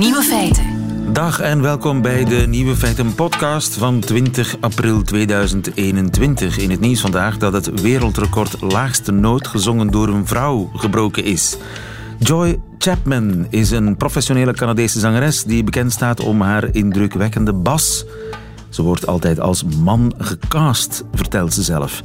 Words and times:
Nieuwe 0.00 0.22
feiten. 0.22 0.64
Dag 1.12 1.40
en 1.40 1.62
welkom 1.62 2.02
bij 2.02 2.24
de 2.24 2.36
Nieuwe 2.36 2.76
Feiten 2.76 3.14
podcast 3.14 3.74
van 3.74 4.00
20 4.00 4.56
april 4.60 5.02
2021. 5.02 6.58
In 6.58 6.70
het 6.70 6.80
nieuws 6.80 7.00
vandaag 7.00 7.36
dat 7.36 7.52
het 7.52 7.80
wereldrecord 7.80 8.60
laagste 8.60 9.12
noot 9.12 9.46
gezongen 9.46 9.90
door 9.90 10.08
een 10.08 10.26
vrouw 10.26 10.70
gebroken 10.74 11.24
is. 11.24 11.56
Joy 12.18 12.60
Chapman 12.78 13.46
is 13.50 13.70
een 13.70 13.96
professionele 13.96 14.52
Canadese 14.52 15.00
zangeres 15.00 15.44
die 15.44 15.64
bekend 15.64 15.92
staat 15.92 16.20
om 16.20 16.40
haar 16.40 16.74
indrukwekkende 16.74 17.52
bas. 17.52 18.04
Ze 18.68 18.82
wordt 18.82 19.06
altijd 19.06 19.40
als 19.40 19.64
man 19.64 20.14
gecast, 20.18 21.04
vertelt 21.14 21.54
ze 21.54 21.62
zelf. 21.62 22.02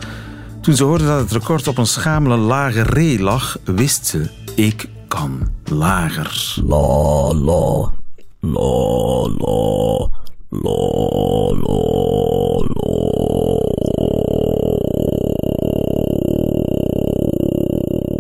Toen 0.62 0.76
ze 0.76 0.84
hoorde 0.84 1.06
dat 1.06 1.20
het 1.20 1.32
record 1.32 1.68
op 1.68 1.78
een 1.78 1.88
schamele 1.88 2.38
lage 2.38 2.82
re 2.82 3.20
lag, 3.20 3.58
wist 3.64 4.06
ze: 4.06 4.30
ik 4.56 4.94
kan 5.16 5.52
lager. 5.64 6.56
La 6.68 6.88
la 7.48 7.92
la 8.40 9.28
la 9.40 10.10
la 10.50 10.80
la 11.64 11.84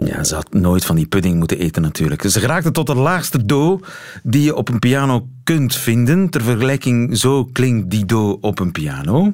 Ja, 0.06 0.24
ze 0.24 0.36
had 0.36 0.54
nooit 0.54 0.86
van 0.86 0.96
die 0.96 1.08
pudding 1.08 1.38
moeten 1.38 1.60
eten 1.60 1.82
natuurlijk. 1.82 2.22
Ze 2.22 2.40
geraakte 2.40 2.72
tot 2.72 2.88
de 2.88 2.96
laagste 2.96 3.46
do 3.46 3.80
die 4.24 4.42
je 4.42 4.56
op 4.56 4.70
een 4.70 4.80
piano 4.80 5.28
kunt 5.44 5.76
vinden. 5.76 6.30
Ter 6.30 6.42
vergelijking, 6.42 7.18
zo 7.18 7.46
klinkt 7.46 7.90
die 7.90 8.06
do 8.06 8.38
op 8.42 8.60
een 8.60 8.72
piano. 8.72 9.34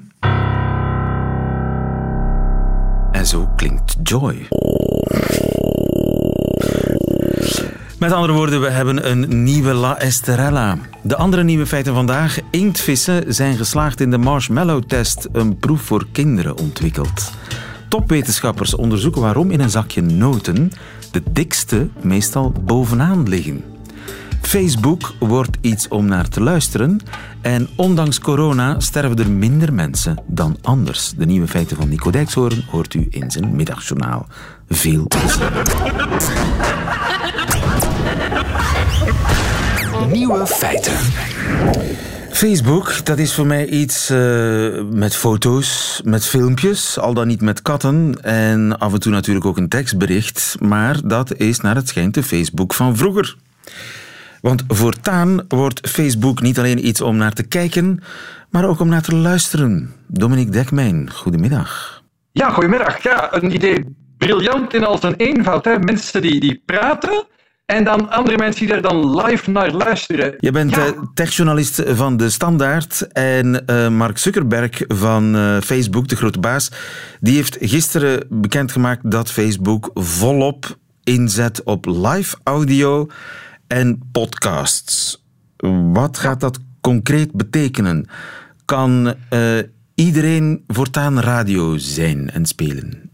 En 3.12 3.26
zo 3.26 3.50
klinkt 3.56 3.96
Joy. 4.04 4.48
Met 8.02 8.12
andere 8.12 8.34
woorden, 8.34 8.62
we 8.62 8.70
hebben 8.70 9.10
een 9.10 9.44
nieuwe 9.44 9.74
La 9.74 10.00
Esterella. 10.00 10.78
De 11.02 11.16
andere 11.16 11.44
nieuwe 11.44 11.66
feiten 11.66 11.94
vandaag. 11.94 12.38
Inktvissen 12.52 13.34
zijn 13.34 13.58
geslaagd 13.58 14.02
in 14.02 14.12
de 14.12 14.18
marshmallow-test, 14.18 15.28
een 15.32 15.58
proef 15.58 15.82
voor 15.82 16.06
kinderen 16.12 16.58
ontwikkeld. 16.58 17.32
Topwetenschappers 17.88 18.76
onderzoeken 18.76 19.22
waarom 19.22 19.52
in 19.52 19.60
een 19.60 19.70
zakje 19.70 20.02
noten 20.02 20.72
de 21.12 21.24
dikste 21.32 21.88
meestal 22.02 22.54
bovenaan 22.62 23.30
liggen. 23.30 23.64
Facebook 24.42 25.14
wordt 25.20 25.58
iets 25.62 25.88
om 25.88 26.06
naar 26.06 26.28
te 26.28 26.42
luisteren. 26.42 27.00
En 27.42 27.70
ondanks 27.76 28.20
corona 28.20 28.80
sterven 28.80 29.18
er 29.18 29.32
minder 29.32 29.74
mensen 29.74 30.18
dan 30.28 30.58
anders. 30.62 31.14
De 31.18 31.26
nieuwe 31.26 31.48
feiten 31.48 31.78
van 31.78 31.90
Nico 31.90 32.12
Dijkshoorn 32.12 32.64
hoort 32.70 32.94
u 32.94 33.08
in 33.10 33.32
zijn 33.32 33.56
middagjournaal. 33.56 34.28
Veel. 34.70 35.08
Nieuwe 40.12 40.48
feiten. 40.48 40.94
Facebook, 42.30 43.06
dat 43.06 43.18
is 43.18 43.34
voor 43.34 43.46
mij 43.46 43.68
iets 43.68 44.10
eh, 44.10 44.82
met 44.92 45.16
foto's, 45.16 46.02
met 46.04 46.26
filmpjes, 46.26 47.00
al 47.00 47.14
dan 47.14 47.28
niet 47.28 47.42
met 47.42 47.62
katten 47.62 48.16
en 48.22 48.78
af 48.80 48.94
en 48.94 49.00
toe 49.00 49.12
natuurlijk 49.12 49.46
ook 49.46 49.58
een 49.58 49.70
tekstbericht, 49.70 50.56
maar 50.60 51.00
dat 51.04 51.36
is 51.36 51.60
naar 51.60 51.76
het 51.76 51.88
schijnt 51.88 52.14
de 52.14 52.24
Facebook 52.24 52.74
van 52.74 52.98
vroeger. 52.98 53.36
Want 54.42 54.64
voortaan 54.68 55.46
wordt 55.48 55.90
Facebook 55.90 56.42
niet 56.42 56.60
alleen 56.60 56.88
iets 56.88 57.02
om 57.02 57.18
naar 57.18 57.34
te 57.34 57.44
kijken, 57.44 58.00
maar 58.50 58.66
ook 58.66 58.80
om 58.80 58.90
naar 58.90 59.02
te 59.02 59.16
luisteren. 59.16 59.94
Dominique 60.08 60.52
Dekmijn, 60.52 61.12
goedemiddag. 61.12 62.02
Ja, 62.32 62.50
goedemiddag. 62.50 63.04
Ja, 63.04 63.28
een 63.32 63.54
idee 63.54 63.86
briljant 64.18 64.74
in 64.74 64.84
al 64.84 64.98
zijn 64.98 65.16
eenvoud. 65.16 65.66
Hè. 65.66 65.80
Mensen 65.80 66.22
die, 66.22 66.40
die 66.40 66.62
praten 66.66 67.26
en 67.66 67.84
dan 67.84 68.10
andere 68.10 68.38
mensen 68.38 68.60
die 68.66 68.70
daar 68.74 68.82
dan 68.82 69.16
live 69.22 69.52
naar 69.52 69.72
luisteren. 69.72 70.36
Je 70.40 70.52
bent 70.52 70.76
Ja. 70.76 70.86
eh, 70.86 70.92
techjournalist 71.14 71.84
van 71.86 72.18
De 72.18 72.30
Standaard 72.30 73.08
en 73.12 73.66
eh, 73.66 73.88
Mark 73.90 74.18
Zuckerberg 74.18 74.82
van 74.88 75.36
eh, 75.36 75.58
Facebook, 75.62 76.08
de 76.08 76.16
grote 76.16 76.40
baas, 76.40 76.72
die 77.20 77.36
heeft 77.36 77.58
gisteren 77.60 78.26
bekendgemaakt 78.30 79.12
dat 79.12 79.32
Facebook 79.32 79.90
volop 79.94 80.78
inzet 81.04 81.64
op 81.64 81.86
live 81.86 82.36
audio 82.44 83.08
en 83.68 84.10
podcasts. 84.12 85.24
Wat 85.94 86.18
gaat 86.18 86.40
dat 86.40 86.60
concreet 86.82 87.32
betekenen? 87.32 88.08
Kan 88.66 89.14
eh, 89.30 89.40
iedereen 89.96 90.64
voortaan 90.68 91.20
radio 91.20 91.78
zijn 91.78 92.30
en 92.32 92.46
spelen? 92.46 93.11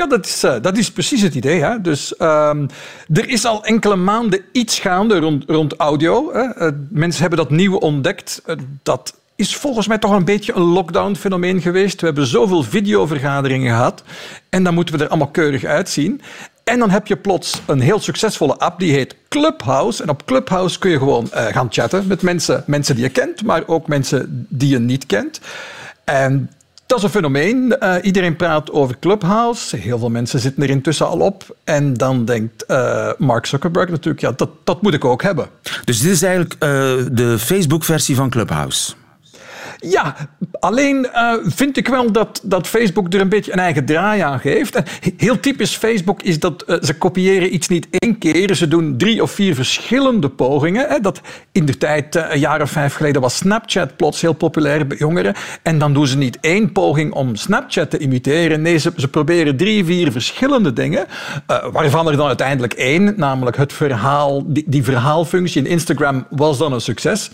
Ja, 0.00 0.06
dat 0.06 0.26
is, 0.26 0.42
eh, 0.42 0.54
dat 0.62 0.76
is 0.76 0.92
precies 0.92 1.22
het 1.22 1.34
idee. 1.34 1.62
Hè? 1.62 1.80
Dus 1.80 2.16
ehm, 2.16 2.66
er 3.12 3.28
is 3.28 3.44
al 3.44 3.64
enkele 3.64 3.96
maanden 3.96 4.40
iets 4.52 4.78
gaande 4.78 5.18
rond, 5.18 5.44
rond 5.46 5.76
audio. 5.76 6.32
Hè? 6.32 6.42
Eh, 6.42 6.68
mensen 6.90 7.20
hebben 7.20 7.38
dat 7.38 7.50
nieuw 7.50 7.76
ontdekt. 7.76 8.42
Eh, 8.44 8.56
dat 8.82 9.14
is 9.36 9.56
volgens 9.56 9.88
mij 9.88 9.98
toch 9.98 10.12
een 10.12 10.24
beetje 10.24 10.54
een 10.54 10.62
lockdown-fenomeen 10.62 11.60
geweest. 11.60 12.00
We 12.00 12.06
hebben 12.06 12.26
zoveel 12.26 12.62
videovergaderingen 12.62 13.70
gehad. 13.70 14.02
En 14.48 14.62
dan 14.62 14.74
moeten 14.74 14.96
we 14.96 15.02
er 15.04 15.08
allemaal 15.08 15.30
keurig 15.30 15.64
uitzien. 15.64 16.20
En 16.64 16.78
dan 16.78 16.90
heb 16.90 17.06
je 17.06 17.16
plots 17.16 17.60
een 17.66 17.80
heel 17.80 18.00
succesvolle 18.00 18.58
app 18.58 18.78
die 18.78 18.92
heet 18.92 19.16
Clubhouse. 19.28 20.02
En 20.02 20.08
op 20.08 20.24
Clubhouse 20.24 20.78
kun 20.78 20.90
je 20.90 20.98
gewoon 20.98 21.28
gaan 21.32 21.68
chatten 21.70 22.06
met 22.06 22.22
mensen, 22.22 22.64
mensen 22.66 22.94
die 22.94 23.04
je 23.04 23.10
kent, 23.10 23.42
maar 23.42 23.62
ook 23.66 23.86
mensen 23.86 24.46
die 24.48 24.68
je 24.68 24.78
niet 24.78 25.06
kent. 25.06 25.40
En 26.04 26.50
dat 26.90 26.98
is 26.98 27.04
een 27.04 27.10
fenomeen. 27.10 27.78
Eh, 27.78 27.94
iedereen 28.02 28.36
praat 28.36 28.70
over 28.70 28.98
Clubhouse. 28.98 29.76
Heel 29.76 29.98
veel 29.98 30.10
mensen 30.10 30.40
zitten 30.40 30.62
er 30.62 30.70
intussen 30.70 31.06
al 31.06 31.18
op. 31.18 31.56
En 31.64 31.94
dan 31.94 32.24
denkt 32.24 32.64
eh, 32.66 33.10
Mark 33.18 33.46
Zuckerberg 33.46 33.88
natuurlijk, 33.90 34.20
ja, 34.20 34.32
dat, 34.32 34.50
dat 34.64 34.82
moet 34.82 34.94
ik 34.94 35.04
ook 35.04 35.22
hebben. 35.22 35.46
Dus 35.84 36.00
dit 36.00 36.12
is 36.12 36.22
eigenlijk 36.22 36.54
eh, 36.54 36.68
de 37.12 37.36
Facebook-versie 37.38 38.16
van 38.16 38.30
Clubhouse. 38.30 38.92
Ja, 39.76 40.16
alleen 40.60 41.12
eh, 41.12 41.32
vind 41.42 41.76
ik 41.76 41.88
wel 41.88 42.12
dat, 42.12 42.40
dat 42.42 42.66
Facebook 42.66 43.12
er 43.12 43.20
een 43.20 43.28
beetje 43.28 43.52
een 43.52 43.58
eigen 43.58 43.84
draai 43.84 44.20
aan 44.20 44.40
geeft. 44.40 44.74
En 44.74 44.84
heel 45.16 45.40
typisch 45.40 45.76
Facebook 45.76 46.22
is 46.22 46.38
dat 46.38 46.62
eh, 46.62 46.76
ze 46.82 46.94
kopiëren 46.94 47.54
iets 47.54 47.68
niet 47.68 47.86
één 47.90 48.18
keer. 48.18 48.54
Ze 48.54 48.68
doen 48.68 48.96
drie 48.96 49.22
of 49.22 49.30
vier 49.30 49.54
verschillende 49.54 50.28
pogingen. 50.28 50.88
Hè. 50.88 51.00
Dat 51.00 51.20
in 51.52 51.64
de 51.64 51.78
tijd, 51.78 52.16
eh, 52.16 52.24
een 52.30 52.38
jaar 52.38 52.62
of 52.62 52.70
vijf 52.70 52.94
geleden, 52.94 53.20
was 53.20 53.36
Snapchat 53.36 53.96
plots 53.96 54.20
heel 54.20 54.32
populair 54.32 54.86
bij 54.86 54.96
jongeren. 54.96 55.34
En 55.62 55.78
dan 55.78 55.92
doen 55.92 56.06
ze 56.06 56.16
niet 56.16 56.38
één 56.40 56.72
poging 56.72 57.12
om 57.12 57.36
Snapchat 57.36 57.90
te 57.90 57.98
imiteren. 57.98 58.62
Nee, 58.62 58.78
ze, 58.78 58.92
ze 58.96 59.08
proberen 59.08 59.56
drie, 59.56 59.84
vier 59.84 60.12
verschillende 60.12 60.72
dingen. 60.72 61.06
eh, 61.46 61.66
waarvan 61.72 62.08
er 62.08 62.16
dan 62.16 62.26
uiteindelijk 62.26 62.72
één, 62.72 63.14
namelijk 63.16 63.56
het 63.56 63.72
verhaal, 63.72 64.42
die, 64.46 64.64
die 64.66 64.84
verhaalfunctie 64.84 65.62
in 65.62 65.70
Instagram, 65.70 66.26
was 66.30 66.58
dan 66.58 66.72
een 66.72 66.80
succes. 66.80 67.30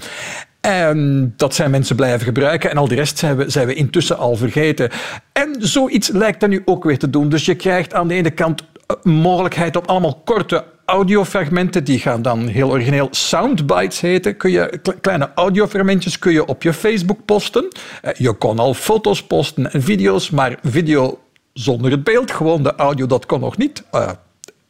En 0.66 1.32
dat 1.36 1.54
zijn 1.54 1.70
mensen 1.70 1.96
blijven 1.96 2.26
gebruiken. 2.26 2.70
En 2.70 2.76
al 2.76 2.88
de 2.88 2.94
rest 2.94 3.18
zijn 3.18 3.36
we, 3.36 3.50
zijn 3.50 3.66
we 3.66 3.74
intussen 3.74 4.18
al 4.18 4.36
vergeten. 4.36 4.90
En 5.32 5.56
zoiets 5.58 6.08
lijkt 6.08 6.40
dat 6.40 6.48
nu 6.48 6.62
ook 6.64 6.84
weer 6.84 6.98
te 6.98 7.10
doen. 7.10 7.28
Dus 7.28 7.44
je 7.44 7.54
krijgt 7.54 7.94
aan 7.94 8.08
de 8.08 8.14
ene 8.14 8.30
kant 8.30 8.62
een 9.02 9.10
mogelijkheid 9.12 9.76
op 9.76 9.86
allemaal 9.86 10.22
korte 10.24 10.64
audiofragmenten. 10.84 11.84
Die 11.84 11.98
gaan 11.98 12.22
dan 12.22 12.46
heel 12.46 12.70
origineel 12.70 13.08
soundbites 13.10 14.00
heten. 14.00 14.36
Kun 14.36 14.50
je, 14.50 14.78
kle- 14.82 15.00
kleine 15.00 15.30
audiofragmentjes 15.34 16.18
kun 16.18 16.32
je 16.32 16.46
op 16.46 16.62
je 16.62 16.72
Facebook 16.72 17.24
posten. 17.24 17.68
Eh, 18.02 18.12
Je 18.14 18.32
kon 18.32 18.58
al 18.58 18.74
foto's 18.74 19.22
posten 19.22 19.72
en 19.72 19.82
video's. 19.82 20.30
Maar 20.30 20.58
video 20.62 21.18
zonder 21.52 21.90
het 21.90 22.04
beeld, 22.04 22.30
gewoon 22.30 22.62
de 22.62 22.74
audio, 22.74 23.06
dat 23.06 23.26
kon 23.26 23.40
nog 23.40 23.56
niet. 23.56 23.82
Eh, 23.90 24.08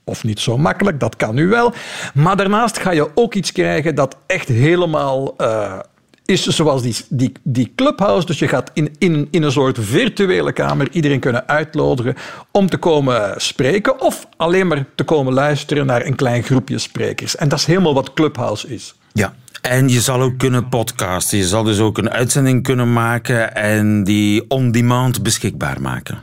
of 0.09 0.25
niet 0.25 0.41
zo 0.41 0.59
makkelijk, 0.59 1.00
dat 1.00 1.17
kan 1.17 1.34
nu 1.34 1.49
wel. 1.49 1.75
Maar 2.15 2.37
daarnaast 2.37 2.78
ga 2.78 2.91
je 2.91 3.11
ook 3.15 3.34
iets 3.34 3.53
krijgen 3.53 3.94
dat 3.94 4.17
echt 4.27 4.49
helemaal 4.49 5.37
eh, 5.37 5.78
is 6.25 6.47
zoals 6.47 6.83
die, 6.83 6.97
die, 7.09 7.33
die 7.43 7.72
clubhouse. 7.77 8.27
Dus 8.27 8.39
je 8.39 8.49
gaat 8.49 8.71
in, 8.75 8.95
in, 8.99 9.28
in 9.31 9.43
een 9.43 9.53
soort 9.53 9.78
virtuele 9.81 10.53
kamer 10.53 10.89
iedereen 10.91 11.21
kunnen 11.21 11.49
uitnodigen 11.49 12.15
om 12.50 12.69
te 12.69 12.77
komen 12.77 13.34
spreken 13.36 14.01
of 14.01 14.27
alleen 14.36 14.66
maar 14.66 14.84
te 14.95 15.04
komen 15.04 15.33
luisteren 15.33 15.86
naar 15.86 16.07
een 16.07 16.15
klein 16.15 16.42
groepje 16.42 16.78
sprekers. 16.78 17.36
En 17.36 17.48
dat 17.48 17.59
is 17.59 17.65
helemaal 17.65 17.95
wat 17.95 18.13
clubhouse 18.13 18.69
is. 18.69 18.95
Ja. 19.13 19.34
En 19.63 19.89
je 19.89 20.01
zal 20.01 20.21
ook 20.21 20.39
kunnen 20.39 20.69
podcasten. 20.69 21.39
Je 21.39 21.47
zal 21.47 21.63
dus 21.63 21.78
ook 21.78 21.98
een 21.98 22.10
uitzending 22.10 22.63
kunnen 22.63 22.92
maken 22.92 23.54
en 23.54 24.04
die 24.04 24.51
on-demand 24.51 25.22
beschikbaar 25.22 25.80
maken. 25.80 26.19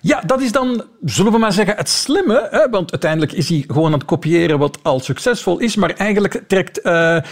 Ja, 0.00 0.20
dat 0.26 0.40
is 0.40 0.52
dan, 0.52 0.84
zullen 1.04 1.32
we 1.32 1.38
maar 1.38 1.52
zeggen, 1.52 1.76
het 1.76 1.88
slimme. 1.88 2.48
Hè? 2.50 2.68
Want 2.70 2.90
uiteindelijk 2.90 3.32
is 3.32 3.48
hij 3.48 3.64
gewoon 3.66 3.86
aan 3.86 3.98
het 3.98 4.04
kopiëren 4.04 4.58
wat 4.58 4.78
al 4.82 5.00
succesvol 5.00 5.58
is. 5.58 5.76
Maar 5.76 5.90
eigenlijk 5.90 6.42
trekt, 6.46 6.80
eh, 6.80 7.16
eh, 7.16 7.22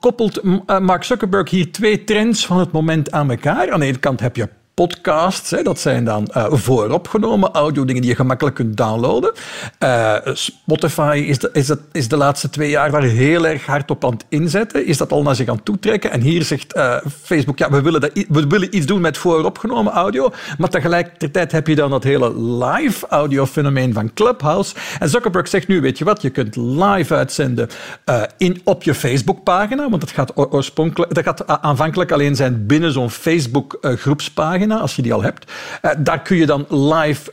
koppelt 0.00 0.40
eh, 0.40 0.78
Mark 0.78 1.04
Zuckerberg 1.04 1.50
hier 1.50 1.72
twee 1.72 2.04
trends 2.04 2.46
van 2.46 2.58
het 2.58 2.72
moment 2.72 3.10
aan 3.10 3.30
elkaar. 3.30 3.70
Aan 3.70 3.80
de 3.80 3.86
ene 3.86 3.98
kant 3.98 4.20
heb 4.20 4.36
je 4.36 4.48
podcasts. 4.78 5.50
Hè, 5.50 5.62
dat 5.62 5.80
zijn 5.80 6.04
dan 6.04 6.28
uh, 6.36 6.46
vooropgenomen 6.50 7.50
audio, 7.52 7.84
dingen 7.84 8.02
die 8.02 8.10
je 8.10 8.16
gemakkelijk 8.16 8.56
kunt 8.56 8.76
downloaden. 8.76 9.32
Uh, 9.82 10.14
Spotify 10.32 11.24
is 11.26 11.38
de, 11.38 11.50
is, 11.52 11.70
is 11.92 12.08
de 12.08 12.16
laatste 12.16 12.50
twee 12.50 12.70
jaar 12.70 12.90
daar 12.90 13.02
heel 13.02 13.46
erg 13.46 13.66
hard 13.66 13.90
op 13.90 14.04
aan 14.04 14.12
het 14.12 14.24
inzetten. 14.28 14.86
Is 14.86 14.96
dat 14.96 15.12
al 15.12 15.22
naar 15.22 15.34
zich 15.34 15.48
aan 15.48 15.62
toetrekken. 15.62 16.10
En 16.10 16.20
hier 16.20 16.42
zegt 16.42 16.76
uh, 16.76 16.96
Facebook, 17.22 17.58
ja, 17.58 17.70
we 17.70 17.82
willen, 17.82 18.00
dat, 18.00 18.10
we 18.28 18.46
willen 18.46 18.76
iets 18.76 18.86
doen 18.86 19.00
met 19.00 19.18
vooropgenomen 19.18 19.92
audio. 19.92 20.30
Maar 20.58 20.68
tegelijkertijd 20.68 21.52
heb 21.52 21.66
je 21.66 21.74
dan 21.74 21.90
dat 21.90 22.04
hele 22.04 22.40
live 22.40 23.06
audio 23.08 23.46
fenomeen 23.46 23.92
van 23.92 24.12
Clubhouse. 24.14 24.74
En 24.98 25.08
Zuckerberg 25.08 25.48
zegt 25.48 25.68
nu, 25.68 25.80
weet 25.80 25.98
je 25.98 26.04
wat, 26.04 26.22
je 26.22 26.30
kunt 26.30 26.56
live 26.56 27.14
uitzenden 27.14 27.68
in, 28.36 28.60
op 28.64 28.82
je 28.82 28.94
Facebookpagina. 28.94 29.88
Want 29.88 30.00
dat 30.00 30.10
gaat, 30.10 30.32
oorspronkelijk, 30.34 31.14
dat 31.14 31.24
gaat 31.24 31.46
aanvankelijk 31.62 32.12
alleen 32.12 32.36
zijn 32.36 32.66
binnen 32.66 32.92
zo'n 32.92 33.10
Facebook 33.10 33.78
als 34.76 34.96
je 34.96 35.02
die 35.02 35.12
al 35.12 35.22
hebt. 35.22 35.52
daar 35.98 36.22
kun 36.22 36.36
je 36.36 36.46
dan 36.46 36.66
live 36.68 37.32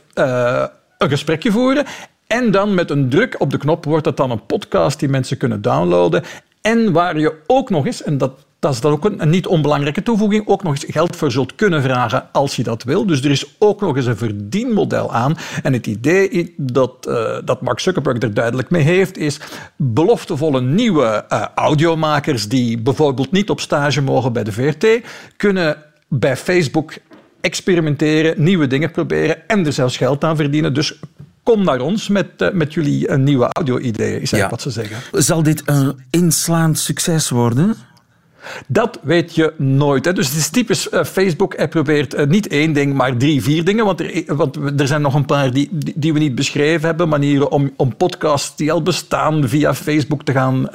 een 0.98 1.08
gesprekje 1.08 1.50
voeren. 1.50 1.84
En 2.26 2.50
dan 2.50 2.74
met 2.74 2.90
een 2.90 3.08
druk 3.08 3.34
op 3.38 3.50
de 3.50 3.58
knop 3.58 3.84
wordt 3.84 4.06
het 4.06 4.16
dan 4.16 4.30
een 4.30 4.46
podcast 4.46 5.00
die 5.00 5.08
mensen 5.08 5.36
kunnen 5.36 5.62
downloaden. 5.62 6.22
En 6.60 6.92
waar 6.92 7.18
je 7.18 7.34
ook 7.46 7.70
nog 7.70 7.86
eens, 7.86 8.02
en 8.02 8.18
dat, 8.18 8.32
dat 8.58 8.72
is 8.72 8.80
dan 8.80 8.92
ook 8.92 9.04
een, 9.04 9.30
niet 9.30 9.46
onbelangrijke 9.46 10.02
toevoeging, 10.02 10.46
ook 10.46 10.62
nog 10.62 10.72
eens 10.72 10.84
geld 10.88 11.16
voor 11.16 11.30
zult 11.30 11.54
kunnen 11.54 11.82
vragen 11.82 12.28
als 12.32 12.56
je 12.56 12.62
dat 12.62 12.82
wil. 12.82 13.06
Dus 13.06 13.24
er 13.24 13.30
is 13.30 13.54
ook 13.58 13.80
nog 13.80 13.96
eens 13.96 14.06
een 14.06 14.16
verdienmodel 14.16 15.12
aan. 15.12 15.36
En 15.62 15.72
het 15.72 15.86
idee 15.86 16.54
dat, 16.56 17.06
uh, 17.08 17.36
dat 17.44 17.60
Mark 17.60 17.80
Zuckerberg 17.80 18.22
er 18.22 18.34
duidelijk 18.34 18.70
mee 18.70 18.82
heeft, 18.82 19.18
is 19.18 19.40
beloftevolle 19.76 20.60
nieuwe 20.60 21.24
audiomakers 21.54 22.48
die 22.48 22.78
bijvoorbeeld 22.78 23.30
niet 23.30 23.50
op 23.50 23.60
stage 23.60 24.02
mogen 24.02 24.32
bij 24.32 24.44
de 24.44 24.52
VRT, 24.52 24.86
kunnen 25.36 25.76
bij 26.08 26.36
Facebook 26.36 26.92
experimenteren, 27.40 28.42
nieuwe 28.42 28.66
dingen 28.66 28.90
proberen 28.90 29.48
en 29.48 29.66
er 29.66 29.72
zelfs 29.72 29.96
geld 29.96 30.24
aan 30.24 30.36
verdienen. 30.36 30.74
Dus 30.74 30.98
kom 31.42 31.64
naar 31.64 31.80
ons 31.80 32.08
met, 32.08 32.26
uh, 32.38 32.50
met 32.50 32.74
jullie 32.74 33.10
een 33.10 33.24
nieuwe 33.24 33.48
audio-ideeën, 33.52 34.20
is 34.20 34.30
ja. 34.30 34.48
wat 34.48 34.62
ze 34.62 34.70
zeggen. 34.70 35.22
Zal 35.22 35.42
dit 35.42 35.62
een 35.64 35.98
inslaand 36.10 36.78
succes 36.78 37.28
worden? 37.30 37.76
Dat 38.66 38.98
weet 39.02 39.34
je 39.34 39.52
nooit. 39.56 40.04
Hè. 40.04 40.12
Dus 40.12 40.28
het 40.28 40.36
is 40.36 40.48
typisch 40.48 40.92
uh, 40.92 41.04
Facebook. 41.04 41.56
Hij 41.56 41.68
probeert 41.68 42.14
uh, 42.14 42.26
niet 42.26 42.48
één 42.48 42.72
ding, 42.72 42.94
maar 42.94 43.16
drie, 43.16 43.42
vier 43.42 43.64
dingen. 43.64 43.84
Want 43.84 44.00
er, 44.00 44.36
want 44.36 44.80
er 44.80 44.86
zijn 44.86 45.02
nog 45.02 45.14
een 45.14 45.26
paar 45.26 45.52
die, 45.52 45.68
die, 45.94 46.12
we 46.12 46.18
niet 46.18 46.34
beschreven 46.34 46.86
hebben. 46.86 47.08
Manieren 47.08 47.50
om, 47.50 47.70
om 47.76 47.96
podcasts 47.96 48.56
die 48.56 48.72
al 48.72 48.82
bestaan 48.82 49.48
via 49.48 49.74
Facebook 49.74 50.22
te 50.22 50.32
gaan 50.32 50.68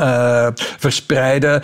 verspreiden. 0.78 1.64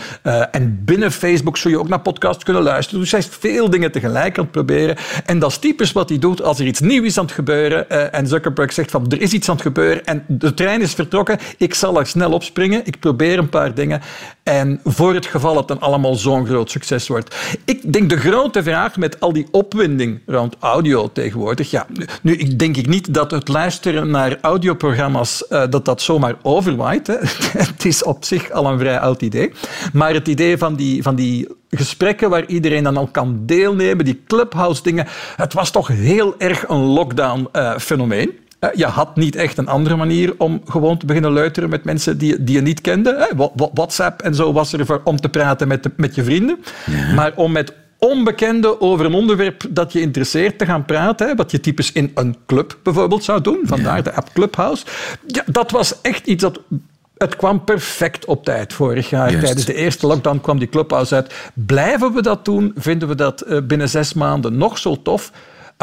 en 0.52 0.82
binnen 0.86 1.12
Facebook 1.12 1.58
zul 1.58 1.72
je 1.72 1.80
ook 1.80 1.90
naar 1.90 2.00
podcasts 2.00 2.44
kunnen 2.44 2.64
luisteren. 2.64 3.00
Dus 3.00 3.12
hij 3.12 3.20
is 3.20 3.30
veel 3.40 3.70
dingen 3.70 3.92
tegelijk 3.92 4.38
aan 4.38 4.44
het 4.44 4.52
proberen. 4.52 4.96
En 5.26 5.40
dat 5.40 5.52
is 5.52 5.58
typisch 5.58 5.92
wat 5.92 6.10
hij 6.10 6.20
doet 6.20 6.42
als 6.42 6.60
er 6.60 6.66
iets 6.66 6.80
nieuws 6.80 7.06
is 7.06 7.18
aan 7.18 7.26
het 7.26 7.34
gebeuren. 7.34 8.12
en 8.12 8.28
Zuckerberg 8.28 8.74
zegt 8.74 8.92
van 8.92 9.06
er 9.10 9.22
is 9.22 9.34
iets 9.34 9.50
aan 9.50 9.56
het 9.56 9.64
gebeuren 9.64 10.06
en 10.06 10.24
de 10.28 10.54
trein 10.54 10.82
is 10.82 10.94
vertrokken. 10.94 11.40
Ik 11.58 11.74
zal 11.74 12.00
er 12.00 12.08
snel 12.08 12.32
opspringen. 12.32 12.82
Ik 12.86 13.00
probeer 13.00 13.38
een 13.38 13.50
paar 13.50 13.74
dingen. 13.74 14.02
En 14.44 14.80
voor 14.84 15.14
het 15.14 15.26
geval 15.26 15.58
het 15.58 15.68
dan 15.68 15.80
allemaal 15.80 15.97
allemaal 15.98 16.16
zo'n 16.16 16.46
groot 16.46 16.72
succes 16.72 17.08
wordt. 17.08 17.36
Ik 17.66 17.94
denk 17.94 18.10
de 18.10 18.18
grote 18.18 18.64
vraag 18.64 18.98
met 18.98 19.20
al 19.20 19.34
die 19.34 19.48
opwinding 19.52 20.20
rond 20.26 20.56
audio 20.60 21.10
tegenwoordig. 21.12 21.72
Ja, 21.72 21.88
nu 22.22 22.36
ik 22.36 22.60
denk 22.60 22.78
ik 22.78 22.88
niet 22.88 23.14
dat 23.14 23.32
het 23.32 23.48
luisteren 23.48 24.10
naar 24.10 24.38
audioprogramma's 24.42 25.44
uh, 25.50 25.64
dat 25.70 25.86
dat 25.86 26.02
zomaar 26.02 26.36
overwaait. 26.42 27.08
Hè. 27.08 27.16
het 27.68 27.86
is 27.86 28.04
op 28.04 28.26
zich 28.26 28.52
al 28.52 28.66
een 28.66 28.80
vrij 28.80 29.00
oud 29.00 29.22
idee. 29.22 29.52
Maar 29.94 30.14
het 30.14 30.28
idee 30.28 30.58
van 30.58 30.76
die, 30.76 31.04
van 31.04 31.16
die 31.16 31.48
gesprekken 31.70 32.30
waar 32.30 32.46
iedereen 32.46 32.84
dan 32.84 32.98
al 32.98 33.08
kan 33.08 33.40
deelnemen, 33.46 34.06
die 34.06 34.22
clubhouse 34.28 34.84
dingen, 34.84 35.08
het 35.36 35.54
was 35.54 35.72
toch 35.72 35.88
heel 35.88 36.36
erg 36.38 36.68
een 36.68 36.84
lockdown-fenomeen. 36.84 38.30
Eh, 38.30 38.46
je 38.74 38.86
had 38.86 39.16
niet 39.16 39.36
echt 39.36 39.58
een 39.58 39.68
andere 39.68 39.96
manier 39.96 40.34
om 40.38 40.62
gewoon 40.66 40.98
te 40.98 41.06
beginnen 41.06 41.32
luisteren 41.32 41.70
met 41.70 41.84
mensen 41.84 42.18
die, 42.18 42.44
die 42.44 42.56
je 42.56 42.62
niet 42.62 42.82
kende. 42.82 43.30
WhatsApp 43.74 44.22
en 44.22 44.36
zo 44.36 44.54
was 44.54 44.74
er 44.74 44.86
voor 44.86 45.02
om 45.04 45.20
te 45.20 45.30
praten 45.30 45.68
met, 45.68 45.90
met 45.98 46.16
je 46.16 46.24
vrienden. 46.24 46.60
Ja. 46.86 47.14
Maar 47.14 47.32
om 47.36 47.52
met 47.52 47.74
onbekenden 47.98 48.82
over 48.82 49.06
een 49.06 49.14
onderwerp 49.14 49.64
dat 49.70 49.94
je 49.94 50.02
interesseert 50.02 50.58
te 50.58 50.66
gaan 50.66 50.86
praten, 50.86 51.36
wat 51.36 51.52
je 51.52 51.60
typisch 51.60 51.92
in 51.92 52.12
een 52.16 52.36
club 52.46 52.78
bijvoorbeeld 52.84 53.24
zou 53.24 53.42
doen, 53.42 53.60
vandaar 53.64 54.04
de 54.04 54.14
app 54.14 54.30
Clubhouse. 54.34 54.86
Ja, 55.28 55.44
dat 55.46 55.72
was 55.72 56.02
echt 56.02 56.28
iets 56.28 56.42
dat 56.42 56.60
het 57.18 57.36
kwam 57.36 57.64
perfect 57.64 58.26
op 58.26 58.44
tijd 58.44 58.74
vorig 58.74 59.10
jaar. 59.10 59.30
Juist. 59.30 59.46
Tijdens 59.46 59.66
de 59.66 59.74
eerste 59.74 60.08
lockdown 60.08 60.42
kwam 60.42 60.60
die 60.60 60.70
Clubhouse 60.70 61.16
uit. 61.16 61.34
Blijven 61.54 62.14
we 62.14 62.22
dat 62.22 62.46
doen? 62.46 62.72
Vinden 62.76 63.08
we 63.08 63.16
dat 63.16 63.42
eh, 63.42 63.58
binnen 63.64 63.90
zes 63.90 64.14
maanden 64.14 64.58
nog 64.58 64.78
zo 64.78 65.02
tof? 65.02 65.32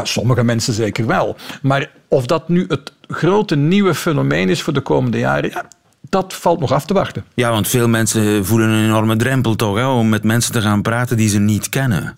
Sommige 0.03 0.43
mensen 0.43 0.73
zeker 0.73 1.05
wel. 1.05 1.35
Maar 1.61 1.89
of 2.07 2.25
dat 2.25 2.49
nu 2.49 2.65
het 2.67 2.91
grote 3.07 3.55
nieuwe 3.55 3.95
fenomeen 3.95 4.49
is 4.49 4.61
voor 4.61 4.73
de 4.73 4.81
komende 4.81 5.17
jaren, 5.17 5.49
ja, 5.49 5.65
dat 6.09 6.33
valt 6.33 6.59
nog 6.59 6.71
af 6.71 6.85
te 6.85 6.93
wachten. 6.93 7.25
Ja, 7.33 7.51
want 7.51 7.67
veel 7.67 7.87
mensen 7.87 8.45
voelen 8.45 8.69
een 8.69 8.85
enorme 8.85 9.15
drempel 9.15 9.55
toch, 9.55 9.77
hè, 9.77 9.87
om 9.87 10.09
met 10.09 10.23
mensen 10.23 10.51
te 10.51 10.61
gaan 10.61 10.81
praten 10.81 11.17
die 11.17 11.29
ze 11.29 11.39
niet 11.39 11.69
kennen. 11.69 12.17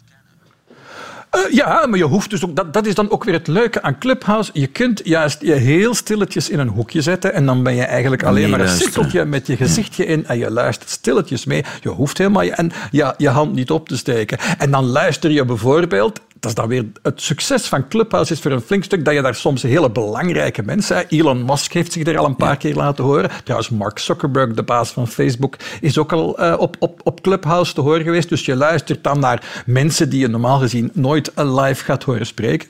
Uh, 1.35 1.53
ja, 1.53 1.85
maar 1.87 1.97
je 1.97 2.05
hoeft 2.05 2.29
dus 2.29 2.45
ook, 2.45 2.55
dat, 2.55 2.73
dat 2.73 2.85
is 2.85 2.95
dan 2.95 3.11
ook 3.11 3.23
weer 3.23 3.33
het 3.33 3.47
leuke 3.47 3.81
aan 3.81 3.97
Clubhouse. 3.97 4.51
Je 4.53 4.67
kunt 4.67 5.01
juist 5.03 5.41
je 5.41 5.53
heel 5.53 5.93
stilletjes 5.93 6.49
in 6.49 6.59
een 6.59 6.67
hoekje 6.67 7.01
zetten 7.01 7.33
en 7.33 7.45
dan 7.45 7.63
ben 7.63 7.75
je 7.75 7.83
eigenlijk 7.83 8.23
alleen 8.23 8.49
maar 8.49 8.59
een 8.59 8.67
cirkeltje 8.67 9.25
met 9.25 9.47
je 9.47 9.55
gezichtje 9.55 10.05
in 10.05 10.27
en 10.27 10.37
je 10.37 10.51
luistert 10.51 10.89
stilletjes 10.89 11.45
mee. 11.45 11.63
Je 11.81 11.89
hoeft 11.89 12.17
helemaal 12.17 12.41
je, 12.41 12.51
en, 12.51 12.71
ja, 12.91 13.13
je 13.17 13.29
hand 13.29 13.53
niet 13.53 13.71
op 13.71 13.87
te 13.87 13.97
steken. 13.97 14.37
En 14.57 14.71
dan 14.71 14.85
luister 14.85 15.31
je 15.31 15.45
bijvoorbeeld 15.45 16.21
dat 16.39 16.49
is 16.49 16.55
dan 16.55 16.67
weer 16.67 16.85
het 17.01 17.21
succes 17.21 17.65
van 17.65 17.87
Clubhouse 17.87 18.33
is 18.33 18.39
voor 18.39 18.51
een 18.51 18.61
flink 18.61 18.83
stuk 18.83 19.05
dat 19.05 19.13
je 19.13 19.21
daar 19.21 19.35
soms 19.35 19.61
hele 19.61 19.89
belangrijke 19.89 20.63
mensen... 20.63 21.07
Elon 21.07 21.45
Musk 21.45 21.73
heeft 21.73 21.91
zich 21.91 22.07
er 22.07 22.17
al 22.17 22.25
een 22.25 22.35
paar 22.35 22.49
ja. 22.49 22.55
keer 22.55 22.75
laten 22.75 23.03
horen. 23.03 23.29
Trouwens, 23.43 23.69
Mark 23.69 23.99
Zuckerberg, 23.99 24.53
de 24.53 24.63
baas 24.63 24.91
van 24.91 25.07
Facebook, 25.07 25.55
is 25.81 25.97
ook 25.97 26.11
al 26.11 26.43
uh, 26.43 26.55
op, 26.57 26.75
op, 26.79 27.01
op 27.03 27.21
Clubhouse 27.21 27.73
te 27.73 27.81
horen 27.81 28.03
geweest. 28.03 28.29
Dus 28.29 28.45
je 28.45 28.55
luistert 28.55 29.03
dan 29.03 29.19
naar 29.19 29.63
mensen 29.65 30.09
die 30.09 30.19
je 30.19 30.27
normaal 30.27 30.59
gezien 30.59 30.91
nooit 30.93 31.31
live 31.35 31.83
gaat 31.83 32.03
horen 32.03 32.25
spreken. 32.25 32.67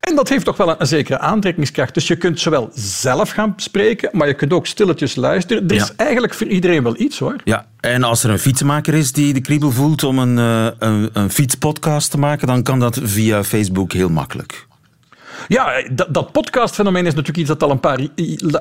En 0.00 0.14
dat 0.14 0.28
heeft 0.28 0.44
toch 0.44 0.56
wel 0.56 0.68
een, 0.68 0.76
een, 0.78 0.86
zekere 0.86 1.18
aantrekkingskracht. 1.18 1.94
Dus 1.94 2.06
je 2.06 2.16
kunt 2.16 2.40
zowel 2.40 2.70
zelf 2.74 3.30
gaan 3.30 3.52
spreken, 3.56 4.10
maar 4.12 4.26
je 4.26 4.34
kunt 4.34 4.52
ook 4.52 4.66
stilletjes 4.66 5.14
luisteren. 5.14 5.68
Er 5.68 5.74
is 5.74 5.94
eigenlijk 5.96 6.34
voor 6.34 6.46
iedereen 6.46 6.82
wel 6.82 7.00
iets 7.00 7.18
hoor. 7.18 7.36
Ja, 7.44 7.66
en 7.80 8.02
als 8.02 8.24
er 8.24 8.30
een 8.30 8.38
fietsenmaker 8.38 8.94
is 8.94 9.12
die 9.12 9.32
de 9.32 9.40
kriebel 9.40 9.70
voelt 9.70 10.04
om 10.04 10.18
een, 10.18 10.38
uh, 10.38 10.66
een, 10.78 11.10
een 11.12 11.30
fietspodcast 11.30 12.10
te 12.10 12.18
maken, 12.18 12.46
dan 12.46 12.62
kan 12.62 12.78
dat 12.78 13.00
via 13.02 13.44
Facebook 13.44 13.92
heel 13.92 14.08
makkelijk. 14.08 14.66
Ja, 15.48 15.82
dat, 15.90 16.14
dat 16.14 16.32
podcastfenomeen 16.32 17.06
is 17.06 17.14
natuurlijk 17.14 17.38
iets 17.38 17.48
dat 17.48 17.62
al 17.62 17.70
een 17.70 17.80
paar 17.80 18.00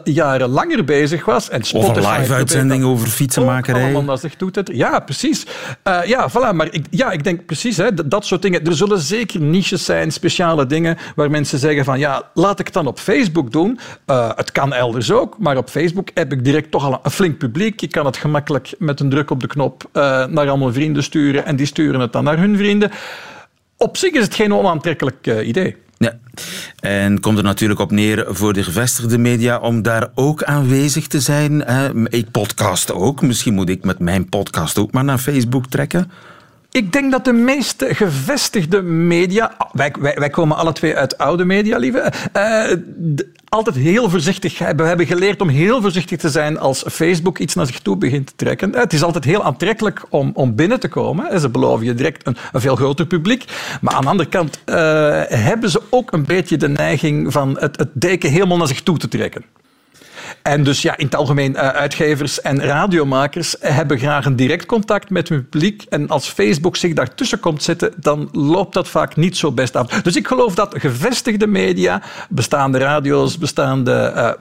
jaren 0.03 0.49
langer 0.49 0.83
bezig 0.83 1.25
was. 1.25 1.49
En 1.49 1.63
Spotify 1.63 2.15
een 2.15 2.19
live-uitzending 2.19 2.83
over 2.83 3.07
fietsenmakerij. 3.07 3.81
Allemaal 3.81 4.03
naar 4.03 4.17
zich 4.17 4.35
toe 4.35 4.51
Ja, 4.63 4.99
precies. 4.99 5.45
Uh, 5.83 6.05
ja, 6.05 6.29
voilà. 6.29 6.53
Maar 6.53 6.67
ik, 6.71 6.85
ja, 6.89 7.11
ik 7.11 7.23
denk 7.23 7.45
precies, 7.45 7.77
hè, 7.77 7.93
dat, 7.93 8.11
dat 8.11 8.25
soort 8.25 8.41
dingen. 8.41 8.65
Er 8.65 8.75
zullen 8.75 8.99
zeker 8.99 9.41
niches 9.41 9.85
zijn, 9.85 10.11
speciale 10.11 10.65
dingen, 10.65 10.97
waar 11.15 11.29
mensen 11.29 11.59
zeggen 11.59 11.85
van, 11.85 11.99
ja, 11.99 12.23
laat 12.33 12.59
ik 12.59 12.65
het 12.65 12.73
dan 12.73 12.87
op 12.87 12.99
Facebook 12.99 13.51
doen. 13.51 13.79
Uh, 14.07 14.29
het 14.35 14.51
kan 14.51 14.73
elders 14.73 15.11
ook, 15.11 15.35
maar 15.39 15.57
op 15.57 15.69
Facebook 15.69 16.09
heb 16.13 16.31
ik 16.31 16.43
direct 16.43 16.71
toch 16.71 16.85
al 16.85 16.99
een 17.03 17.11
flink 17.11 17.37
publiek. 17.37 17.79
Je 17.79 17.87
kan 17.87 18.05
het 18.05 18.17
gemakkelijk 18.17 18.73
met 18.79 18.99
een 18.99 19.09
druk 19.09 19.29
op 19.29 19.39
de 19.39 19.47
knop 19.47 19.83
uh, 19.93 20.25
naar 20.25 20.49
allemaal 20.49 20.73
vrienden 20.73 21.03
sturen 21.03 21.45
en 21.45 21.55
die 21.55 21.65
sturen 21.65 21.99
het 21.99 22.13
dan 22.13 22.23
naar 22.23 22.37
hun 22.37 22.57
vrienden. 22.57 22.91
Op 23.77 23.97
zich 23.97 24.11
is 24.11 24.23
het 24.23 24.35
geen 24.35 24.53
onaantrekkelijk 24.53 25.27
idee. 25.43 25.75
Ja. 25.97 26.17
En 26.79 27.19
komt 27.19 27.37
er 27.37 27.43
natuurlijk 27.43 27.79
op 27.79 27.91
neer 27.91 28.25
voor 28.27 28.53
de 28.53 28.63
gevestigde 28.63 29.17
media 29.17 29.59
om 29.59 29.81
daar 29.81 30.07
ook 30.15 30.43
aanwezig 30.43 31.07
te 31.07 31.19
zijn. 31.19 31.65
Ik 32.09 32.31
podcast 32.31 32.91
ook. 32.91 33.21
Misschien 33.21 33.53
moet 33.53 33.69
ik 33.69 33.83
met 33.83 33.99
mijn 33.99 34.29
podcast 34.29 34.77
ook 34.77 34.91
maar 34.91 35.03
naar 35.03 35.17
Facebook 35.17 35.65
trekken. 35.67 36.11
Ik 36.75 36.91
denk 36.91 37.11
dat 37.11 37.25
de 37.25 37.33
meeste 37.33 37.95
gevestigde 37.95 38.81
media. 38.81 39.57
Wij, 39.71 39.93
wij, 39.99 40.29
komen 40.29 40.57
alle 40.57 40.73
twee 40.73 40.95
uit 40.95 41.17
oude 41.17 41.45
media, 41.45 41.77
lieve. 41.77 42.11
Uh, 42.37 42.77
altijd 43.49 43.75
heel 43.75 44.09
voorzichtig. 44.09 44.57
We 44.57 44.83
hebben 44.83 45.05
geleerd 45.05 45.41
om 45.41 45.49
heel 45.49 45.81
voorzichtig 45.81 46.19
te 46.19 46.29
zijn 46.29 46.59
als 46.59 46.83
Facebook 46.87 47.37
iets 47.37 47.55
naar 47.55 47.65
zich 47.65 47.79
toe 47.79 47.97
begint 47.97 48.27
te 48.27 48.33
trekken. 48.35 48.75
Het 48.75 48.93
is 48.93 49.03
altijd 49.03 49.23
heel 49.23 49.43
aantrekkelijk 49.43 50.05
om, 50.09 50.31
om 50.33 50.55
binnen 50.55 50.79
te 50.79 50.87
komen. 50.87 51.39
Ze 51.39 51.49
beloven 51.49 51.85
je 51.85 51.93
direct 51.93 52.27
een, 52.27 52.37
een 52.51 52.61
veel 52.61 52.75
groter 52.75 53.05
publiek. 53.05 53.45
Maar 53.81 53.93
aan 53.93 54.01
de 54.01 54.09
andere 54.09 54.29
kant 54.29 54.59
uh, 54.65 54.75
hebben 55.27 55.69
ze 55.69 55.81
ook 55.89 56.11
een 56.11 56.25
beetje 56.25 56.57
de 56.57 56.69
neiging 56.69 57.31
van 57.31 57.57
het, 57.59 57.77
het 57.77 57.89
deken 57.93 58.29
helemaal 58.29 58.57
naar 58.57 58.67
zich 58.67 58.83
toe 58.83 58.97
te 58.97 59.07
trekken. 59.07 59.45
En 60.41 60.63
dus 60.63 60.81
ja, 60.81 60.97
in 60.97 61.05
het 61.05 61.15
algemeen, 61.15 61.51
uh, 61.51 61.59
uitgevers 61.59 62.41
en 62.41 62.63
radiomakers 62.63 63.55
hebben 63.59 63.99
graag 63.99 64.25
een 64.25 64.35
direct 64.35 64.65
contact 64.65 65.09
met 65.09 65.29
hun 65.29 65.49
publiek. 65.49 65.83
En 65.89 66.07
als 66.07 66.27
Facebook 66.27 66.75
zich 66.75 66.93
daartussen 66.93 67.39
komt 67.39 67.63
zitten, 67.63 67.93
dan 67.97 68.29
loopt 68.31 68.73
dat 68.73 68.87
vaak 68.87 69.15
niet 69.15 69.37
zo 69.37 69.51
best 69.51 69.75
af. 69.75 69.87
Dus 69.87 70.15
ik 70.15 70.27
geloof 70.27 70.55
dat 70.55 70.75
gevestigde 70.77 71.47
media, 71.47 72.01
bestaande 72.29 72.77
radio's, 72.77 73.37
bestaande 73.37 74.11
uh, 74.15 74.31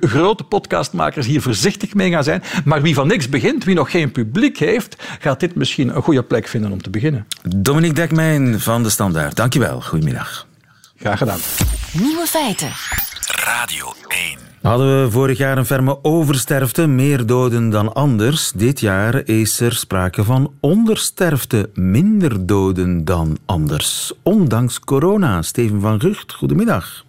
grote 0.00 0.44
podcastmakers 0.44 1.26
hier 1.26 1.42
voorzichtig 1.42 1.94
mee 1.94 2.10
gaan 2.10 2.24
zijn. 2.24 2.42
Maar 2.64 2.82
wie 2.82 2.94
van 2.94 3.06
niks 3.06 3.28
begint, 3.28 3.64
wie 3.64 3.74
nog 3.74 3.90
geen 3.90 4.12
publiek 4.12 4.58
heeft, 4.58 4.96
gaat 5.18 5.40
dit 5.40 5.54
misschien 5.54 5.96
een 5.96 6.02
goede 6.02 6.22
plek 6.22 6.48
vinden 6.48 6.72
om 6.72 6.82
te 6.82 6.90
beginnen. 6.90 7.26
Dominique 7.56 7.94
Dekmijn 7.94 8.60
van 8.60 8.82
De 8.82 8.90
Standaard, 8.90 9.36
dankjewel. 9.36 9.80
Goedemiddag. 9.80 10.46
Graag 10.96 11.18
gedaan. 11.18 11.38
Nieuwe 11.92 12.26
feiten. 12.26 12.70
Radio 13.44 13.94
1. 14.08 14.47
Hadden 14.62 15.02
we 15.02 15.10
vorig 15.10 15.38
jaar 15.38 15.58
een 15.58 15.66
ferme 15.66 15.98
oversterfte, 16.04 16.86
meer 16.86 17.26
doden 17.26 17.70
dan 17.70 17.94
anders. 17.94 18.52
Dit 18.52 18.80
jaar 18.80 19.22
is 19.28 19.60
er 19.60 19.72
sprake 19.72 20.24
van 20.24 20.52
ondersterfte, 20.60 21.70
minder 21.74 22.46
doden 22.46 23.04
dan 23.04 23.38
anders. 23.46 24.12
Ondanks 24.22 24.80
corona. 24.80 25.42
Steven 25.42 25.80
van 25.80 26.00
Gucht, 26.00 26.32
goedemiddag. 26.32 27.04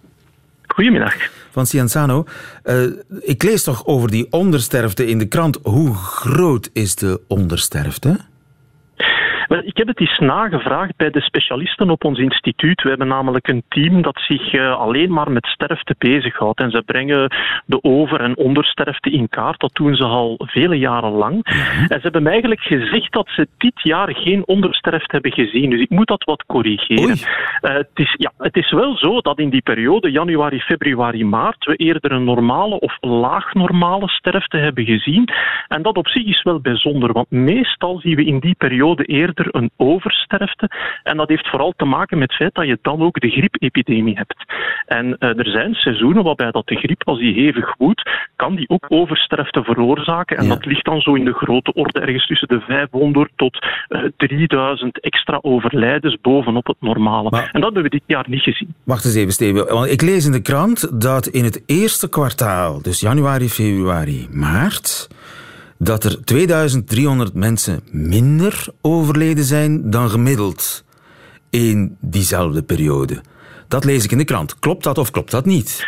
Goedemiddag. 0.66 1.14
Van 1.50 1.66
Cienzano. 1.66 2.24
Uh, 2.64 2.82
ik 3.20 3.42
lees 3.42 3.62
toch 3.62 3.86
over 3.86 4.10
die 4.10 4.26
ondersterfte 4.30 5.06
in 5.06 5.18
de 5.18 5.26
krant. 5.26 5.58
Hoe 5.62 5.94
groot 5.94 6.70
is 6.72 6.94
de 6.94 7.20
ondersterfte? 7.26 8.20
Wel, 9.50 9.62
ik 9.64 9.76
heb 9.76 9.86
het 9.86 10.00
eens 10.00 10.18
nagevraagd 10.18 10.96
bij 10.96 11.10
de 11.10 11.20
specialisten 11.20 11.90
op 11.90 12.04
ons 12.04 12.18
instituut. 12.18 12.82
We 12.82 12.88
hebben 12.88 13.08
namelijk 13.08 13.48
een 13.48 13.62
team 13.68 14.02
dat 14.02 14.20
zich 14.28 14.52
uh, 14.52 14.76
alleen 14.76 15.12
maar 15.12 15.30
met 15.30 15.46
sterfte 15.46 15.94
bezighoudt. 15.98 16.60
En 16.60 16.70
ze 16.70 16.82
brengen 16.82 17.32
de 17.66 17.82
over- 17.82 18.20
en 18.20 18.36
ondersterfte 18.36 19.10
in 19.10 19.28
kaart. 19.28 19.60
Dat 19.60 19.74
doen 19.74 19.94
ze 19.94 20.04
al 20.04 20.34
vele 20.38 20.78
jaren 20.78 21.10
lang. 21.10 21.44
En 21.44 21.96
ze 21.96 21.98
hebben 22.00 22.22
mij 22.22 22.32
eigenlijk 22.32 22.60
gezegd 22.60 23.12
dat 23.12 23.28
ze 23.28 23.48
dit 23.58 23.82
jaar 23.82 24.14
geen 24.14 24.46
ondersterfte 24.46 25.12
hebben 25.12 25.32
gezien. 25.32 25.70
Dus 25.70 25.80
ik 25.80 25.90
moet 25.90 26.08
dat 26.08 26.24
wat 26.24 26.44
corrigeren. 26.46 27.08
Uh, 27.08 27.16
het, 27.60 27.90
is, 27.94 28.14
ja, 28.18 28.32
het 28.38 28.56
is 28.56 28.70
wel 28.70 28.96
zo 28.96 29.20
dat 29.20 29.38
in 29.38 29.50
die 29.50 29.62
periode, 29.62 30.10
januari, 30.10 30.60
februari, 30.60 31.24
maart, 31.24 31.64
we 31.64 31.76
eerder 31.76 32.12
een 32.12 32.24
normale 32.24 32.80
of 32.80 32.96
laag 33.00 33.54
normale 33.54 34.08
sterfte 34.08 34.56
hebben 34.56 34.84
gezien. 34.84 35.28
En 35.68 35.82
dat 35.82 35.96
op 35.96 36.08
zich 36.08 36.24
is 36.24 36.42
wel 36.42 36.60
bijzonder, 36.60 37.12
want 37.12 37.30
meestal 37.30 37.98
zien 37.98 38.16
we 38.16 38.24
in 38.24 38.38
die 38.38 38.54
periode 38.58 39.04
eerder 39.04 39.38
een 39.50 39.70
oversterfte. 39.76 40.70
En 41.02 41.16
dat 41.16 41.28
heeft 41.28 41.48
vooral 41.48 41.72
te 41.76 41.84
maken 41.84 42.18
met 42.18 42.28
het 42.28 42.36
feit 42.36 42.54
dat 42.54 42.66
je 42.66 42.78
dan 42.82 43.02
ook 43.02 43.20
de 43.20 43.30
griepepidemie 43.30 44.16
hebt. 44.16 44.44
En 44.86 45.06
uh, 45.06 45.38
er 45.38 45.48
zijn 45.48 45.74
seizoenen 45.74 46.24
waarbij 46.24 46.50
dat 46.50 46.66
de 46.66 46.76
griep, 46.76 47.02
als 47.04 47.18
die 47.18 47.34
hevig 47.34 47.74
woedt, 47.78 48.10
kan 48.36 48.54
die 48.54 48.68
ook 48.68 48.86
oversterfte 48.88 49.62
veroorzaken. 49.64 50.36
En 50.36 50.44
ja. 50.44 50.48
dat 50.48 50.64
ligt 50.64 50.84
dan 50.84 51.00
zo 51.00 51.14
in 51.14 51.24
de 51.24 51.32
grote 51.32 51.72
orde 51.72 52.00
ergens 52.00 52.26
tussen 52.26 52.48
de 52.48 52.60
500 52.60 53.30
tot 53.36 53.66
uh, 53.88 54.02
3000 54.16 55.00
extra 55.00 55.38
overlijdens 55.42 56.18
bovenop 56.20 56.66
het 56.66 56.76
normale. 56.80 57.30
Maar, 57.30 57.50
en 57.52 57.60
dat 57.60 57.72
hebben 57.72 57.82
we 57.82 57.98
dit 57.98 58.02
jaar 58.06 58.24
niet 58.28 58.42
gezien. 58.42 58.74
Wacht 58.84 59.04
eens 59.04 59.14
even, 59.14 59.32
Steven. 59.32 59.66
Want 59.72 59.90
ik 59.90 60.02
lees 60.02 60.26
in 60.26 60.32
de 60.32 60.42
krant 60.42 61.00
dat 61.00 61.26
in 61.26 61.44
het 61.44 61.62
eerste 61.66 62.08
kwartaal, 62.08 62.82
dus 62.82 63.00
januari, 63.00 63.48
februari, 63.48 64.28
maart 64.30 65.08
dat 65.82 66.04
er 66.04 66.24
2300 66.24 67.34
mensen 67.34 67.80
minder 67.90 68.66
overleden 68.80 69.44
zijn 69.44 69.90
dan 69.90 70.10
gemiddeld 70.10 70.84
in 71.50 71.96
diezelfde 72.00 72.62
periode. 72.62 73.20
Dat 73.68 73.84
lees 73.84 74.04
ik 74.04 74.12
in 74.12 74.18
de 74.18 74.24
krant. 74.24 74.58
Klopt 74.58 74.84
dat 74.84 74.98
of 74.98 75.10
klopt 75.10 75.30
dat 75.30 75.44
niet? 75.44 75.86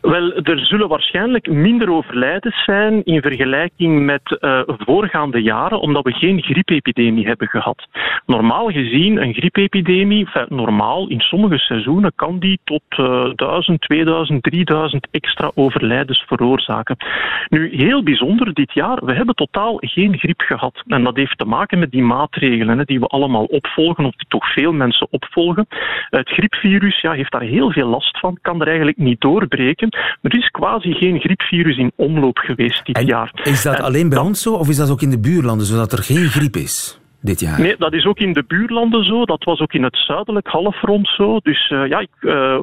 Wel, 0.00 0.32
er 0.32 0.58
zullen 0.66 0.88
waarschijnlijk 0.88 1.50
minder 1.50 1.92
overlijdens 1.92 2.64
zijn 2.64 3.04
in 3.04 3.22
vergelijking 3.22 4.04
met 4.04 4.38
uh, 4.40 4.62
voorgaande 4.66 5.42
jaren, 5.42 5.80
omdat 5.80 6.04
we 6.04 6.12
geen 6.12 6.42
griepepidemie 6.42 7.26
hebben 7.26 7.48
gehad. 7.48 7.86
Normaal 8.26 8.66
gezien, 8.66 9.22
een 9.22 9.34
griepepidemie, 9.34 10.28
normaal, 10.48 11.08
in 11.08 11.20
sommige 11.20 11.58
seizoenen 11.58 12.12
kan 12.14 12.38
die 12.38 12.60
tot 12.64 12.82
uh, 12.98 13.30
1000, 13.34 13.80
2000, 13.80 14.42
3000 14.42 15.08
extra 15.10 15.50
overlijdens 15.54 16.24
veroorzaken. 16.26 16.96
Nu, 17.48 17.76
heel 17.76 18.02
bijzonder 18.02 18.54
dit 18.54 18.72
jaar, 18.72 19.04
we 19.04 19.12
hebben 19.12 19.34
totaal 19.34 19.76
geen 19.80 20.18
griep 20.18 20.40
gehad. 20.40 20.82
En 20.86 21.04
dat 21.04 21.16
heeft 21.16 21.38
te 21.38 21.44
maken 21.44 21.78
met 21.78 21.90
die 21.90 22.02
maatregelen 22.02 22.78
hè, 22.78 22.84
die 22.84 23.00
we 23.00 23.06
allemaal 23.06 23.44
opvolgen, 23.44 24.04
of 24.04 24.14
die 24.14 24.28
toch 24.28 24.52
veel 24.52 24.72
mensen 24.72 25.06
opvolgen. 25.10 25.66
Het 26.10 26.28
griepvirus 26.28 27.00
ja, 27.00 27.12
heeft 27.12 27.32
daar 27.32 27.40
heel 27.40 27.72
veel 27.72 27.88
last 27.88 28.18
van, 28.18 28.38
kan 28.42 28.60
er 28.60 28.66
eigenlijk 28.66 28.96
niet 28.96 29.20
doorbreken. 29.20 29.89
Er 30.22 30.36
is 30.36 30.48
quasi 30.48 30.92
geen 30.92 31.20
griepvirus 31.20 31.76
in 31.76 31.92
omloop 31.96 32.38
geweest 32.38 32.86
dit 32.86 32.96
en 32.96 33.06
jaar. 33.06 33.30
Is 33.42 33.62
dat 33.62 33.76
en 33.76 33.84
alleen 33.84 34.08
bij 34.08 34.18
ons 34.18 34.42
zo, 34.42 34.52
of 34.52 34.68
is 34.68 34.76
dat 34.76 34.90
ook 34.90 35.02
in 35.02 35.10
de 35.10 35.20
buurlanden, 35.20 35.66
zodat 35.66 35.92
er 35.92 36.02
geen 36.02 36.28
griep 36.28 36.56
is? 36.56 37.00
Dit 37.22 37.40
jaar. 37.40 37.60
Nee, 37.60 37.76
dat 37.78 37.92
is 37.92 38.04
ook 38.04 38.18
in 38.18 38.32
de 38.32 38.44
buurlanden 38.46 39.04
zo. 39.04 39.24
Dat 39.24 39.44
was 39.44 39.60
ook 39.60 39.72
in 39.72 39.82
het 39.82 39.96
zuidelijk 39.96 40.46
halfrond 40.46 41.08
zo. 41.08 41.38
Dus 41.38 41.70
uh, 41.70 41.88
ja, 41.88 41.98
ik, 41.98 42.10
uh, 42.20 42.62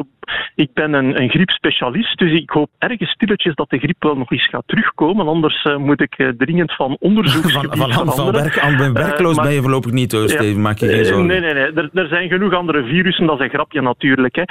ik 0.56 0.74
ben 0.74 0.94
een, 0.94 1.22
een 1.22 1.30
griepspecialist, 1.30 2.18
dus 2.18 2.32
ik 2.32 2.50
hoop 2.50 2.70
ergens 2.78 3.10
stilletjes 3.10 3.56
dat 3.56 3.70
de 3.70 3.78
griep 3.78 4.04
wel 4.04 4.16
nog 4.16 4.32
eens 4.32 4.48
gaat 4.48 4.64
terugkomen. 4.66 5.28
Anders 5.28 5.66
uh, 5.66 5.78
moet 5.78 6.02
ik 6.02 6.18
uh, 6.18 6.30
dringend 6.38 6.76
van 6.76 6.98
onderzoek 7.00 7.52
van, 7.52 7.66
van, 7.70 7.94
van, 7.94 8.14
van 8.14 8.32
werk, 8.32 8.60
aan 8.60 8.78
ben 8.78 8.94
werkloos 8.94 9.36
maar, 9.36 9.46
ben 9.46 9.54
je 9.54 9.62
voorlopig 9.62 9.92
niet, 9.92 10.12
hoor, 10.12 10.30
Steven. 10.30 10.62
Maak 10.62 10.78
je 10.78 10.88
geen 10.88 11.06
zorgen. 11.06 11.26
Nee, 11.26 11.40
nee, 11.40 11.54
nee. 11.54 11.64
Er, 11.64 11.90
er, 11.94 12.08
zijn 12.08 12.30
genoeg 12.30 12.54
andere 12.54 12.84
virussen, 12.84 13.26
dat 13.26 13.40
is 13.40 13.46
een 13.46 13.52
grapje 13.52 13.82
natuurlijk. 13.82 14.36
Hè. 14.36 14.44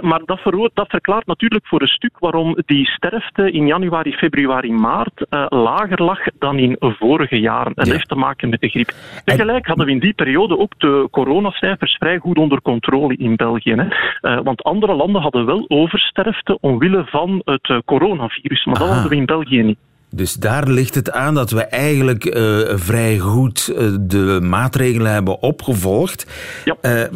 maar 0.00 0.20
dat, 0.24 0.40
dat, 0.74 0.88
verklaart 0.88 1.26
natuurlijk 1.26 1.66
voor 1.66 1.80
een 1.80 1.86
stuk 1.88 2.18
waarom 2.18 2.56
die 2.66 2.86
sterfte 2.86 3.50
in 3.50 3.66
januari, 3.66 4.12
februari, 4.12 4.72
maart 4.72 5.26
lager 5.48 6.02
lag 6.02 6.20
dan 6.38 6.58
in 6.58 6.76
vorige 6.78 7.40
jaren. 7.40 7.72
En 7.74 7.86
ja. 7.86 7.92
heeft 7.92 8.08
te 8.08 8.14
maken 8.14 8.48
met 8.48 8.60
de 8.60 8.68
griep. 8.68 8.92
Tegelijk 9.24 9.66
hadden 9.66 9.86
we 9.86 9.92
in 9.92 9.98
die 9.98 10.14
periode 10.14 10.58
ook 10.58 10.72
de 10.78 11.08
coronacijfers 11.10 11.96
vrij 11.98 12.18
goed 12.18 12.38
onder 12.38 12.62
controle 12.62 13.16
in 13.16 13.36
België. 13.36 13.74
Hè. 13.74 14.42
want 14.42 14.62
andere 14.62 14.94
landen 14.94 15.19
hadden 15.20 15.46
wel 15.46 15.64
oversterfte 15.68 16.58
omwille 16.60 17.04
van 17.06 17.42
het 17.44 17.68
uh, 17.68 17.78
coronavirus, 17.84 18.64
maar 18.64 18.74
Aha. 18.74 18.84
dat 18.84 18.92
hadden 18.92 19.10
we 19.10 19.16
in 19.16 19.26
België 19.26 19.62
niet. 19.62 19.78
Dus 20.12 20.34
daar 20.34 20.68
ligt 20.68 20.94
het 20.94 21.12
aan 21.12 21.34
dat 21.34 21.50
we 21.50 21.62
eigenlijk 21.64 22.24
uh, 22.24 22.32
vrij 22.74 23.18
goed 23.18 23.72
uh, 23.72 23.96
de 24.00 24.38
maatregelen 24.42 25.12
hebben 25.12 25.42
opgevolgd. 25.42 26.26
Ja. 26.64 27.08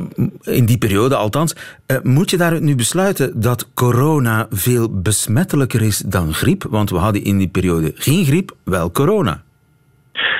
in 0.42 0.66
die 0.66 0.78
periode 0.78 1.16
althans. 1.16 1.56
moet 2.02 2.30
je 2.30 2.36
daaruit 2.36 2.62
nu 2.62 2.74
besluiten 2.74 3.40
dat 3.40 3.74
corona 3.74 4.46
veel 4.50 5.00
besmettelijker 5.00 5.82
is 5.82 5.98
dan 5.98 6.32
griep? 6.32 6.66
Want 6.70 6.90
we 6.90 6.96
hadden 6.96 7.24
in 7.24 7.38
die 7.38 7.48
periode 7.48 7.92
geen 7.94 8.24
griep, 8.24 8.56
wel 8.64 8.90
corona. 8.90 9.42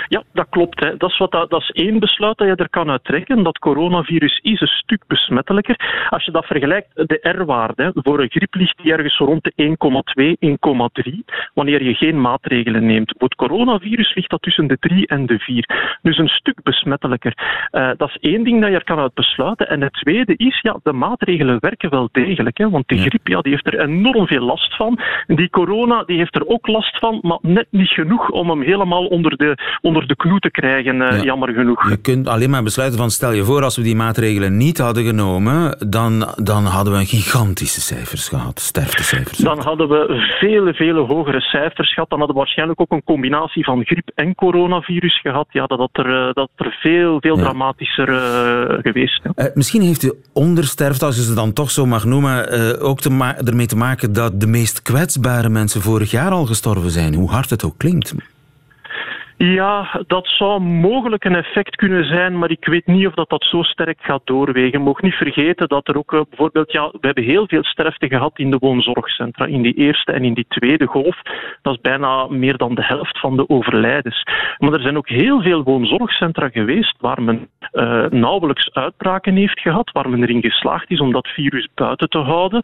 Ja, 0.09 0.23
dat 0.33 0.47
klopt. 0.51 0.81
Hè. 0.81 0.97
Dat, 0.97 1.11
is 1.11 1.19
wat, 1.19 1.31
dat, 1.31 1.51
dat 1.51 1.61
is 1.61 1.71
één 1.71 1.99
besluit 1.99 2.39
dat 2.39 2.47
je 2.47 2.55
er 2.55 2.69
kan 2.69 2.91
uittrekken. 2.91 3.43
Dat 3.43 3.59
coronavirus 3.59 4.39
is 4.43 4.61
een 4.61 4.67
stuk 4.67 5.05
besmettelijker. 5.07 6.07
Als 6.09 6.25
je 6.25 6.31
dat 6.31 6.47
vergelijkt, 6.47 6.89
de 6.95 7.19
R-waarde 7.23 7.91
voor 7.95 8.21
een 8.21 8.31
griep 8.31 8.55
ligt 8.55 8.83
die 8.83 8.93
ergens 8.93 9.19
rond 9.19 9.45
de 9.45 9.77
1,2, 11.03 11.13
1,3. 11.13 11.25
Wanneer 11.55 11.83
je 11.83 11.95
geen 11.95 12.21
maatregelen 12.21 12.87
neemt. 12.87 13.15
Voor 13.19 13.29
het 13.29 13.39
coronavirus 13.39 14.15
ligt 14.15 14.31
dat 14.31 14.43
tussen 14.43 14.67
de 14.67 14.77
3 14.79 15.07
en 15.07 15.27
de 15.27 15.39
4. 15.39 15.99
Dus 16.03 16.19
een 16.19 16.29
stuk 16.29 16.63
besmettelijker. 16.63 17.33
Uh, 17.73 17.91
dat 17.97 18.09
is 18.09 18.31
één 18.31 18.45
ding 18.45 18.61
dat 18.61 18.71
je 18.71 18.77
er 18.77 18.85
kan 18.85 18.99
uit 18.99 19.15
besluiten. 19.15 19.69
En 19.69 19.81
het 19.81 19.93
tweede 19.93 20.35
is, 20.37 20.61
ja, 20.61 20.77
de 20.83 20.93
maatregelen 20.93 21.57
werken 21.61 21.91
wel 21.91 22.09
degelijk. 22.13 22.59
Hè, 22.59 22.71
want 22.71 22.89
de 22.89 22.99
griep 22.99 23.29
ja, 23.29 23.41
die 23.41 23.53
heeft 23.53 23.67
er 23.67 23.81
enorm 23.81 24.27
veel 24.27 24.45
last 24.45 24.77
van. 24.77 24.99
Die 25.27 25.51
corona 25.51 26.03
die 26.03 26.17
heeft 26.19 26.35
er 26.35 26.47
ook 26.47 26.67
last 26.67 26.99
van, 26.99 27.19
maar 27.23 27.39
net 27.41 27.67
niet 27.71 27.89
genoeg 27.89 28.31
om 28.31 28.51
hem 28.51 28.63
helemaal 28.63 29.07
onder 29.07 29.37
de, 29.37 29.79
onder 29.81 30.04
de 30.07 30.17
knoe 30.17 30.39
te 30.39 30.51
krijgen, 30.51 30.97
ja. 30.97 31.23
jammer 31.23 31.53
genoeg. 31.53 31.89
Je 31.89 31.97
kunt 31.97 32.29
alleen 32.29 32.51
maar 32.51 32.63
besluiten 32.63 32.99
van, 32.99 33.11
stel 33.11 33.33
je 33.33 33.45
voor, 33.45 33.63
als 33.63 33.77
we 33.77 33.83
die 33.83 33.97
maatregelen 33.97 34.57
niet 34.57 34.79
hadden 34.79 35.05
genomen, 35.05 35.77
dan, 35.89 36.29
dan 36.37 36.65
hadden 36.65 36.93
we 36.93 37.05
gigantische 37.05 37.81
cijfers 37.81 38.29
gehad, 38.29 38.61
sterftecijfers. 38.61 39.39
Dan 39.39 39.63
hadden 39.63 39.89
we 39.89 40.35
vele, 40.41 40.75
vele 40.75 41.01
hogere 41.01 41.41
cijfers 41.41 41.93
gehad. 41.95 42.11
Dan 42.11 42.19
hadden 42.19 42.37
we 42.37 42.43
waarschijnlijk 42.43 42.81
ook 42.81 42.93
een 42.93 43.05
combinatie 43.05 43.65
van 43.65 43.85
griep 43.85 44.11
en 44.15 44.35
coronavirus 44.35 45.21
gehad. 45.21 45.47
Ja, 45.51 45.67
dat 45.67 45.79
had 45.79 45.91
er, 45.93 46.33
dat 46.33 46.51
er 46.57 46.77
veel, 46.81 47.21
veel 47.21 47.37
ja. 47.37 47.43
dramatischer 47.43 48.09
uh, 48.09 48.79
geweest. 48.83 49.21
Ja. 49.23 49.45
Uh, 49.45 49.55
misschien 49.55 49.83
heeft 49.83 50.03
u 50.03 50.13
ondersterfte, 50.33 51.05
als 51.05 51.17
je 51.17 51.23
ze 51.23 51.35
dan 51.35 51.53
toch 51.53 51.71
zo 51.71 51.87
mag 51.87 52.05
noemen, 52.05 52.81
ook 52.81 53.01
te 53.01 53.35
ermee 53.45 53.67
te 53.67 53.77
maken 53.77 54.13
dat 54.13 54.41
de 54.41 54.47
meest 54.47 54.83
kwetsbare 54.83 55.49
mensen 55.49 55.81
vorig 55.81 56.11
jaar 56.11 56.31
al 56.31 56.47
gestorven 56.47 56.91
zijn, 56.91 57.15
hoe 57.15 57.31
hard 57.31 57.51
het 57.51 57.65
ook 57.65 57.79
klinkt. 57.79 58.15
Ja, 59.37 60.03
dat 60.07 60.27
zou 60.29 60.61
mogelijk 60.61 61.25
een 61.25 61.35
effect 61.35 61.77
kunnen 61.77 62.05
zijn, 62.05 62.39
maar 62.39 62.51
ik 62.51 62.67
weet 62.67 62.87
niet 62.87 63.07
of 63.07 63.15
dat, 63.15 63.29
dat 63.29 63.45
zo 63.45 63.63
sterk 63.63 63.99
gaat 64.01 64.21
doorwegen. 64.25 64.83
Mag 64.83 65.03
niet 65.03 65.15
vergeten 65.15 65.69
dat 65.69 65.89
er 65.89 65.97
ook 65.97 66.13
uh, 66.13 66.21
bijvoorbeeld, 66.29 66.73
ja, 66.73 66.89
we 66.91 67.07
hebben 67.07 67.25
heel 67.25 67.47
veel 67.47 67.65
sterfte 67.65 68.09
gehad 68.09 68.39
in 68.39 68.51
de 68.51 68.59
woonzorgcentra, 68.59 69.47
in 69.47 69.63
die 69.63 69.75
eerste 69.75 70.13
en 70.13 70.25
in 70.25 70.35
die 70.35 70.47
tweede 70.49 70.87
golf. 70.87 71.23
Dat 71.63 71.75
is 71.75 71.81
bijna 71.81 72.27
meer 72.27 72.57
dan 72.57 72.75
de 72.75 72.85
helft 72.85 73.21
van 73.21 73.37
de 73.37 73.49
overlijdens. 73.49 74.23
Maar 74.59 74.73
er 74.73 74.81
zijn 74.81 74.97
ook 74.97 75.09
heel 75.09 75.43
veel 75.43 75.63
woonzorgcentra 75.63 76.49
geweest 76.49 76.95
waar 77.01 77.23
men 77.23 77.49
uh, 77.73 78.07
nauwelijks 78.07 78.73
uitbraken 78.73 79.37
heeft 79.37 79.61
gehad, 79.61 79.91
waar 79.93 80.11
men 80.11 80.23
erin 80.23 80.43
geslaagd 80.43 80.91
is 80.91 81.01
om 81.01 81.13
dat 81.13 81.29
virus 81.29 81.69
buiten 81.75 82.09
te 82.09 82.19
houden. 82.19 82.61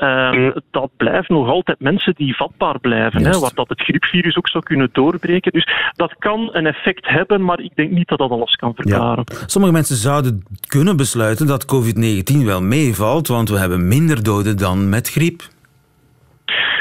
Uh, 0.00 0.56
dat 0.70 0.90
blijven 0.96 1.34
nog 1.34 1.48
altijd 1.48 1.80
mensen 1.80 2.14
die 2.16 2.36
vatbaar 2.36 2.78
blijven, 2.78 3.24
hè, 3.24 3.38
wat 3.38 3.52
dat 3.54 3.68
het 3.68 3.80
griepvirus 3.80 4.36
ook 4.36 4.48
zou 4.48 4.64
kunnen 4.64 4.88
doorbreken. 4.92 5.52
Dus 5.52 5.68
dat 5.92 6.14
kan 6.18 6.48
een 6.52 6.66
effect 6.66 7.08
hebben, 7.08 7.44
maar 7.44 7.60
ik 7.60 7.70
denk 7.74 7.90
niet 7.90 8.08
dat 8.08 8.18
dat 8.18 8.30
alles 8.30 8.54
kan 8.54 8.74
verklaren. 8.74 9.24
Ja. 9.26 9.36
Sommige 9.46 9.72
mensen 9.72 9.96
zouden 9.96 10.42
kunnen 10.66 10.96
besluiten 10.96 11.46
dat 11.46 11.64
COVID-19 11.64 12.44
wel 12.44 12.62
meevalt, 12.62 13.28
want 13.28 13.48
we 13.48 13.58
hebben 13.58 13.88
minder 13.88 14.22
doden 14.22 14.56
dan 14.56 14.88
met 14.88 15.08
griep. 15.10 15.42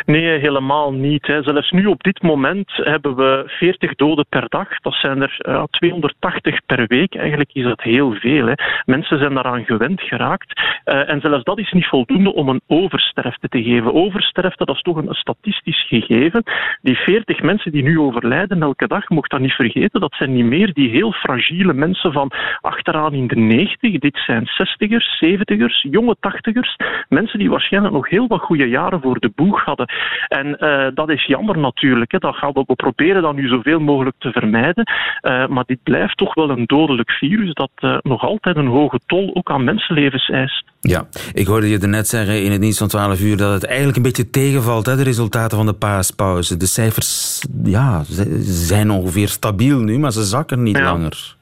Nee, 0.05 0.39
helemaal 0.39 0.93
niet. 0.93 1.25
Zelfs 1.25 1.71
nu 1.71 1.85
op 1.85 2.03
dit 2.03 2.21
moment 2.21 2.71
hebben 2.75 3.15
we 3.15 3.43
40 3.47 3.95
doden 3.95 4.25
per 4.29 4.45
dag. 4.49 4.79
Dat 4.79 4.93
zijn 4.93 5.21
er 5.21 5.38
uh, 5.47 5.63
280 5.69 6.65
per 6.65 6.88
week. 6.88 7.15
Eigenlijk 7.15 7.49
is 7.53 7.63
dat 7.63 7.81
heel 7.81 8.13
veel. 8.13 8.45
Hè. 8.45 8.53
Mensen 8.85 9.19
zijn 9.19 9.33
daaraan 9.33 9.65
gewend 9.65 10.01
geraakt. 10.01 10.61
Uh, 10.85 11.09
en 11.09 11.21
zelfs 11.21 11.43
dat 11.43 11.59
is 11.59 11.71
niet 11.71 11.88
voldoende 11.88 12.33
om 12.33 12.49
een 12.49 12.61
oversterfte 12.67 13.47
te 13.47 13.63
geven. 13.63 13.93
Oversterfte, 13.93 14.65
dat 14.65 14.75
is 14.75 14.81
toch 14.81 14.97
een, 14.97 15.07
statistisch 15.13 15.88
gegeven. 15.88 16.43
Die 16.81 16.95
40 16.95 17.41
mensen 17.41 17.71
die 17.71 17.83
nu 17.83 17.99
overlijden 17.99 18.61
elke 18.61 18.88
dag, 18.88 19.09
mocht 19.09 19.31
dat 19.31 19.39
niet 19.39 19.51
vergeten, 19.51 20.01
dat 20.01 20.13
zijn 20.13 20.33
niet 20.33 20.45
meer 20.45 20.73
die 20.73 20.89
heel 20.89 21.11
fragiele 21.11 21.73
mensen 21.73 22.11
van 22.11 22.31
achteraan 22.61 23.13
in 23.13 23.27
de 23.27 23.35
90. 23.35 23.99
Dit 23.99 24.17
zijn 24.25 24.47
60ers, 24.47 25.25
70ers, 25.25 25.89
jonge 25.91 26.15
80ers. 26.15 26.85
Mensen 27.09 27.39
die 27.39 27.49
waarschijnlijk 27.49 27.93
nog 27.93 28.09
heel 28.09 28.27
wat 28.27 28.41
goede 28.41 28.69
jaren 28.69 29.01
voor 29.01 29.19
de 29.19 29.31
boeg 29.35 29.58
hadden. 29.65 29.89
En 30.27 30.57
uh, 30.59 30.87
dat 30.93 31.09
is 31.09 31.25
jammer 31.25 31.57
natuurlijk. 31.57 32.11
Hè. 32.11 32.17
Dat 32.17 32.35
gaan 32.35 32.51
we, 32.53 32.63
we 32.67 32.75
proberen 32.75 33.21
dat 33.21 33.35
nu 33.35 33.47
zoveel 33.47 33.79
mogelijk 33.79 34.15
te 34.19 34.31
vermijden. 34.31 34.91
Uh, 35.21 35.47
maar 35.47 35.63
dit 35.65 35.83
blijft 35.83 36.17
toch 36.17 36.33
wel 36.33 36.49
een 36.49 36.65
dodelijk 36.65 37.11
virus 37.11 37.53
dat 37.53 37.71
uh, 37.79 37.97
nog 38.01 38.23
altijd 38.23 38.55
een 38.55 38.67
hoge 38.67 38.99
tol 39.05 39.31
ook 39.35 39.51
aan 39.51 39.63
mensenlevens 39.63 40.29
eist. 40.29 40.63
Ja, 40.81 41.07
ik 41.33 41.47
hoorde 41.47 41.69
je 41.69 41.77
net 41.77 42.07
zeggen 42.07 42.43
in 42.43 42.51
het 42.51 42.61
nieuws 42.61 42.77
van 42.77 42.87
12 42.87 43.21
uur 43.21 43.37
dat 43.37 43.53
het 43.53 43.65
eigenlijk 43.65 43.97
een 43.97 44.03
beetje 44.03 44.29
tegenvalt, 44.29 44.85
hè, 44.85 44.95
de 44.95 45.03
resultaten 45.03 45.57
van 45.57 45.65
de 45.65 45.73
paaspauze. 45.73 46.57
De 46.57 46.65
cijfers 46.65 47.41
ja, 47.63 48.03
zijn 48.39 48.91
ongeveer 48.91 49.27
stabiel 49.27 49.79
nu, 49.79 49.99
maar 49.99 50.11
ze 50.11 50.23
zakken 50.23 50.63
niet 50.63 50.77
ja. 50.77 50.83
langer. 50.83 51.37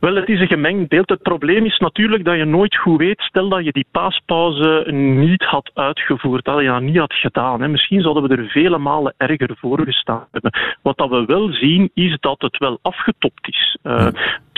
Wel, 0.00 0.14
het 0.14 0.28
is 0.28 0.40
een 0.40 0.46
gemengd 0.46 0.88
beeld. 0.88 1.08
Het 1.08 1.22
probleem 1.22 1.64
is 1.64 1.78
natuurlijk 1.78 2.24
dat 2.24 2.36
je 2.36 2.44
nooit 2.44 2.76
goed 2.76 2.98
weet. 2.98 3.20
Stel 3.20 3.48
dat 3.48 3.64
je 3.64 3.72
die 3.72 3.86
paaspauze 3.90 4.84
niet 4.92 5.42
had 5.42 5.70
uitgevoerd, 5.74 6.44
dat 6.44 6.60
je 6.60 6.66
dat 6.66 6.80
niet 6.80 6.96
had 6.96 7.12
gedaan. 7.12 7.60
Hè. 7.60 7.68
Misschien 7.68 8.00
zouden 8.00 8.22
we 8.22 8.36
er 8.36 8.48
vele 8.48 8.78
malen 8.78 9.14
erger 9.16 9.56
voor 9.58 9.80
gestaan 9.84 10.26
hebben. 10.30 10.52
Wat 10.82 10.96
dat 10.96 11.10
we 11.10 11.24
wel 11.24 11.52
zien, 11.52 11.90
is 11.94 12.16
dat 12.20 12.40
het 12.40 12.58
wel 12.58 12.78
afgetopt 12.82 13.48
is. 13.48 13.78
Uh, 13.82 14.06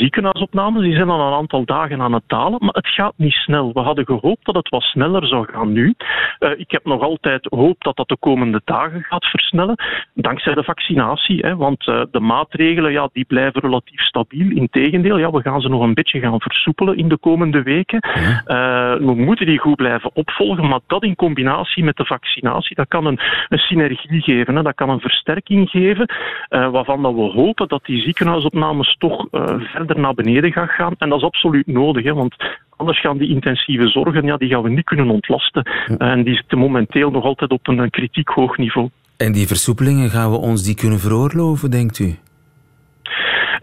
ziekenhuisopnames 0.02 0.82
die 0.82 0.94
zijn 0.94 1.09
al 1.09 1.26
een 1.26 1.38
aantal 1.38 1.64
dagen 1.64 2.00
aan 2.00 2.12
het 2.12 2.23
dalen, 2.26 2.59
maar 2.61 2.75
het 2.75 2.88
gaat 2.88 3.12
niet 3.16 3.32
snel. 3.32 3.73
We 3.73 3.80
hadden 3.80 4.04
gehoopt 4.04 4.44
dat 4.44 4.54
het 4.54 4.68
wat 4.68 4.82
sneller 4.82 5.26
zou 5.26 5.47
gaan 5.52 5.73
nu. 5.73 5.94
Uh, 6.40 6.50
ik 6.56 6.71
heb 6.71 6.85
nog 6.85 7.02
altijd 7.02 7.47
hoop 7.50 7.76
dat 7.78 7.97
dat 7.97 8.09
de 8.09 8.16
komende 8.16 8.61
dagen 8.64 9.02
gaat 9.02 9.25
versnellen, 9.25 9.76
dankzij 10.14 10.54
de 10.54 10.64
vaccinatie. 10.64 11.38
Hè, 11.38 11.56
want 11.56 11.87
uh, 11.87 12.02
de 12.11 12.21
maatregelen 12.21 12.92
ja, 12.92 13.09
die 13.12 13.25
blijven 13.25 13.61
relatief 13.61 14.00
stabiel. 14.00 14.50
Integendeel, 14.50 15.18
ja, 15.18 15.30
we 15.30 15.42
gaan 15.42 15.61
ze 15.61 15.68
nog 15.68 15.82
een 15.82 15.94
beetje 15.94 16.21
gaan 16.21 16.40
versoepelen 16.40 16.97
in 16.97 17.09
de 17.09 17.18
komende 17.18 17.62
weken. 17.62 18.06
Uh, 18.06 18.94
we 18.94 19.14
moeten 19.16 19.47
die 19.47 19.59
goed 19.59 19.76
blijven 19.76 20.11
opvolgen, 20.14 20.68
maar 20.68 20.80
dat 20.87 21.02
in 21.02 21.16
combinatie 21.16 21.85
met 21.85 21.97
de 21.97 22.04
vaccinatie, 22.04 22.76
dat 22.76 22.88
kan 22.88 23.06
een, 23.06 23.21
een 23.49 23.59
synergie 23.59 24.23
geven. 24.23 24.56
Hè. 24.56 24.62
Dat 24.62 24.75
kan 24.75 24.90
een 24.90 25.00
versterking 25.00 25.71
geven, 25.71 26.06
waarvan 26.49 27.02
dat 27.02 27.14
we 27.14 27.21
hopen 27.21 27.68
dat 27.68 27.85
die 27.85 28.02
ziekenhuisopnames 28.02 28.97
toch 28.99 29.26
uh, 29.30 29.61
verder 29.92 30.02
naar 30.02 30.25
beneden 30.25 30.52
gaan 30.52 30.68
gaan. 30.68 30.94
En 30.99 31.08
dat 31.08 31.18
is 31.18 31.25
absoluut 31.25 31.66
nodig, 31.66 32.04
hè, 32.04 32.14
want 32.14 32.34
anders 32.76 33.00
gaan 33.00 33.18
die 33.18 33.28
intensieve 33.28 33.88
zorgen, 33.88 34.25
ja, 34.25 34.37
die 34.37 34.49
gaan 34.49 34.62
we 34.62 34.70
niet 34.70 34.84
kunnen 34.84 35.11
ontlasten. 35.11 35.62
En 35.99 36.25
die 36.25 36.34
zitten 36.34 36.58
momenteel 36.58 37.11
nog 37.11 37.25
altijd 37.25 37.50
op 37.50 37.68
een 37.68 37.90
kritiek 37.90 38.28
hoog 38.28 38.56
niveau. 38.56 38.88
En 39.16 39.32
die 39.32 39.46
versoepelingen, 39.46 40.11
gaan 40.11 40.30
we 40.30 40.37
ons 40.37 40.64
die 40.64 40.75
kunnen 40.75 40.99
veroorloven, 40.99 41.70
denkt 41.70 41.99
u? 41.99 42.16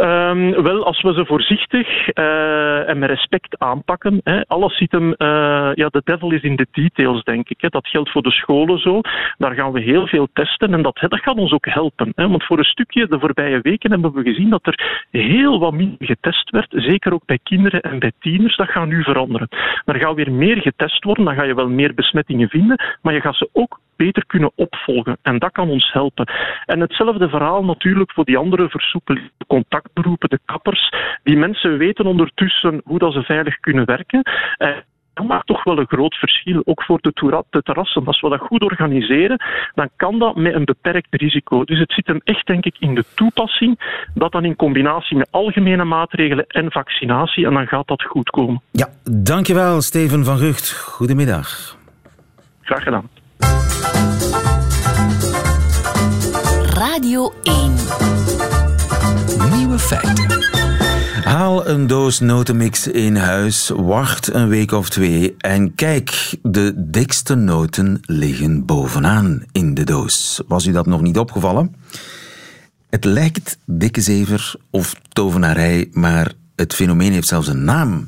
Um, 0.01 0.63
wel, 0.63 0.85
als 0.85 1.01
we 1.01 1.13
ze 1.13 1.25
voorzichtig 1.25 2.17
uh, 2.17 2.89
en 2.89 2.99
met 2.99 3.09
respect 3.09 3.59
aanpakken. 3.59 4.21
Hè, 4.23 4.41
alles 4.47 4.77
zit 4.77 4.91
hem, 4.91 5.07
uh, 5.07 5.71
ja, 5.73 5.87
de 5.87 6.01
devil 6.03 6.31
is 6.31 6.41
in 6.41 6.55
de 6.55 6.67
details, 6.71 7.23
denk 7.23 7.49
ik. 7.49 7.61
Hè. 7.61 7.69
Dat 7.69 7.87
geldt 7.87 8.11
voor 8.11 8.21
de 8.21 8.31
scholen 8.31 8.79
zo. 8.79 9.01
Daar 9.37 9.53
gaan 9.53 9.71
we 9.71 9.81
heel 9.81 10.07
veel 10.07 10.27
testen 10.33 10.73
en 10.73 10.81
dat, 10.81 11.05
dat 11.07 11.19
gaat 11.19 11.37
ons 11.37 11.51
ook 11.51 11.65
helpen. 11.65 12.11
Hè. 12.15 12.27
Want 12.27 12.43
voor 12.43 12.57
een 12.57 12.63
stukje 12.63 13.07
de 13.07 13.19
voorbije 13.19 13.59
weken 13.61 13.91
hebben 13.91 14.13
we 14.13 14.23
gezien 14.23 14.49
dat 14.49 14.67
er 14.67 15.05
heel 15.11 15.59
wat 15.59 15.73
minder 15.73 16.05
getest 16.05 16.49
werd. 16.49 16.73
Zeker 16.75 17.13
ook 17.13 17.25
bij 17.25 17.39
kinderen 17.43 17.81
en 17.81 17.99
bij 17.99 18.11
tieners. 18.19 18.55
Dat 18.55 18.69
gaat 18.69 18.87
nu 18.87 19.03
veranderen. 19.03 19.47
Er 19.85 19.99
gaat 19.99 20.15
weer 20.15 20.31
meer 20.31 20.61
getest 20.61 21.03
worden. 21.03 21.25
Dan 21.25 21.35
ga 21.35 21.43
je 21.43 21.55
wel 21.55 21.69
meer 21.69 21.93
besmettingen 21.93 22.49
vinden. 22.49 22.97
Maar 23.01 23.13
je 23.13 23.21
gaat 23.21 23.35
ze 23.35 23.49
ook 23.53 23.79
beter 24.05 24.25
kunnen 24.25 24.51
opvolgen. 24.55 25.17
En 25.21 25.39
dat 25.39 25.51
kan 25.51 25.69
ons 25.69 25.91
helpen. 25.91 26.31
En 26.65 26.79
hetzelfde 26.79 27.29
verhaal 27.29 27.63
natuurlijk 27.63 28.11
voor 28.11 28.25
die 28.25 28.37
andere 28.37 28.69
versoepelingen, 28.69 29.31
de 29.37 29.45
contactberoepen, 29.45 30.29
de 30.29 30.39
kappers. 30.45 30.93
Die 31.23 31.37
mensen 31.37 31.77
weten 31.77 32.05
ondertussen 32.05 32.81
hoe 32.83 32.99
dat 32.99 33.13
ze 33.13 33.21
veilig 33.23 33.59
kunnen 33.59 33.85
werken. 33.85 34.21
Eh, 34.57 34.77
dat 35.19 35.27
maakt 35.27 35.47
toch 35.47 35.63
wel 35.63 35.79
een 35.79 35.87
groot 35.87 36.15
verschil, 36.15 36.61
ook 36.65 36.83
voor 36.83 36.99
de, 37.01 37.43
de 37.49 37.61
terrassen. 37.61 38.05
Als 38.05 38.21
we 38.21 38.29
dat 38.29 38.39
goed 38.39 38.63
organiseren, 38.63 39.37
dan 39.75 39.89
kan 39.95 40.19
dat 40.19 40.35
met 40.35 40.53
een 40.53 40.65
beperkt 40.65 41.07
risico. 41.09 41.63
Dus 41.63 41.79
het 41.79 41.91
zit 41.91 42.07
hem 42.07 42.21
echt, 42.23 42.47
denk 42.47 42.65
ik, 42.65 42.75
in 42.79 42.95
de 42.95 43.05
toepassing, 43.15 44.03
dat 44.13 44.31
dan 44.31 44.45
in 44.45 44.55
combinatie 44.55 45.17
met 45.17 45.27
algemene 45.31 45.83
maatregelen 45.83 46.47
en 46.47 46.71
vaccinatie, 46.71 47.45
en 47.45 47.53
dan 47.53 47.67
gaat 47.67 47.87
dat 47.87 48.03
goed 48.03 48.29
komen. 48.29 48.61
Ja, 48.71 48.87
dankjewel, 49.11 49.81
Steven 49.81 50.25
van 50.25 50.37
Rucht. 50.37 50.71
Goedemiddag. 50.71 51.77
Graag 52.61 52.83
gedaan. 52.83 53.09
Radio 56.99 57.33
1. 57.43 57.73
Nieuwe 59.57 59.79
feiten. 59.79 60.27
Haal 61.23 61.67
een 61.67 61.87
doos 61.87 62.19
notenmix 62.19 62.87
in 62.87 63.15
huis, 63.15 63.71
wacht 63.75 64.33
een 64.33 64.47
week 64.47 64.71
of 64.71 64.89
twee 64.89 65.35
en 65.37 65.75
kijk, 65.75 66.37
de 66.41 66.73
dikste 66.75 67.35
noten 67.35 67.99
liggen 68.01 68.65
bovenaan 68.65 69.43
in 69.51 69.73
de 69.73 69.83
doos. 69.83 70.41
Was 70.47 70.65
u 70.65 70.71
dat 70.71 70.85
nog 70.85 71.01
niet 71.01 71.17
opgevallen? 71.17 71.75
Het 72.89 73.05
lijkt 73.05 73.57
dikke 73.65 74.01
zever 74.01 74.55
of 74.69 74.95
tovenarij, 75.09 75.89
maar 75.91 76.31
het 76.55 76.73
fenomeen 76.73 77.11
heeft 77.11 77.27
zelfs 77.27 77.47
een 77.47 77.63
naam. 77.63 78.07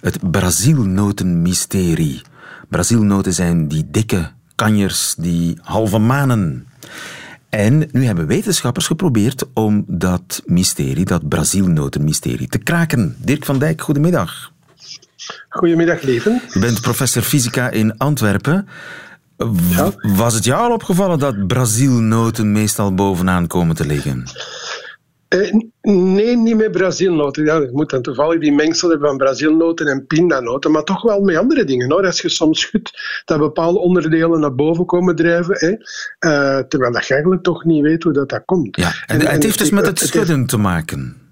Het 0.00 0.30
Brazilnotenmysterie. 0.30 2.22
Brazilnoten 2.68 3.32
zijn 3.32 3.68
die 3.68 3.86
dikke 3.90 4.30
kanjers, 4.54 5.14
die 5.18 5.58
halve 5.62 5.98
manen. 5.98 6.66
En 7.56 7.88
nu 7.92 8.04
hebben 8.04 8.26
wetenschappers 8.26 8.86
geprobeerd 8.86 9.44
om 9.54 9.84
dat 9.88 10.42
mysterie, 10.44 11.04
dat 11.04 11.28
Brazilnotenmysterie, 11.28 12.48
te 12.48 12.58
kraken. 12.58 13.16
Dirk 13.18 13.44
van 13.44 13.58
Dijk, 13.58 13.80
goedemiddag. 13.80 14.52
Goedemiddag, 15.48 16.02
leven. 16.02 16.42
U 16.54 16.60
bent 16.60 16.80
professor 16.80 17.22
fysica 17.22 17.70
in 17.70 17.98
Antwerpen. 17.98 18.68
Ja. 19.70 19.92
Was 20.02 20.34
het 20.34 20.44
jou 20.44 20.62
al 20.62 20.72
opgevallen 20.72 21.18
dat 21.18 21.46
Brazilnoten 21.46 22.52
meestal 22.52 22.94
bovenaan 22.94 23.46
komen 23.46 23.76
te 23.76 23.86
liggen? 23.86 24.24
Eh, 25.28 25.52
nee, 25.82 26.36
niet 26.36 26.56
met 26.56 26.70
Brazilnoten. 26.70 27.44
Ja, 27.44 27.56
je 27.56 27.70
moet 27.72 27.90
dan 27.90 28.02
toevallig 28.02 28.40
die 28.40 28.52
mengsel 28.52 28.90
hebben 28.90 29.08
van 29.08 29.16
Brazilnoten 29.16 29.86
en 29.86 30.06
pindanoten, 30.06 30.70
maar 30.70 30.84
toch 30.84 31.02
wel 31.02 31.20
met 31.20 31.36
andere 31.36 31.64
dingen. 31.64 31.90
Hoor. 31.90 32.06
Als 32.06 32.20
je 32.20 32.28
soms 32.28 32.60
schudt, 32.60 33.22
dat 33.24 33.38
bepaalde 33.38 33.78
onderdelen 33.78 34.40
naar 34.40 34.54
boven 34.54 34.86
komen 34.86 35.16
drijven, 35.16 35.54
hè, 35.58 35.70
uh, 35.70 36.64
terwijl 36.68 36.92
je 36.92 37.04
eigenlijk 37.08 37.42
toch 37.42 37.64
niet 37.64 37.82
weet 37.82 38.02
hoe 38.02 38.12
dat, 38.12 38.28
dat 38.28 38.42
komt. 38.44 38.76
Ja, 38.76 38.92
en, 39.06 39.20
en, 39.20 39.26
het 39.26 39.42
heeft 39.42 39.58
dus 39.58 39.70
met 39.70 39.86
het 39.86 39.98
schudden 39.98 40.46
te 40.46 40.56
maken. 40.56 41.25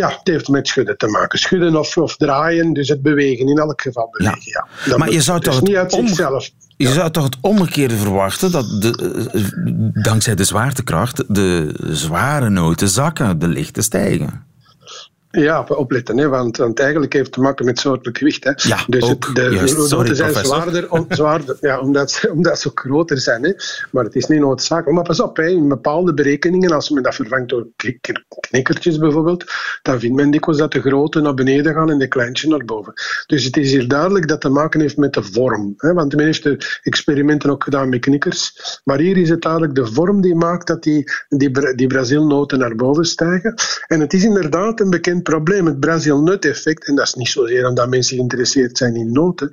Ja, 0.00 0.08
het 0.08 0.20
heeft 0.22 0.48
met 0.48 0.68
schudden 0.68 0.96
te 0.96 1.06
maken. 1.06 1.38
Schudden 1.38 1.76
of, 1.76 1.96
of 1.96 2.16
draaien, 2.16 2.72
dus 2.72 2.88
het 2.88 3.02
bewegen, 3.02 3.48
in 3.48 3.58
elk 3.58 3.80
geval 3.80 4.08
bewegen. 4.10 4.40
Ja. 4.44 4.66
ja. 4.84 4.96
Maar 4.96 5.10
je 5.10 5.20
zou 5.20 5.40
toch 5.40 5.62
niet 5.62 5.76
uit 5.76 5.92
zichzelf. 5.92 6.50
Je 6.76 6.88
zou 6.88 7.10
toch 7.10 7.24
het 7.24 7.36
omgekeerde 7.40 7.96
verwachten, 7.96 8.52
dat 8.52 8.80
de, 8.80 9.20
eh, 9.32 10.02
dankzij 10.02 10.34
de 10.34 10.44
zwaartekracht 10.44 11.24
de 11.34 11.74
zware 11.90 12.50
noten 12.50 12.88
zakken, 12.88 13.38
de 13.38 13.48
lichte 13.48 13.82
stijgen. 13.82 14.45
Ja, 15.42 15.64
opletten, 15.68 16.18
hè, 16.18 16.28
want, 16.28 16.56
want 16.56 16.80
eigenlijk 16.80 17.12
heeft 17.12 17.24
het 17.24 17.34
te 17.34 17.40
maken 17.40 17.64
met 17.64 17.78
soortelijk 17.78 18.18
gewicht. 18.18 18.44
Hè. 18.44 18.52
Ja, 18.56 18.84
dus 18.86 19.02
ook. 19.02 19.34
de 19.34 19.66
sorry, 19.66 20.14
zijn 20.14 20.34
zwaarder, 20.34 20.90
om, 20.90 21.06
zwaarder 21.20 21.56
ja, 21.60 21.80
omdat, 21.80 22.10
ze, 22.10 22.30
omdat 22.32 22.60
ze 22.60 22.68
ook 22.68 22.80
groter 22.80 23.18
zijn. 23.18 23.44
Hè. 23.44 23.52
Maar 23.90 24.04
het 24.04 24.14
is 24.14 24.26
niet 24.26 24.40
noodzakelijk. 24.40 24.94
Maar 24.94 25.04
pas 25.04 25.20
op, 25.20 25.36
hè, 25.36 25.46
in 25.46 25.68
bepaalde 25.68 26.14
berekeningen, 26.14 26.70
als 26.70 26.90
men 26.90 27.02
dat 27.02 27.14
vervangt 27.14 27.48
door 27.48 27.66
knikkertjes 28.50 28.98
bijvoorbeeld, 28.98 29.44
dan 29.82 30.00
vindt 30.00 30.16
men 30.16 30.30
dikwijls 30.30 30.60
dat 30.60 30.72
de 30.72 30.80
grote 30.80 31.20
naar 31.20 31.34
beneden 31.34 31.74
gaan 31.74 31.90
en 31.90 31.98
de 31.98 32.08
kleintjes 32.08 32.50
naar 32.50 32.64
boven. 32.64 32.92
Dus 33.26 33.44
het 33.44 33.56
is 33.56 33.70
hier 33.70 33.88
duidelijk 33.88 34.28
dat 34.28 34.40
te 34.40 34.48
maken 34.48 34.80
heeft 34.80 34.96
met 34.96 35.12
de 35.12 35.22
vorm. 35.22 35.74
Hè, 35.76 35.92
want 35.92 36.14
men 36.14 36.24
heeft 36.24 36.42
de 36.42 36.78
experimenten 36.82 37.50
ook 37.50 37.64
gedaan 37.64 37.88
met 37.88 38.00
knikkers. 38.00 38.52
Maar 38.84 38.98
hier 38.98 39.16
is 39.16 39.28
het 39.28 39.42
duidelijk 39.42 39.74
de 39.74 39.86
vorm 39.86 40.20
die 40.20 40.34
maakt 40.34 40.66
dat 40.66 40.82
die, 40.82 41.10
die, 41.28 41.74
die 41.74 41.86
Brazilnoten 41.86 42.58
naar 42.58 42.74
boven 42.74 43.04
stijgen. 43.04 43.54
En 43.86 44.00
het 44.00 44.12
is 44.12 44.24
inderdaad 44.24 44.80
een 44.80 44.90
bekend 44.90 45.22
probleem, 45.28 45.66
het 45.66 45.80
Brazil-nut-effect. 45.80 46.86
En 46.86 46.94
dat 46.94 47.06
is 47.06 47.14
niet 47.14 47.28
zozeer 47.28 47.66
omdat 47.68 47.88
mensen 47.88 48.16
geïnteresseerd 48.16 48.78
zijn 48.78 48.94
in 48.94 49.12
noten, 49.12 49.48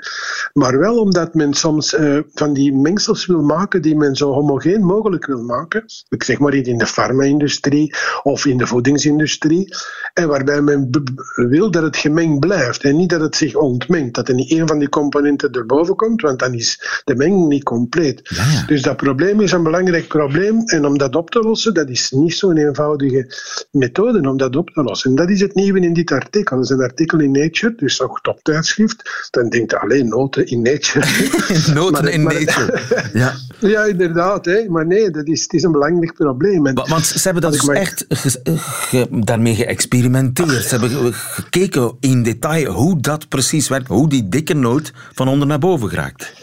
maar 0.53 0.79
wel 0.79 0.97
omdat 0.99 1.33
men 1.33 1.53
soms 1.53 1.93
uh, 1.93 2.19
van 2.33 2.53
die 2.53 2.73
mengsels 2.73 3.25
wil 3.25 3.41
maken 3.41 3.81
die 3.81 3.95
men 3.95 4.15
zo 4.15 4.31
homogeen 4.31 4.83
mogelijk 4.85 5.25
wil 5.25 5.43
maken. 5.43 5.83
Ik 6.09 6.23
zeg 6.23 6.39
maar 6.39 6.55
iets 6.55 6.69
in 6.69 6.77
de 6.77 6.85
farma-industrie 6.85 7.95
of 8.23 8.45
in 8.45 8.57
de 8.57 8.67
voedingsindustrie. 8.67 9.75
En 10.13 10.27
waarbij 10.27 10.61
men 10.61 10.89
wil 11.35 11.71
dat 11.71 11.83
het 11.83 11.97
gemengd 11.97 12.39
blijft 12.39 12.83
en 12.83 12.95
niet 12.95 13.09
dat 13.09 13.21
het 13.21 13.35
zich 13.35 13.55
ontmengt. 13.55 14.15
Dat 14.15 14.27
er 14.27 14.35
niet 14.35 14.51
één 14.51 14.67
van 14.67 14.79
die 14.79 14.89
componenten 14.89 15.51
erboven 15.51 15.95
komt, 15.95 16.21
want 16.21 16.39
dan 16.39 16.53
is 16.53 17.01
de 17.03 17.15
menging 17.15 17.47
niet 17.47 17.63
compleet. 17.63 18.21
Ja. 18.23 18.65
Dus 18.65 18.81
dat 18.81 18.97
probleem 18.97 19.41
is 19.41 19.51
een 19.51 19.63
belangrijk 19.63 20.07
probleem. 20.07 20.61
En 20.65 20.85
om 20.85 20.97
dat 20.97 21.15
op 21.15 21.29
te 21.29 21.39
lossen, 21.39 21.73
dat 21.73 21.89
is 21.89 22.11
niet 22.11 22.35
zo'n 22.35 22.57
eenvoudige 22.57 23.35
methode 23.71 24.29
om 24.29 24.37
dat 24.37 24.55
op 24.55 24.69
te 24.69 24.83
lossen. 24.83 25.09
En 25.09 25.15
dat 25.15 25.29
is 25.29 25.41
het 25.41 25.55
in 25.63 25.93
dit 25.93 26.11
artikel. 26.11 26.55
Dat 26.55 26.65
is 26.65 26.71
een 26.71 26.81
artikel 26.81 27.19
in 27.19 27.31
Nature, 27.31 27.73
dus 27.75 28.01
ook 28.01 28.19
toptijdschrift. 28.21 29.27
Dan 29.31 29.49
denkt 29.49 29.71
je 29.71 29.79
alleen 29.79 30.07
noten 30.07 30.45
in 30.47 30.61
Nature. 30.61 31.05
Noten 31.73 32.03
Maar- 32.03 32.11
in 32.13 32.23
maar- 32.23 32.33
nature. 32.33 32.79
Ja. 33.13 33.33
ja, 33.59 33.83
inderdaad. 33.83 34.45
Hè. 34.45 34.65
Maar 34.69 34.85
nee, 34.87 35.09
dat 35.09 35.27
is, 35.27 35.41
het 35.41 35.53
is 35.53 35.63
een 35.63 35.71
belangrijk 35.71 36.13
probleem. 36.13 36.65
En 36.67 36.73
Want 36.87 37.05
ze 37.05 37.19
hebben 37.23 37.41
dat 37.41 37.51
dus 37.51 37.61
maar- 37.63 37.75
echt 37.75 38.05
ge- 38.09 38.39
ge- 38.55 39.07
daarmee 39.09 39.55
geëxperimenteerd. 39.55 40.63
Ze 40.63 40.69
hebben 40.69 40.89
ge- 40.89 41.11
gekeken 41.13 41.95
in 41.99 42.23
detail 42.23 42.71
hoe 42.71 42.99
dat 43.01 43.27
precies 43.29 43.67
werkt, 43.69 43.87
hoe 43.87 44.09
die 44.09 44.29
dikke 44.29 44.53
noot 44.53 44.91
van 45.13 45.27
onder 45.27 45.47
naar 45.47 45.59
boven 45.59 45.89
geraakt. 45.89 46.33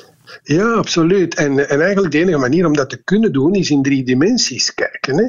Ja, 0.56 0.72
absoluut. 0.72 1.34
En, 1.34 1.68
en 1.68 1.80
eigenlijk 1.80 2.12
de 2.12 2.18
enige 2.18 2.38
manier 2.38 2.66
om 2.66 2.72
dat 2.72 2.90
te 2.90 3.02
kunnen 3.04 3.32
doen 3.32 3.54
is 3.54 3.70
in 3.70 3.82
drie 3.82 4.04
dimensies 4.04 4.74
kijken. 4.74 5.16
Hè. 5.16 5.24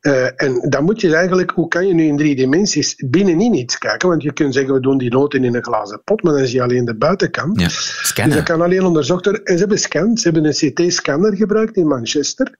Eh, 0.00 0.30
en 0.36 0.68
dan 0.68 0.84
moet 0.84 1.00
je 1.00 1.14
eigenlijk, 1.14 1.50
hoe 1.50 1.68
kan 1.68 1.86
je 1.86 1.94
nu 1.94 2.04
in 2.04 2.16
drie 2.16 2.36
dimensies 2.36 2.94
binnenin 3.06 3.54
iets 3.54 3.78
kijken? 3.78 4.08
Want 4.08 4.22
je 4.22 4.32
kunt 4.32 4.54
zeggen, 4.54 4.74
we 4.74 4.80
doen 4.80 4.98
die 4.98 5.10
noten 5.10 5.44
in 5.44 5.54
een 5.54 5.64
glazen 5.64 6.02
pot, 6.04 6.22
maar 6.22 6.32
dan 6.32 6.46
zie 6.46 6.56
je 6.56 6.62
alleen 6.62 6.84
de 6.84 6.96
buitenkant. 6.96 7.60
Ja, 7.60 7.66
Dus 7.66 8.34
dat 8.34 8.42
kan 8.42 8.60
alleen 8.60 8.84
onderzocht 8.84 9.24
worden. 9.24 9.44
En 9.44 9.54
ze 9.54 9.60
hebben 9.60 9.78
scant, 9.78 10.20
ze 10.20 10.30
hebben 10.30 10.44
een 10.44 10.72
CT-scanner 10.72 11.36
gebruikt 11.36 11.76
in 11.76 11.86
Manchester. 11.86 12.54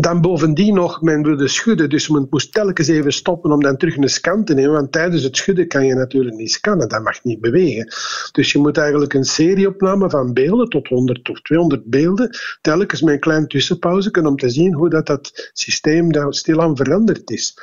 Dan 0.00 0.20
bovendien 0.20 0.74
nog, 0.74 1.02
men 1.02 1.22
wilde 1.22 1.48
schudden, 1.48 1.90
dus 1.90 2.08
men 2.08 2.26
moest 2.30 2.52
telkens 2.52 2.88
even 2.88 3.12
stoppen 3.12 3.52
om 3.52 3.62
dan 3.62 3.76
terug 3.76 3.96
een 3.96 4.08
scan 4.08 4.44
te 4.44 4.54
nemen, 4.54 4.72
want 4.72 4.92
tijdens 4.92 5.22
het 5.22 5.36
schudden 5.36 5.68
kan 5.68 5.86
je 5.86 5.94
natuurlijk 5.94 6.36
niet 6.36 6.50
scannen, 6.50 6.88
dat 6.88 7.02
mag 7.02 7.24
niet 7.24 7.40
bewegen. 7.40 7.92
Dus 8.32 8.52
je 8.52 8.58
moet 8.58 8.78
eigenlijk 8.78 9.14
een 9.14 9.24
serieopname 9.24 10.10
van 10.10 10.32
beelden, 10.32 10.68
tot 10.68 10.88
100 10.88 11.30
of 11.30 11.40
200 11.40 11.84
beelden, 11.84 12.30
telkens 12.60 13.02
met 13.02 13.14
een 13.14 13.20
klein 13.20 13.48
tussenpauze 13.48 14.10
om 14.10 14.36
te 14.36 14.48
zien 14.48 14.74
hoe 14.74 14.88
dat, 14.88 15.06
dat 15.06 15.50
systeem 15.52 16.12
daar 16.12 16.34
stilaan 16.34 16.76
veranderd 16.76 17.30
is. 17.30 17.54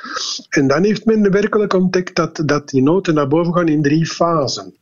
En 0.48 0.66
dan 0.66 0.84
heeft 0.84 1.04
men 1.04 1.30
werkelijk 1.30 1.72
ontdekt 1.72 2.16
dat, 2.16 2.42
dat 2.44 2.68
die 2.68 2.82
noten 2.82 3.14
naar 3.14 3.28
boven 3.28 3.54
gaan 3.54 3.68
in 3.68 3.82
drie 3.82 4.06
fasen. 4.06 4.74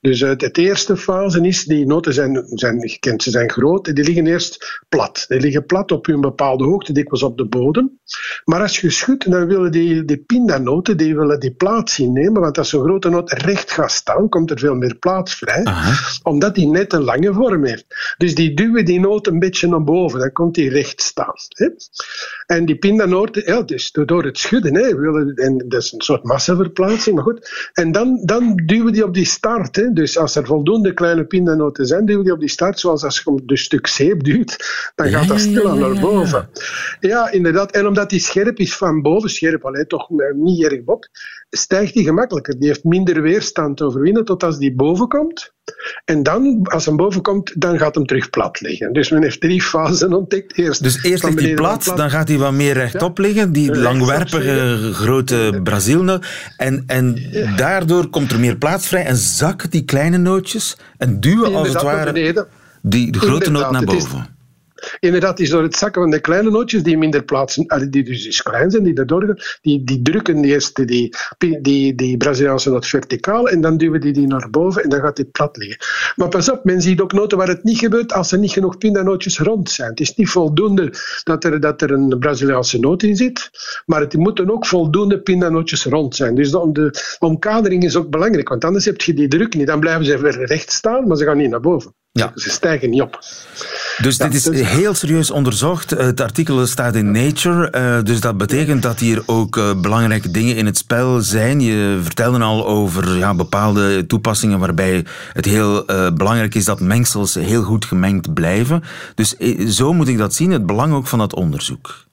Dus 0.00 0.24
uit 0.24 0.40
het 0.40 0.58
eerste 0.58 0.96
fase 0.96 1.40
is, 1.46 1.64
die 1.64 1.86
noten 1.86 2.14
zijn, 2.14 2.42
zijn 2.46 2.88
gekend, 2.88 3.22
ze 3.22 3.30
zijn 3.30 3.50
groot, 3.50 3.88
en 3.88 3.94
die 3.94 4.04
liggen 4.04 4.26
eerst 4.26 4.80
plat. 4.88 5.24
Die 5.28 5.40
liggen 5.40 5.66
plat 5.66 5.92
op 5.92 6.08
een 6.08 6.20
bepaalde 6.20 6.64
hoogte, 6.64 6.92
dikwijls 6.92 7.22
op 7.22 7.38
de 7.38 7.46
bodem. 7.46 7.98
Maar 8.44 8.60
als 8.60 8.80
je 8.80 8.90
schudt, 8.90 9.30
dan 9.30 9.46
willen 9.46 9.72
die, 9.72 10.04
die 10.04 10.18
pindanoten 10.18 10.96
die 10.96 11.16
willen 11.16 11.40
die 11.40 11.54
plaats 11.54 11.98
innemen, 11.98 12.40
want 12.40 12.58
als 12.58 12.68
zo'n 12.68 12.82
grote 12.82 13.08
noot 13.08 13.32
recht 13.32 13.70
gaat 13.70 13.92
staan, 13.92 14.28
komt 14.28 14.50
er 14.50 14.58
veel 14.58 14.74
meer 14.74 14.94
plaats 14.94 15.34
vrij, 15.34 15.64
Aha. 15.64 16.20
omdat 16.22 16.54
die 16.54 16.66
net 16.66 16.92
een 16.92 17.02
lange 17.02 17.32
vorm 17.32 17.64
heeft. 17.64 18.14
Dus 18.18 18.34
die 18.34 18.54
duwen 18.54 18.84
die 18.84 19.00
noot 19.00 19.26
een 19.26 19.38
beetje 19.38 19.68
naar 19.68 19.84
boven, 19.84 20.18
dan 20.18 20.32
komt 20.32 20.54
die 20.54 20.70
recht 20.70 21.02
staan. 21.02 21.34
Hè? 21.48 21.68
En 22.46 22.64
die 22.64 22.78
pindanoten, 22.78 23.42
ja, 23.46 23.62
dus 23.62 23.92
door 23.92 24.24
het 24.24 24.38
schudden, 24.38 24.74
hè, 24.74 24.96
willen, 24.96 25.34
en 25.34 25.58
dat 25.68 25.82
is 25.82 25.92
een 25.92 26.00
soort 26.00 26.24
massaverplaatsing, 26.24 27.14
maar 27.14 27.24
goed. 27.24 27.70
En 27.72 27.92
dan, 27.92 28.20
dan 28.24 28.56
duwen 28.66 28.92
die 28.92 29.04
op 29.04 29.14
die 29.14 29.24
start. 29.24 29.76
Hè. 29.76 29.89
Dus 29.94 30.18
als 30.18 30.36
er 30.36 30.46
voldoende 30.46 30.94
kleine 30.94 31.24
pindanoten 31.24 31.86
zijn, 31.86 32.04
die 32.04 32.32
op 32.32 32.40
die 32.40 32.48
start, 32.48 32.80
zoals 32.80 33.04
als 33.04 33.22
je 33.24 33.42
een 33.46 33.56
stuk 33.56 33.86
zeep 33.86 34.24
duwt, 34.24 34.56
dan 34.94 35.08
gaat 35.08 35.28
dat 35.28 35.42
ja, 35.42 35.50
stilaan 35.50 35.78
ja, 35.78 35.86
naar 35.86 36.00
boven. 36.00 36.48
Ja, 37.00 37.30
inderdaad. 37.30 37.72
En 37.72 37.86
omdat 37.86 38.10
die 38.10 38.20
scherp 38.20 38.58
is 38.58 38.76
van 38.76 39.02
boven, 39.02 39.30
scherp, 39.30 39.64
alleen 39.64 39.86
toch 39.86 40.10
eh, 40.10 40.34
niet 40.34 40.64
erg 40.64 40.84
bot, 40.84 41.08
stijgt 41.50 41.94
die 41.94 42.04
gemakkelijker. 42.04 42.58
Die 42.58 42.68
heeft 42.68 42.84
minder 42.84 43.22
weerstand 43.22 43.76
te 43.76 43.84
overwinnen 43.84 44.24
tot 44.24 44.42
als 44.42 44.58
die 44.58 44.74
boven 44.74 45.08
komt. 45.08 45.52
En 46.04 46.22
dan, 46.22 46.60
als 46.62 46.86
hem 46.86 46.96
boven 46.96 47.22
komt, 47.22 47.60
dan 47.60 47.78
gaat 47.78 47.94
hem 47.94 48.06
terug 48.06 48.30
plat 48.30 48.60
liggen. 48.60 48.92
Dus 48.92 49.10
men 49.10 49.22
heeft 49.22 49.40
drie 49.40 49.62
fasen 49.62 50.12
ontdekt. 50.12 50.58
Eerst 50.58 50.82
Dus 50.82 51.02
eerst 51.02 51.24
ligt 51.24 51.40
hij 51.40 51.54
plat, 51.54 51.92
dan 51.96 52.10
gaat 52.10 52.28
hij 52.28 52.38
wat 52.38 52.52
meer 52.52 52.72
rechtop 52.72 53.18
liggen, 53.18 53.52
die 53.52 53.66
Rechtop, 53.66 53.84
langwerpige 53.84 54.78
grote 54.92 55.60
Brazilnoot. 55.62 56.26
En, 56.56 56.84
en 56.86 57.16
daardoor 57.56 58.08
komt 58.08 58.32
er 58.32 58.40
meer 58.40 58.56
plaats 58.56 58.88
vrij 58.88 59.04
en 59.04 59.16
zakken 59.16 59.70
die 59.70 59.84
kleine 59.84 60.16
nootjes 60.16 60.76
en 60.96 61.20
duwen 61.20 61.54
als 61.54 61.68
het 61.68 61.82
ware 61.82 62.46
die 62.82 63.18
grote 63.18 63.50
noot 63.50 63.70
naar 63.70 63.84
boven. 63.84 64.38
Inderdaad, 65.00 65.40
is 65.40 65.50
door 65.50 65.62
het 65.62 65.76
zakken 65.76 66.02
van 66.02 66.10
de 66.10 66.20
kleine 66.20 66.50
nootjes 66.50 66.82
die 66.82 66.98
minder 66.98 67.22
plaatsen, 67.22 67.90
die 67.90 68.04
dus, 68.04 68.42
klein 68.42 68.70
zijn, 68.70 68.82
die 68.82 68.94
daardoor 68.94 69.26
gaan, 69.26 69.38
die, 69.60 69.84
die 69.84 70.02
drukken 70.02 70.44
eerst 70.44 70.86
die, 70.86 71.14
die, 71.38 71.94
die, 71.94 72.16
Braziliaanse 72.16 72.70
noot 72.70 72.86
verticaal 72.86 73.48
en 73.48 73.60
dan 73.60 73.76
duwen 73.76 74.00
die 74.00 74.12
die 74.12 74.26
naar 74.26 74.50
boven 74.50 74.82
en 74.82 74.88
dan 74.88 75.00
gaat 75.00 75.16
die 75.16 75.24
plat 75.24 75.56
liggen. 75.56 75.86
Maar 76.16 76.28
pas 76.28 76.50
op, 76.50 76.64
men 76.64 76.82
ziet 76.82 77.00
ook 77.00 77.12
noten 77.12 77.38
waar 77.38 77.48
het 77.48 77.64
niet 77.64 77.78
gebeurt 77.78 78.12
als 78.12 78.32
er 78.32 78.38
niet 78.38 78.52
genoeg 78.52 78.78
pindanootjes 78.78 79.38
rond 79.38 79.70
zijn. 79.70 79.90
Het 79.90 80.00
is 80.00 80.14
niet 80.14 80.28
voldoende 80.28 80.92
dat 81.22 81.44
er, 81.44 81.60
dat 81.60 81.82
er 81.82 81.90
een 81.90 82.18
Braziliaanse 82.18 82.78
noot 82.78 83.02
in 83.02 83.16
zit, 83.16 83.50
maar 83.86 84.00
het 84.00 84.16
moeten 84.16 84.50
ook 84.50 84.66
voldoende 84.66 85.20
pindanootjes 85.20 85.84
rond 85.84 86.16
zijn. 86.16 86.34
Dus 86.34 86.50
de, 86.50 86.70
de 86.72 87.16
omkadering 87.18 87.84
is 87.84 87.96
ook 87.96 88.10
belangrijk, 88.10 88.48
want 88.48 88.64
anders 88.64 88.84
heb 88.84 89.00
je 89.00 89.14
die 89.14 89.28
druk 89.28 89.54
niet. 89.54 89.66
Dan 89.66 89.80
blijven 89.80 90.04
ze 90.04 90.18
weer 90.18 90.44
recht 90.44 90.72
staan, 90.72 91.08
maar 91.08 91.16
ze 91.16 91.24
gaan 91.24 91.36
niet 91.36 91.50
naar 91.50 91.60
boven. 91.60 91.94
Ja. 92.12 92.32
Ze 92.34 92.50
stijgen 92.50 92.90
niet 92.90 93.02
op. 93.02 93.18
Dus 94.02 94.16
Ja, 94.16 94.24
dit 94.24 94.34
is 94.34 94.42
dus- 94.42 94.68
heel 94.68 94.94
serieus 94.94 95.30
onderzocht. 95.30 95.90
Het 95.90 96.20
artikel 96.20 96.66
staat 96.66 96.94
in 96.94 97.10
Nature, 97.10 97.70
eh, 97.70 98.02
dus 98.02 98.20
dat 98.20 98.36
betekent 98.36 98.82
dat 98.82 98.98
hier 98.98 99.22
ook 99.26 99.56
eh, 99.56 99.80
belangrijke 99.80 100.30
dingen 100.30 100.56
in 100.56 100.66
het 100.66 100.76
spel 100.76 101.20
zijn. 101.20 101.60
Je 101.60 102.00
vertelde 102.02 102.38
al 102.38 102.66
over 102.66 103.16
ja, 103.16 103.34
bepaalde 103.34 104.06
toepassingen 104.06 104.58
waarbij 104.58 105.04
het 105.32 105.44
heel 105.44 105.86
eh, 105.86 106.10
belangrijk 106.12 106.54
is 106.54 106.64
dat 106.64 106.80
mengsels 106.80 107.34
heel 107.34 107.62
goed 107.62 107.84
gemengd 107.84 108.34
blijven. 108.34 108.82
Dus 109.14 109.36
zo 109.76 109.92
moet 109.92 110.08
ik 110.08 110.18
dat 110.18 110.34
zien, 110.34 110.50
het 110.50 110.66
belang 110.66 110.92
ook 110.92 111.06
van 111.06 111.18
dat 111.18 111.34
onderzoek. 111.34 112.08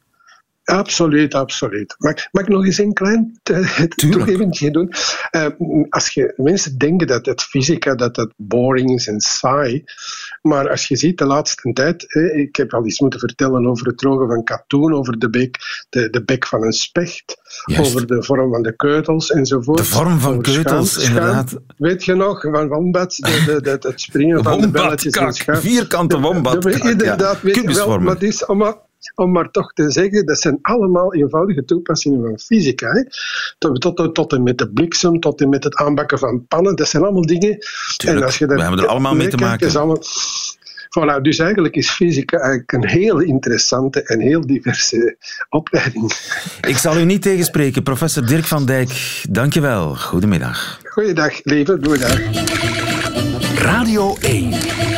Absoluut, 0.67 1.34
absoluut. 1.34 1.95
Mag, 1.97 2.13
mag 2.32 2.43
ik 2.43 2.49
nog 2.49 2.65
eens 2.65 2.77
een 2.77 2.93
klein 2.93 3.39
eh, 3.43 3.82
toegeving 3.84 4.71
doen? 4.71 4.91
Eh, 5.32 5.47
als 5.89 6.10
je, 6.13 6.34
mensen 6.36 6.77
denken 6.77 7.08
dat 7.08 7.25
het 7.25 7.41
fysica 7.41 7.95
dat 7.95 8.15
dat 8.15 8.34
boring 8.36 8.91
is 8.91 9.08
en 9.08 9.19
saai. 9.19 9.84
Maar 10.41 10.69
als 10.69 10.88
je 10.88 10.95
ziet 10.95 11.17
de 11.17 11.25
laatste 11.25 11.73
tijd, 11.73 12.13
eh, 12.13 12.38
ik 12.38 12.56
heb 12.56 12.73
al 12.73 12.86
iets 12.86 12.99
moeten 12.99 13.19
vertellen 13.19 13.67
over 13.67 13.88
het 13.88 13.97
drogen 13.97 14.27
van 14.27 14.43
katoen, 14.43 14.93
over 14.93 15.19
de 15.19 15.30
bek, 15.30 15.58
de, 15.89 16.10
de 16.10 16.23
bek 16.23 16.47
van 16.47 16.63
een 16.63 16.73
specht, 16.73 17.38
Juist. 17.65 17.86
over 17.86 18.08
de 18.08 18.23
vorm 18.23 18.51
van 18.51 18.62
de 18.62 18.75
keutels 18.75 19.32
enzovoort. 19.32 19.77
De 19.77 19.86
vorm 19.86 20.19
van 20.19 20.38
Over 20.38 20.53
keutels, 20.53 20.97
inderdaad. 20.97 21.56
Weet 21.77 22.06
je 22.06 22.15
nog, 22.15 22.41
van 22.41 22.67
wombat, 22.67 23.15
de, 23.15 23.60
de, 23.62 23.69
het 23.69 24.01
springen 24.01 24.43
van 24.43 24.62
de 24.62 24.69
belletjes 24.80 25.13
in 25.13 25.34
schuim. 25.34 25.62
vierkante 25.62 26.19
wombatkak. 26.19 26.84
ja. 26.84 26.89
Inderdaad, 26.89 27.41
weet 27.41 27.56
je 27.56 27.73
wel, 27.73 27.99
maar 27.99 28.13
het 28.13 28.23
is 28.23 28.45
maar, 28.47 28.75
om 29.15 29.31
maar 29.31 29.51
toch 29.51 29.73
te 29.73 29.91
zeggen, 29.91 30.25
dat 30.25 30.39
zijn 30.39 30.59
allemaal 30.61 31.13
eenvoudige 31.13 31.65
toepassingen 31.65 32.21
van 32.21 32.39
fysica. 32.39 32.91
Hè. 32.91 33.03
Tot, 33.57 33.81
tot, 33.81 34.15
tot 34.15 34.33
en 34.33 34.43
met 34.43 34.57
de 34.57 34.69
bliksem, 34.69 35.19
tot 35.19 35.41
en 35.41 35.49
met 35.49 35.63
het 35.63 35.75
aanbakken 35.75 36.19
van 36.19 36.45
pannen, 36.47 36.75
dat 36.75 36.87
zijn 36.87 37.03
allemaal 37.03 37.25
dingen. 37.25 37.57
Tuurlijk, 37.97 38.37
we 38.37 38.61
hebben 38.61 38.79
er 38.79 38.87
allemaal 38.87 39.15
mee 39.15 39.27
te 39.27 39.37
maken. 39.37 39.99
Voilà, 40.87 41.21
dus 41.21 41.39
eigenlijk 41.39 41.75
is 41.75 41.89
fysica 41.89 42.37
eigenlijk 42.37 42.71
een 42.71 42.87
heel 42.87 43.19
interessante 43.19 44.03
en 44.03 44.19
heel 44.19 44.47
diverse 44.47 45.17
opleiding. 45.49 46.11
Ik 46.61 46.77
zal 46.77 46.97
u 46.97 47.05
niet 47.05 47.21
tegenspreken, 47.21 47.83
professor 47.83 48.25
Dirk 48.25 48.45
van 48.45 48.65
Dijk. 48.65 49.21
Dankjewel. 49.29 49.95
Goedemiddag. 49.95 50.79
Goeiedag, 50.83 51.39
lieve, 51.43 51.77
goeiedag. 51.81 52.19
Radio 53.55 54.15
1. 54.21 54.96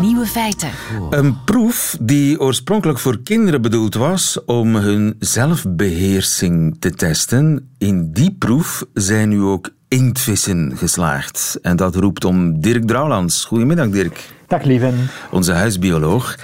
Nieuwe 0.00 0.26
feiten. 0.26 0.70
Een 1.10 1.44
proef 1.44 1.96
die 2.00 2.40
oorspronkelijk 2.40 2.98
voor 2.98 3.20
kinderen 3.22 3.62
bedoeld 3.62 3.94
was 3.94 4.44
om 4.44 4.76
hun 4.76 5.16
zelfbeheersing 5.18 6.76
te 6.78 6.90
testen. 6.90 7.70
In 7.78 8.12
die 8.12 8.36
proef 8.38 8.84
zijn 8.94 9.28
nu 9.28 9.42
ook 9.42 9.70
inktvissen 9.88 10.72
geslaagd. 10.76 11.58
En 11.62 11.76
dat 11.76 11.94
roept 11.94 12.24
om 12.24 12.60
Dirk 12.60 12.86
Drouwlands. 12.86 13.44
Goedemiddag, 13.44 13.88
Dirk. 13.88 14.28
Dag 14.46 14.64
lieve. 14.64 14.92
Onze 15.30 15.52
huisbioloog. 15.52 16.36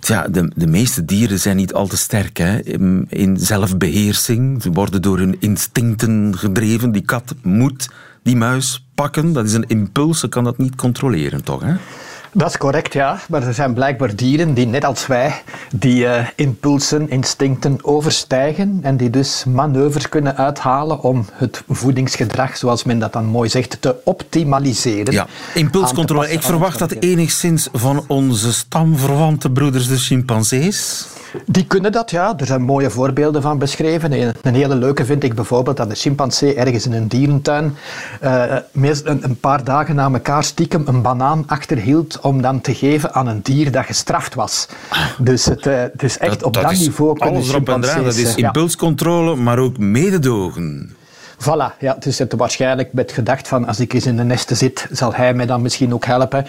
Tja, 0.00 0.28
de, 0.28 0.52
de 0.56 0.66
meeste 0.66 1.04
dieren 1.04 1.40
zijn 1.40 1.56
niet 1.56 1.74
al 1.74 1.86
te 1.86 1.96
sterk 1.96 2.36
hè, 2.36 2.62
in, 2.62 3.06
in 3.08 3.36
zelfbeheersing. 3.36 4.62
Ze 4.62 4.70
worden 4.70 5.02
door 5.02 5.18
hun 5.18 5.36
instincten 5.38 6.38
gedreven. 6.38 6.92
Die 6.92 7.04
kat 7.04 7.34
moet 7.42 7.88
die 8.24 8.36
muis 8.36 8.86
pakken. 8.94 9.32
Dat 9.32 9.44
is 9.44 9.52
een 9.52 9.66
impuls. 9.66 10.20
Ze 10.20 10.28
kan 10.28 10.44
dat 10.44 10.58
niet 10.58 10.74
controleren, 10.74 11.44
toch? 11.44 11.62
Hè? 11.62 11.74
Dat 12.36 12.48
is 12.48 12.56
correct, 12.56 12.92
ja. 12.92 13.18
Maar 13.28 13.42
er 13.42 13.54
zijn 13.54 13.74
blijkbaar 13.74 14.16
dieren 14.16 14.54
die, 14.54 14.66
net 14.66 14.84
als 14.84 15.06
wij, 15.06 15.42
die 15.74 16.04
uh, 16.04 16.26
impulsen, 16.36 17.10
instincten 17.10 17.78
overstijgen 17.82 18.78
en 18.82 18.96
die 18.96 19.10
dus 19.10 19.44
manoeuvres 19.44 20.08
kunnen 20.08 20.36
uithalen 20.36 21.00
om 21.00 21.26
het 21.32 21.62
voedingsgedrag, 21.68 22.56
zoals 22.56 22.84
men 22.84 22.98
dat 22.98 23.12
dan 23.12 23.24
mooi 23.24 23.48
zegt, 23.48 23.76
te 23.80 23.96
optimaliseren. 24.04 25.12
Ja, 25.12 25.26
impulscontrole. 25.54 26.30
Ik 26.30 26.42
verwacht 26.42 26.78
dat 26.78 26.90
enigszins 26.90 27.68
van 27.72 28.04
onze 28.06 28.52
stamverwante 28.52 29.50
broeders, 29.50 29.88
de 29.88 29.96
chimpansees. 29.96 31.06
Die 31.46 31.66
kunnen 31.66 31.92
dat, 31.92 32.10
ja. 32.10 32.34
Er 32.36 32.46
zijn 32.46 32.62
mooie 32.62 32.90
voorbeelden 32.90 33.42
van 33.42 33.58
beschreven. 33.58 34.12
Een 34.42 34.54
hele 34.54 34.74
leuke 34.74 35.04
vind 35.04 35.24
ik 35.24 35.34
bijvoorbeeld 35.34 35.76
dat 35.76 35.88
de 35.88 35.94
chimpansee 35.94 36.54
ergens 36.54 36.86
in 36.86 36.92
een 36.92 37.08
dierentuin 37.08 37.76
uh, 38.22 38.56
een, 38.72 39.24
een, 39.24 39.40
paar 39.40 39.64
dagen 39.64 39.94
na 39.94 40.10
elkaar 40.12 40.44
stiekem 40.44 40.82
een 40.86 41.02
banaan 41.02 41.44
achterhield 41.46 42.18
om 42.24 42.42
dan 42.42 42.60
te 42.60 42.74
geven 42.74 43.14
aan 43.14 43.26
een 43.26 43.40
dier 43.42 43.72
dat 43.72 43.84
gestraft 43.84 44.34
was. 44.34 44.68
Dus 45.18 45.44
het, 45.44 45.66
uh, 45.66 45.82
dus 45.94 46.18
echt 46.18 46.42
op 46.42 46.54
dat, 46.54 46.72
niveau 46.72 47.42
chimpansees... 47.42 48.04
Dat 48.04 48.14
is 48.14 48.34
impulscontrole, 48.34 49.36
maar 49.36 49.58
ook 49.58 49.78
mededogen. 49.78 50.96
Voilà, 51.38 51.78
ja, 51.78 51.96
dus 51.98 52.18
het 52.18 52.32
waarschijnlijk 52.32 52.92
met 52.92 53.12
gedacht 53.12 53.48
van 53.48 53.66
als 53.66 53.80
ik 53.80 53.92
eens 53.92 54.06
in 54.06 54.16
de 54.16 54.24
nesten 54.24 54.56
zit, 54.56 54.86
zal 54.90 55.14
hij 55.14 55.34
mij 55.34 55.46
dan 55.46 55.62
misschien 55.62 55.94
ook 55.94 56.04
helpen. 56.04 56.46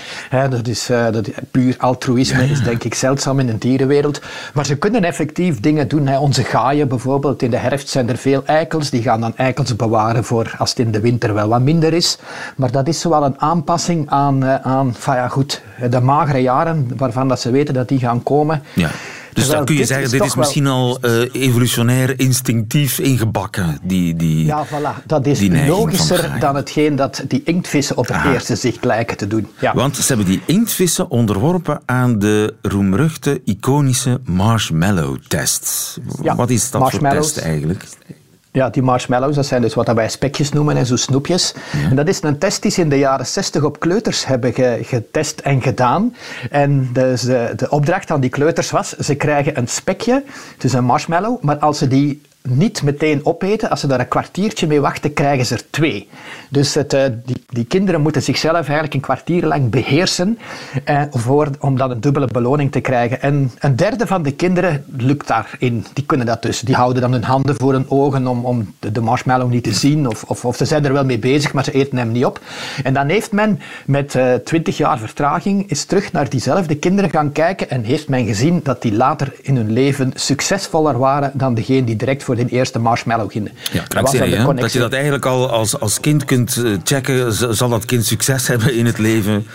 dat 0.50 0.68
is 0.68 0.90
uh, 0.90 1.12
dat, 1.12 1.30
puur 1.52 1.76
altruïsme 1.78 2.50
is 2.50 2.64
denk 2.64 2.84
ik 2.84 2.94
zeldzaam 2.94 3.40
in 3.40 3.46
de 3.46 3.58
dierenwereld. 3.58 4.22
Maar 4.54 4.66
ze 4.66 4.76
kunnen 4.76 5.04
effectief 5.04 5.60
dingen 5.60 5.88
doen. 5.88 6.08
Hè. 6.08 6.20
Onze 6.20 6.44
gaaien 6.44 6.88
bijvoorbeeld, 6.88 7.42
in 7.42 7.52
de 7.52 7.58
herfst 7.58 7.90
zijn 7.90 8.10
er 8.10 8.18
veel 8.18 8.44
eikels. 8.46 8.90
Die 8.90 9.02
gaan 9.02 9.22
dan 9.22 9.38
eikels 9.38 9.76
bewaren 9.76 10.24
voor 10.24 10.56
als 10.58 10.70
het 10.70 10.80
in 10.80 10.92
de 10.92 11.00
winter 11.00 11.34
wel 11.34 11.48
wat 11.48 11.62
minder 11.62 11.94
is. 11.94 12.18
Maar 12.56 12.72
dat 12.72 12.88
is 12.88 13.00
zowel 13.00 13.26
een 13.26 13.42
aanpassing 13.42 14.10
aan, 14.10 14.44
uh, 14.44 14.56
aan 14.56 14.96
ja, 15.06 15.28
goed, 15.28 15.62
de 15.90 16.00
magere 16.00 16.42
jaren, 16.42 16.88
waarvan 16.98 17.28
dat 17.28 17.40
ze 17.40 17.52
weten 17.52 17.74
dat 17.74 17.88
die 17.88 18.00
gaan 18.00 18.24
komen. 18.24 18.64
Ja. 18.74 18.90
Dus 19.36 19.48
dan 19.48 19.66
kun 19.66 19.76
je 19.76 19.86
zeggen, 19.86 20.10
dit 20.10 20.24
is 20.24 20.36
misschien 20.36 20.68
al 20.68 20.98
uh, 21.02 21.34
evolutionair 21.34 22.20
instinctief 22.20 23.00
ingebakken. 23.00 23.80
Die, 23.84 24.16
die, 24.16 24.46
ja, 24.46 24.66
voilà. 24.66 25.06
Dat 25.06 25.26
is 25.26 25.68
logischer 25.68 26.40
dan 26.40 26.56
hetgeen 26.56 26.96
dat 26.96 27.24
die 27.28 27.42
inktvissen 27.46 27.98
op 27.98 28.08
het 28.08 28.34
eerste 28.34 28.56
zicht 28.56 28.84
lijken 28.84 29.18
te 29.18 29.28
doen. 29.28 29.48
Ja. 29.60 29.74
Want 29.74 29.98
ze 29.98 30.04
hebben 30.08 30.26
die 30.26 30.42
inktvissen 30.46 31.10
onderworpen 31.10 31.82
aan 31.86 32.20
de 32.20 32.54
roemruchte, 32.62 33.42
iconische 33.46 34.20
marshmallow-test. 34.24 35.98
Ja, 36.22 36.36
Wat 36.36 36.50
is 36.50 36.72
dat 36.72 36.92
voor 36.92 37.10
test 37.10 37.38
eigenlijk? 37.38 37.86
Ja, 38.56 38.70
die 38.70 38.84
marshmallows, 38.84 39.36
dat 39.36 39.46
zijn 39.46 39.62
dus 39.62 39.74
wat 39.74 39.94
wij 39.94 40.10
spekjes 40.10 40.52
noemen, 40.52 40.86
zo 40.86 40.96
snoepjes. 40.96 41.54
En 41.90 41.96
dat 41.96 42.08
is 42.08 42.24
een 42.24 42.38
test 42.38 42.62
die 42.62 42.72
ze 42.72 42.82
in 42.82 42.90
de 42.90 42.98
jaren 42.98 43.26
60 43.26 43.64
op 43.64 43.80
kleuters 43.80 44.26
hebben 44.26 44.54
getest 44.84 45.40
en 45.40 45.62
gedaan. 45.62 46.16
En 46.50 46.90
dus 46.94 47.22
de, 47.22 47.54
de 47.56 47.70
opdracht 47.70 48.12
aan 48.12 48.20
die 48.20 48.30
kleuters 48.30 48.72
was, 48.72 48.90
ze 48.90 49.16
krijgen 49.16 49.58
een 49.58 49.68
spekje, 49.68 50.24
dus 50.58 50.74
een 50.74 50.84
marshmallow, 50.84 51.42
maar 51.42 51.58
als 51.58 51.78
ze 51.78 51.88
die 51.88 52.22
niet 52.48 52.84
meteen 52.84 53.26
opeten. 53.26 53.70
Als 53.70 53.80
ze 53.80 53.88
daar 53.88 54.00
een 54.00 54.08
kwartiertje 54.08 54.68
mee 54.68 54.82
wachten, 54.82 55.14
krijgen 55.14 55.46
ze 55.46 55.54
er 55.56 55.70
twee. 55.70 56.08
Dus 56.50 56.74
het, 56.74 56.94
uh, 56.94 57.04
die, 57.26 57.44
die, 57.50 57.66
kinderen 57.66 58.02
moeten 58.02 58.22
zichzelf 58.22 58.56
eigenlijk 58.56 58.94
een 58.94 59.00
kwartier 59.00 59.46
lang 59.46 59.70
beheersen 59.70 60.38
eh, 60.84 61.02
voor, 61.12 61.50
om 61.60 61.78
dan 61.78 61.92
een 61.92 62.02
dubbele 62.02 62.28
beloning 62.32 62.72
te 62.72 62.80
krijgen. 62.80 63.22
En 63.22 63.52
een 63.60 63.76
derde 63.76 64.08
van 64.08 64.24
de 64.24 64.32
kinderen 64.32 64.86
lukt 64.98 65.28
daarin. 65.28 65.86
Die 65.94 66.06
kunnen 66.06 66.26
dat 66.26 66.42
dus. 66.42 66.60
Die 66.60 66.76
houden 66.76 67.02
dan 67.02 67.12
hun 67.12 67.24
handen 67.24 67.56
voor 67.56 67.74
hun 67.74 67.90
ogen 67.90 68.28
om, 68.28 68.46
om 68.46 68.74
de, 68.80 69.02
marshmallow 69.02 69.50
niet 69.50 69.64
te 69.64 69.74
zien. 69.74 70.08
Of, 70.08 70.24
of, 70.24 70.46
of, 70.46 70.56
ze 70.56 70.66
zijn 70.66 70.86
er 70.86 70.94
wel 70.94 71.06
mee 71.06 71.20
bezig, 71.20 71.54
maar 71.54 71.64
ze 71.64 71.72
eten 71.72 71.98
hem 71.98 72.12
niet 72.12 72.26
op. 72.26 72.40
En 72.84 72.94
dan 72.94 73.08
heeft 73.08 73.32
men 73.32 73.60
met 73.86 74.16
uh, 74.16 74.34
20 74.34 74.78
jaar 74.78 75.00
vertraging 75.00 75.70
eens 75.70 75.86
terug 75.86 76.12
naar 76.12 76.30
diezelfde 76.30 76.76
kinderen 76.76 77.10
gaan 77.10 77.32
kijken 77.32 77.70
en 77.70 77.84
heeft 77.84 78.10
men 78.10 78.26
gezien 78.26 78.60
dat 78.64 78.82
die 78.82 78.94
later 78.94 79.34
in 79.42 79.56
hun 79.56 79.72
leven 79.72 80.12
succesvoller 80.16 80.98
waren 80.98 81.32
dan 81.34 81.54
degene 81.54 81.84
die 81.84 81.96
direct 81.96 82.24
voor 82.24 82.35
de 82.36 82.46
eerste 82.48 82.80
marshmallow 82.80 83.32
gingen. 83.32 83.52
Ja, 83.72 83.84
dat, 83.88 84.12
je, 84.12 84.54
dat 84.56 84.74
je 84.74 84.80
dat 84.80 84.94
eigenlijk 84.94 85.26
al 85.26 85.50
als, 85.50 85.80
als 85.80 86.00
kind 86.00 86.26
kunt 86.26 86.62
eh, 86.66 86.72
checken, 86.84 87.34
zal 87.56 87.70
dat 87.70 87.86
kind 87.86 88.06
succes 88.06 88.48
hebben 88.52 88.74
in 88.74 88.86
het 88.86 88.98
leven 88.98 89.46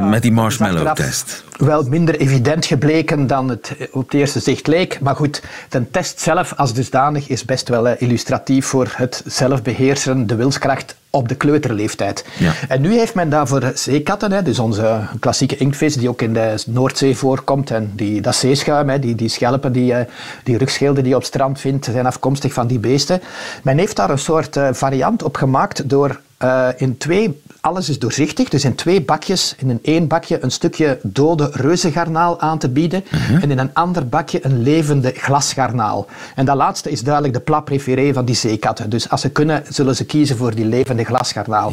eh, 0.00 0.08
met 0.08 0.22
die 0.22 0.32
marshmallow-test. 0.32 1.44
Wel 1.56 1.82
minder 1.82 2.16
evident 2.16 2.66
gebleken 2.66 3.26
dan 3.26 3.48
het 3.48 3.76
op 3.90 4.04
het 4.04 4.14
eerste 4.14 4.40
zicht 4.40 4.66
leek. 4.66 5.00
Maar 5.00 5.16
goed, 5.16 5.42
de 5.68 5.90
test 5.90 6.20
zelf 6.20 6.54
als 6.56 6.74
dusdanig 6.74 7.28
is 7.28 7.44
best 7.44 7.68
wel 7.68 7.88
eh, 7.88 8.00
illustratief 8.02 8.66
voor 8.66 8.92
het 8.96 9.22
zelfbeheersen, 9.26 10.26
de 10.26 10.34
wilskracht 10.34 10.96
op 11.10 11.28
de 11.28 11.34
kleuterleeftijd. 11.34 12.24
Ja. 12.38 12.52
En 12.68 12.80
nu 12.80 12.98
heeft 12.98 13.14
men 13.14 13.30
daarvoor 13.30 13.72
zeekatten, 13.74 14.32
hè, 14.32 14.42
dus 14.42 14.58
onze 14.58 15.00
klassieke 15.20 15.56
inktvis 15.56 15.94
die 15.94 16.08
ook 16.08 16.22
in 16.22 16.32
de 16.32 16.54
Noordzee 16.66 17.16
voorkomt, 17.16 17.70
en 17.70 17.92
die, 17.94 18.20
dat 18.20 18.34
zeeschuim, 18.34 18.88
hè, 18.88 18.98
die, 18.98 19.14
die 19.14 19.28
schelpen, 19.28 19.72
die, 19.72 19.94
eh, 19.94 20.06
die 20.44 20.58
rugschilden 20.58 21.02
die 21.02 21.08
je 21.08 21.16
op 21.16 21.22
het 21.22 21.30
strand 21.30 21.60
vindt, 21.60 21.84
zijn 21.84 22.06
afkomstig 22.06 22.52
van 22.52 22.66
die 22.66 22.78
beesten. 22.78 23.20
Men 23.62 23.78
heeft 23.78 23.96
daar 23.96 24.10
een 24.10 24.18
soort 24.18 24.58
variant 24.72 25.22
op 25.22 25.36
gemaakt 25.36 25.88
door 25.88 26.20
uh, 26.42 26.68
in 26.76 26.96
twee 26.96 27.40
alles 27.62 27.88
is 27.88 27.98
doorzichtig, 27.98 28.48
dus 28.48 28.64
in 28.64 28.74
twee 28.74 29.02
bakjes, 29.02 29.54
in 29.58 29.70
een 29.70 29.78
één 29.82 30.06
bakje 30.06 30.42
een 30.42 30.50
stukje 30.50 30.98
dode 31.02 31.50
reuzengarnaal 31.52 32.40
aan 32.40 32.58
te 32.58 32.68
bieden 32.68 33.04
en 33.40 33.50
in 33.50 33.58
een 33.58 33.74
ander 33.74 34.08
bakje 34.08 34.38
een 34.42 34.62
levende 34.62 35.12
glasgarnaal. 35.16 36.06
En 36.34 36.44
dat 36.44 36.56
laatste 36.56 36.90
is 36.90 37.02
duidelijk 37.02 37.34
de 37.34 37.40
plat 37.40 37.64
préféré 37.64 38.12
van 38.12 38.24
die 38.24 38.34
zeekatten. 38.34 38.90
Dus 38.90 39.10
als 39.10 39.20
ze 39.20 39.30
kunnen, 39.30 39.62
zullen 39.68 39.96
ze 39.96 40.04
kiezen 40.04 40.36
voor 40.36 40.54
die 40.54 40.64
levende 40.64 41.04
glasgarnaal. 41.04 41.72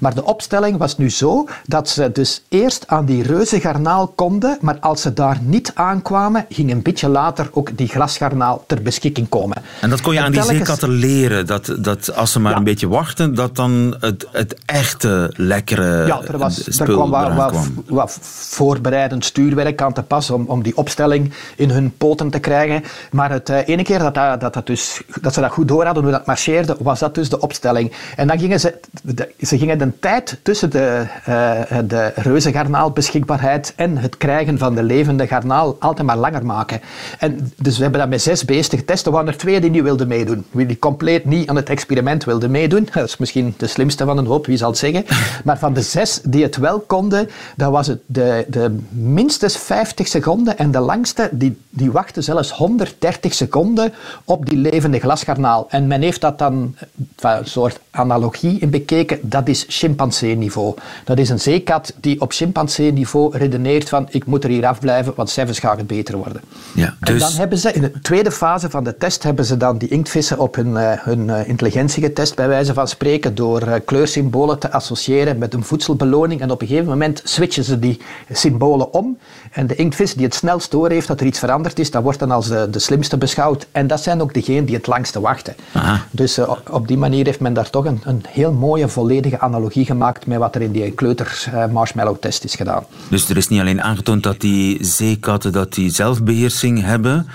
Maar 0.00 0.14
de 0.14 0.24
opstelling 0.24 0.76
was 0.76 0.98
nu 0.98 1.10
zo 1.10 1.48
dat 1.66 1.88
ze 1.88 2.12
dus 2.12 2.42
eerst 2.48 2.84
aan 2.86 3.04
die 3.04 3.22
reuzengarnaal 3.22 4.06
konden, 4.06 4.58
maar 4.60 4.78
als 4.80 5.02
ze 5.02 5.12
daar 5.12 5.38
niet 5.42 5.72
aankwamen, 5.74 6.46
ging 6.48 6.70
een 6.70 6.82
beetje 6.82 7.08
later 7.08 7.48
ook 7.52 7.76
die 7.76 7.88
glasgarnaal 7.88 8.64
ter 8.66 8.82
beschikking 8.82 9.28
komen. 9.28 9.62
En 9.80 9.90
dat 9.90 10.00
kon 10.00 10.14
je 10.14 10.20
aan 10.20 10.32
die 10.32 10.42
zeekatten 10.42 10.90
leren, 10.90 11.46
dat, 11.46 11.76
dat 11.78 12.14
als 12.14 12.32
ze 12.32 12.40
maar 12.40 12.56
een 12.56 12.64
beetje 12.64 12.88
wachten, 12.88 13.34
dat 13.34 13.56
dan 13.56 13.96
het, 14.10 14.26
het 14.32 14.56
echte 14.66 15.32
lekkere 15.36 16.06
Ja, 16.06 16.20
er, 16.22 16.38
was, 16.38 16.78
er 16.78 16.84
kwam 16.84 17.10
wat, 17.10 17.70
wat, 17.86 18.18
voorbereidend 18.50 19.24
stuurwerk 19.24 19.82
aan 19.82 19.92
te 19.92 20.02
pas 20.02 20.30
om, 20.30 20.44
om 20.46 20.62
die 20.62 20.76
opstelling 20.76 21.32
in 21.56 21.70
hun 21.70 21.96
poten 21.96 22.30
te 22.30 22.38
krijgen. 22.38 22.82
Maar 23.10 23.30
het 23.30 23.48
uh, 23.50 23.68
ene 23.68 23.82
keer 23.82 23.98
dat, 23.98 24.14
dat, 24.14 24.54
dat, 24.54 24.66
dus, 24.66 25.02
dat 25.20 25.34
ze 25.34 25.40
dat 25.40 25.50
goed 25.50 25.68
door 25.68 25.84
hadden, 25.84 26.02
hoe 26.02 26.12
dat 26.12 26.26
marcheerde, 26.26 26.76
was 26.78 26.98
dat 26.98 27.14
dus 27.14 27.28
de 27.28 27.40
opstelling. 27.40 27.92
En 28.16 28.26
dan 28.26 28.38
gingen 28.38 28.60
ze, 28.60 28.80
de, 29.02 29.28
ze 29.40 29.58
gingen 29.58 29.78
de 29.78 29.98
tijd 29.98 30.38
tussen 30.42 30.70
de, 30.70 31.06
uh, 31.28 31.78
de 31.84 32.12
reuzengarnaalbeschikbaarheid 32.14 33.72
en 33.76 33.96
het 33.96 34.16
krijgen 34.16 34.58
van 34.58 34.74
de 34.74 34.82
levende 34.82 35.26
garnaal 35.26 35.76
altijd 35.78 36.06
maar 36.06 36.16
langer 36.16 36.46
maken. 36.46 36.80
En 37.18 37.52
dus 37.56 37.76
we 37.76 37.82
hebben 37.82 38.00
dat 38.00 38.08
met 38.08 38.22
zes 38.22 38.44
beesten 38.44 38.78
getest. 38.78 39.06
Er 39.06 39.12
waren 39.12 39.28
er 39.28 39.36
twee 39.36 39.60
die 39.60 39.70
niet 39.70 39.82
wilden 39.82 40.08
meedoen. 40.08 40.44
Die 40.50 40.78
compleet 40.78 41.24
niet 41.24 41.48
aan 41.48 41.56
het 41.56 41.68
experiment 41.68 42.24
wilden 42.24 42.50
meedoen. 42.50 42.88
Dat 42.92 43.08
is 43.08 43.16
misschien 43.16 43.54
de 43.56 43.66
slimste 43.66 43.99
van 44.06 44.18
een 44.18 44.26
hoop, 44.26 44.46
wie 44.46 44.56
zal 44.56 44.70
het 44.70 44.78
zeggen. 44.78 45.04
Maar 45.44 45.58
van 45.58 45.72
de 45.72 45.82
zes 45.82 46.20
die 46.24 46.42
het 46.42 46.56
wel 46.56 46.80
konden, 46.80 47.28
dat 47.56 47.70
was 47.70 47.86
het 47.86 48.00
de, 48.06 48.46
de 48.48 48.78
minstens 48.90 49.56
50 49.56 50.08
seconden 50.08 50.58
en 50.58 50.70
de 50.70 50.80
langste, 50.80 51.28
die, 51.32 51.58
die 51.70 51.90
wachten 51.90 52.22
zelfs 52.22 52.50
130 52.50 53.34
seconden 53.34 53.92
op 54.24 54.46
die 54.46 54.56
levende 54.58 54.98
glasgarnaal. 54.98 55.66
En 55.68 55.86
men 55.86 56.02
heeft 56.02 56.20
dat 56.20 56.38
dan, 56.38 56.74
een 57.20 57.46
soort 57.46 57.80
analogie 57.90 58.58
in 58.58 58.70
bekeken, 58.70 59.18
dat 59.22 59.48
is 59.48 59.64
chimpansee-niveau. 59.68 60.74
Dat 61.04 61.18
is 61.18 61.28
een 61.28 61.40
zeekat 61.40 61.94
die 62.00 62.20
op 62.20 62.32
chimpansee-niveau 62.32 63.38
redeneert 63.38 63.88
van 63.88 64.06
ik 64.10 64.26
moet 64.26 64.44
er 64.44 64.50
hier 64.50 64.66
afblijven, 64.66 65.12
want 65.16 65.30
zelfs 65.30 65.58
gaat 65.58 65.78
het 65.78 65.86
beter 65.86 66.16
worden. 66.16 66.42
Ja, 66.74 66.94
dus... 67.00 67.12
En 67.12 67.18
dan 67.18 67.32
hebben 67.32 67.58
ze, 67.58 67.72
in 67.72 67.80
de 67.80 68.00
tweede 68.00 68.30
fase 68.30 68.70
van 68.70 68.84
de 68.84 68.96
test, 68.96 69.22
hebben 69.22 69.44
ze 69.44 69.56
dan 69.56 69.78
die 69.78 69.88
inktvissen 69.88 70.38
op 70.38 70.54
hun, 70.54 70.70
uh, 70.70 70.92
hun 70.92 71.28
uh, 71.28 71.48
intelligentie 71.48 72.02
getest, 72.02 72.34
bij 72.34 72.48
wijze 72.48 72.74
van 72.74 72.88
spreken, 72.88 73.34
door 73.34 73.82
kleursymbolen 73.90 74.58
te 74.58 74.72
associëren 74.72 75.38
met 75.38 75.54
een 75.54 75.64
voedselbeloning. 75.64 76.40
En 76.40 76.50
op 76.50 76.60
een 76.60 76.66
gegeven 76.66 76.88
moment 76.88 77.20
switchen 77.24 77.64
ze 77.64 77.78
die 77.78 78.00
symbolen 78.32 78.92
om. 78.92 79.18
En 79.50 79.66
de 79.66 79.74
inktvis 79.74 80.14
die 80.14 80.24
het 80.24 80.34
snelst 80.34 80.70
door 80.70 80.90
heeft 80.90 81.08
dat 81.08 81.20
er 81.20 81.26
iets 81.26 81.38
veranderd 81.38 81.78
is, 81.78 81.90
dat 81.90 82.02
wordt 82.02 82.18
dan 82.18 82.30
als 82.30 82.48
de, 82.48 82.68
de 82.70 82.78
slimste 82.78 83.18
beschouwd. 83.18 83.66
En 83.72 83.86
dat 83.86 84.02
zijn 84.02 84.20
ook 84.22 84.34
degenen 84.34 84.64
die 84.64 84.74
het 84.74 84.86
langste 84.86 85.20
wachten. 85.20 85.54
Aha. 85.72 86.06
Dus 86.10 86.38
uh, 86.38 86.52
op 86.70 86.88
die 86.88 86.96
manier 86.96 87.24
heeft 87.24 87.40
men 87.40 87.52
daar 87.52 87.70
toch 87.70 87.84
een, 87.84 88.00
een 88.04 88.24
heel 88.28 88.52
mooie, 88.52 88.88
volledige 88.88 89.40
analogie 89.40 89.84
gemaakt 89.84 90.26
met 90.26 90.38
wat 90.38 90.54
er 90.54 90.62
in 90.62 90.72
die 90.72 90.90
kleuters 90.90 91.46
uh, 91.46 91.66
marshmallow 91.66 92.16
test 92.20 92.44
is 92.44 92.54
gedaan. 92.54 92.84
Dus 93.08 93.28
er 93.28 93.36
is 93.36 93.48
niet 93.48 93.60
alleen 93.60 93.82
aangetoond 93.82 94.22
dat 94.22 94.40
die 94.40 94.84
zeekatten 94.84 95.52
dat 95.52 95.74
die 95.74 95.90
zelfbeheersing 95.90 96.82
hebben, 96.82 97.26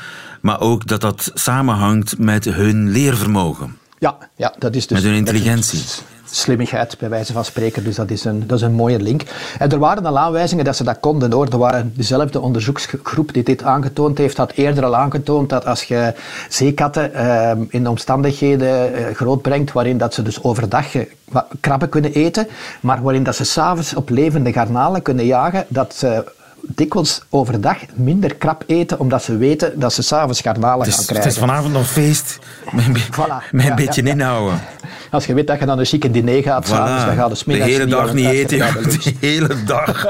maar 0.41 0.59
ook 0.59 0.87
dat 0.87 1.01
dat 1.01 1.31
samenhangt 1.33 2.17
met 2.17 2.45
hun 2.45 2.89
leervermogen. 2.89 3.77
Ja, 3.99 4.17
ja 4.35 4.53
dat 4.59 4.75
is 4.75 4.87
dus... 4.87 4.97
Met 4.97 5.07
hun 5.07 5.17
intelligentie. 5.17 5.83
Slimmigheid, 6.35 6.97
bij 6.97 7.09
wijze 7.09 7.33
van 7.33 7.45
spreken. 7.45 7.83
Dus 7.83 7.95
dat 7.95 8.11
is, 8.11 8.25
een, 8.25 8.47
dat 8.47 8.57
is 8.57 8.63
een 8.63 8.73
mooie 8.73 8.99
link. 8.99 9.21
En 9.59 9.71
er 9.71 9.79
waren 9.79 10.05
al 10.05 10.17
aanwijzingen 10.17 10.65
dat 10.65 10.75
ze 10.75 10.83
dat 10.83 10.99
konden 10.99 11.31
hoor. 11.31 11.47
Er 11.47 11.57
waren 11.57 11.93
dezelfde 11.95 12.39
onderzoeksgroep 12.39 13.33
die 13.33 13.43
dit 13.43 13.63
aangetoond 13.63 14.17
heeft, 14.17 14.37
had 14.37 14.51
eerder 14.51 14.85
al 14.85 14.95
aangetoond 14.95 15.49
dat 15.49 15.65
als 15.65 15.83
je 15.83 16.13
zeekatten 16.49 17.11
uh, 17.15 17.51
in 17.69 17.87
omstandigheden 17.87 18.91
uh, 18.91 19.05
grootbrengt 19.15 19.71
waarin 19.71 19.97
dat 19.97 20.13
ze 20.13 20.21
dus 20.21 20.43
overdag 20.43 20.85
krabben 21.59 21.89
kunnen 21.89 22.13
eten, 22.13 22.47
maar 22.79 23.01
waarin 23.01 23.23
dat 23.23 23.35
ze 23.35 23.43
s'avonds 23.43 23.95
op 23.95 24.09
levende 24.09 24.53
garnalen 24.53 25.01
kunnen 25.01 25.25
jagen, 25.25 25.65
dat 25.67 25.95
ze 25.95 26.23
dikwijls 26.67 27.21
overdag 27.29 27.77
minder 27.93 28.35
krap 28.35 28.63
eten, 28.67 28.99
omdat 28.99 29.23
ze 29.23 29.37
weten 29.37 29.79
dat 29.79 29.93
ze 29.93 30.01
s'avonds 30.01 30.41
garnalen 30.41 30.85
gaan 30.85 31.05
krijgen. 31.05 31.15
Het 31.15 31.25
is 31.25 31.37
vanavond 31.37 31.73
nog 31.73 31.87
feest, 31.87 32.39
met, 32.71 32.85
voilà. 32.85 33.49
met 33.51 33.65
een 33.65 33.75
beetje 33.75 34.03
inhouden. 34.03 34.59
Als 35.11 35.25
je 35.25 35.33
weet 35.33 35.47
dat 35.47 35.59
je 35.59 35.65
dan 35.65 35.79
een 35.79 35.85
chique 35.85 36.11
diner 36.11 36.43
gaat, 36.43 36.65
voilà. 36.65 36.69
s'avonds, 36.69 37.05
dan 37.05 37.15
gaat 37.15 37.29
de 37.29 37.35
smiddags 37.35 37.71
De 37.71 37.77
hele 37.77 37.89
dag 37.91 38.13
niet 38.19 38.25
eten, 38.25 38.57
ja, 38.57 38.71
de 38.71 39.13
hele 39.19 39.63
dag. 39.65 40.07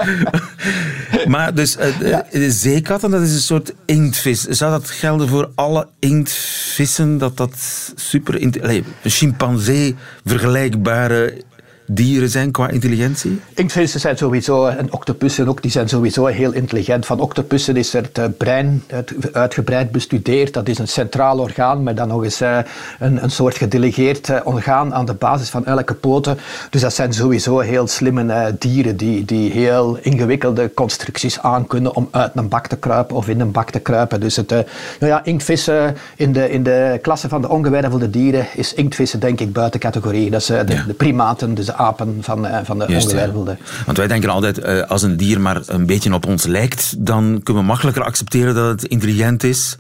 maar 1.26 1.54
dus, 1.54 1.78
uh, 1.78 2.50
zeekatten, 2.50 3.12
dat 3.12 3.22
is 3.22 3.34
een 3.34 3.40
soort 3.40 3.74
inktvis. 3.86 4.42
Zou 4.42 4.72
dat 4.72 4.90
gelden 4.90 5.28
voor 5.28 5.50
alle 5.56 5.88
inktvissen, 6.00 7.18
dat 7.18 7.38
dat 7.38 7.56
super... 7.96 8.42
Een 8.42 8.86
chimpansee 9.04 9.96
vergelijkbare 10.24 11.44
dieren 11.86 12.30
zijn 12.30 12.52
qua 12.52 12.70
intelligentie? 12.70 13.42
Inktvissen 13.54 14.00
zijn 14.00 14.18
sowieso, 14.18 14.66
en 14.66 14.94
octopussen 14.94 15.48
ook, 15.48 15.62
die 15.62 15.72
zijn 15.72 15.90
sowieso 15.90 16.26
heel 16.26 16.52
intelligent. 16.52 17.06
Van 17.06 17.20
octopussen 17.20 17.78
is 17.78 17.94
er 17.94 18.04
het 18.04 18.18
eh, 18.18 18.26
brein 18.38 18.84
uitgebreid 19.32 19.92
bestudeerd. 19.92 20.54
Dat 20.54 20.68
is 20.68 20.78
een 20.78 20.88
centraal 20.88 21.40
orgaan, 21.40 21.84
maar 21.84 21.96
dan 21.96 22.08
nog 22.08 22.24
eens 22.24 22.42
eh, 22.42 22.58
een, 23.00 23.24
een 23.24 23.32
soort 23.32 23.58
gedelegeerd 23.58 24.30
eh, 24.30 24.40
orgaan 24.44 24.94
aan 24.94 25.06
de 25.06 25.14
basis 25.14 25.50
van 25.50 25.66
elke 25.66 25.94
poten. 25.94 26.38
Dus 26.70 26.82
dat 26.82 26.94
zijn 26.94 27.14
sowieso 27.14 27.60
heel 27.60 27.88
slimme 27.88 28.56
dieren 28.60 28.98
die, 28.98 29.26
die 29.26 29.52
heel 29.52 29.98
ingewikkelde 30.02 30.74
constructies 30.74 31.40
aankunnen 31.40 31.96
om 31.96 32.08
uit 32.12 32.32
een 32.36 32.48
bak 32.48 32.68
te 32.68 32.78
kruipen 32.78 33.16
of 33.16 33.28
in 33.28 33.40
een 33.40 33.52
bak 33.52 33.70
te 33.72 33.80
kruipen. 33.80 34.20
Dus 34.20 34.36
het, 34.36 34.50
nou 34.50 34.66
ja, 35.00 35.24
inktvissen 35.24 35.96
in 36.16 36.34
de, 36.34 36.50
in 36.50 36.64
de 36.64 37.00
klasse 37.02 37.30
van 37.30 37.42
de 37.42 37.50
ongewervelde 37.50 38.10
dieren 38.10 38.48
is 38.56 38.74
inktvissen 38.74 39.20
denk 39.20 39.40
ik 39.40 39.54
buiten 39.54 39.80
categorie. 39.80 40.30
Dat 40.30 40.42
is 40.42 40.48
de, 40.48 40.64
de 40.88 40.94
primaten, 40.94 41.54
dus 41.54 41.74
apen 41.76 42.18
van, 42.22 42.46
uh, 42.46 42.58
van 42.64 42.80
de 42.80 42.86
Juist, 42.88 43.06
ongewervelde. 43.06 43.58
Want 43.86 43.98
wij 43.98 44.08
denken 44.08 44.30
altijd, 44.30 44.60
uh, 44.60 44.82
als 44.82 45.02
een 45.02 45.18
dier 45.18 45.42
maar 45.42 45.62
een 45.66 45.86
beetje 45.86 46.14
op 46.14 46.26
ons 46.26 46.46
lijkt, 46.46 46.96
dan 46.98 47.40
kunnen 47.44 47.64
we 47.64 47.70
makkelijker 47.70 48.04
accepteren 48.04 48.56
dat 48.56 48.82
het 48.82 48.84
intelligent 48.84 49.44
is 49.44 49.78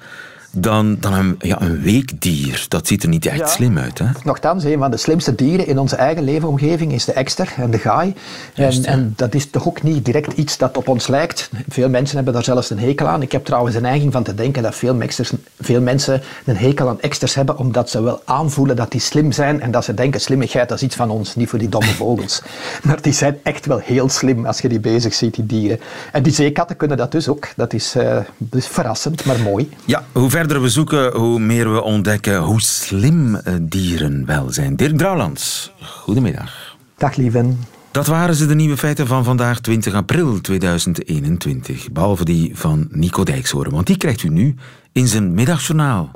dan, 0.55 0.97
dan 0.99 1.13
een, 1.13 1.35
ja, 1.39 1.61
een 1.61 1.81
weekdier. 1.81 2.65
Dat 2.67 2.87
ziet 2.87 3.03
er 3.03 3.09
niet 3.09 3.25
echt 3.25 3.49
slim 3.49 3.77
uit. 3.77 3.99
Hè? 3.99 4.05
Nochtans, 4.23 4.63
een 4.63 4.77
van 4.77 4.91
de 4.91 4.97
slimste 4.97 5.35
dieren 5.35 5.67
in 5.67 5.79
onze 5.79 5.95
eigen 5.95 6.23
leefomgeving 6.23 6.93
is 6.93 7.05
de 7.05 7.13
ekster 7.13 7.53
en 7.57 7.71
de 7.71 7.77
gaai. 7.77 8.13
En, 8.53 8.85
en, 8.85 9.13
dat 9.15 9.33
is 9.33 9.49
toch 9.49 9.67
ook 9.67 9.83
niet 9.83 10.05
direct 10.05 10.33
iets 10.33 10.57
dat 10.57 10.77
op 10.77 10.87
ons 10.87 11.07
lijkt. 11.07 11.49
Veel 11.69 11.89
mensen 11.89 12.15
hebben 12.15 12.33
daar 12.33 12.43
zelfs 12.43 12.69
een 12.69 12.79
hekel 12.79 13.07
aan. 13.07 13.21
Ik 13.21 13.31
heb 13.31 13.45
trouwens 13.45 13.75
een 13.75 13.81
neiging 13.81 14.11
van 14.11 14.23
te 14.23 14.35
denken 14.35 14.63
dat 14.63 14.75
veel, 14.75 15.01
eksters, 15.01 15.31
veel 15.59 15.81
mensen 15.81 16.21
een 16.45 16.57
hekel 16.57 16.89
aan 16.89 17.01
eksters 17.01 17.35
hebben, 17.35 17.57
omdat 17.57 17.89
ze 17.89 18.01
wel 18.01 18.21
aanvoelen 18.25 18.75
dat 18.75 18.91
die 18.91 19.01
slim 19.01 19.31
zijn 19.31 19.61
en 19.61 19.71
dat 19.71 19.85
ze 19.85 19.93
denken, 19.93 20.21
slimmigheid 20.21 20.69
dat 20.69 20.77
is 20.77 20.83
iets 20.83 20.95
van 20.95 21.09
ons, 21.09 21.35
niet 21.35 21.49
voor 21.49 21.59
die 21.59 21.69
domme 21.69 21.93
vogels. 22.03 22.41
maar 22.83 23.01
die 23.01 23.13
zijn 23.13 23.39
echt 23.43 23.65
wel 23.65 23.77
heel 23.77 24.09
slim 24.09 24.45
als 24.45 24.59
je 24.59 24.69
die 24.69 24.79
bezig 24.79 25.13
ziet, 25.13 25.35
die 25.35 25.45
dieren. 25.45 25.79
En 26.11 26.23
die 26.23 26.33
zeekatten 26.33 26.75
kunnen 26.75 26.97
dat 26.97 27.11
dus 27.11 27.27
ook. 27.27 27.47
Dat 27.55 27.73
is, 27.73 27.95
uh, 27.95 28.03
dat 28.37 28.59
is 28.59 28.67
verrassend, 28.67 29.25
maar 29.25 29.39
mooi. 29.39 29.69
Ja, 29.85 30.03
hoe 30.11 30.29
ver 30.29 30.44
verder 30.45 30.63
we 30.63 30.69
zoeken, 30.69 31.13
hoe 31.13 31.39
meer 31.39 31.73
we 31.73 31.81
ontdekken 31.81 32.37
hoe 32.37 32.61
slim 32.61 33.35
eh, 33.35 33.53
dieren 33.61 34.25
wel 34.25 34.51
zijn. 34.51 34.75
Dirk 34.75 34.97
Drouwlands, 34.97 35.71
goedemiddag. 35.81 36.77
Dag 36.97 37.15
lieve. 37.15 37.53
Dat 37.91 38.07
waren 38.07 38.35
ze, 38.35 38.45
de 38.45 38.55
nieuwe 38.55 38.77
feiten 38.77 39.07
van 39.07 39.23
vandaag, 39.23 39.59
20 39.59 39.93
april 39.93 40.41
2021. 40.41 41.91
Behalve 41.91 42.25
die 42.25 42.57
van 42.57 42.87
Nico 42.89 43.23
Dijkshoorn, 43.23 43.71
want 43.71 43.87
die 43.87 43.97
krijgt 43.97 44.23
u 44.23 44.29
nu 44.29 44.55
in 44.91 45.07
zijn 45.07 45.33
middagjournaal. 45.33 46.11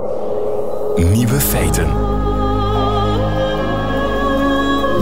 Nieuwe 0.96 1.40
feiten. 1.40 1.88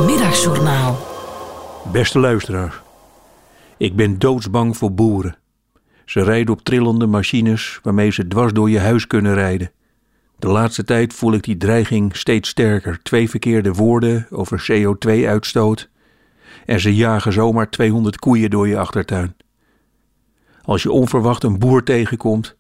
Middagjournaal. 0.06 0.98
Beste 1.92 2.20
luisteraar, 2.20 2.82
ik 3.78 3.96
ben 3.96 4.20
doodsbang 4.20 4.78
voor 4.78 4.94
boeren. 4.94 5.38
Ze 6.08 6.24
rijden 6.24 6.54
op 6.54 6.62
trillende 6.62 7.06
machines 7.06 7.80
waarmee 7.84 8.12
ze 8.12 8.28
dwars 8.28 8.54
door 8.54 8.70
je 8.70 8.80
huis 8.80 9.08
kunnen 9.08 9.34
rijden. 9.34 9.72
De 10.40 10.48
laatste 10.48 10.84
tijd 10.84 11.14
voel 11.14 11.34
ik 11.34 11.44
die 11.44 11.58
dreiging 11.58 12.16
steeds 12.16 12.50
sterker. 12.50 13.00
Twee 13.04 13.30
verkeerde 13.30 13.74
woorden 13.74 14.28
over 14.30 14.68
CO2-uitstoot 14.72 15.90
en 16.66 16.80
ze 16.80 16.96
jagen 16.96 17.34
zomaar 17.34 17.70
200 17.70 18.20
koeien 18.20 18.50
door 18.50 18.68
je 18.68 18.78
achtertuin. 18.78 19.36
Als 20.62 20.84
je 20.84 20.92
onverwacht 20.92 21.44
een 21.44 21.60
boer 21.60 21.84
tegenkomt, 21.84 22.56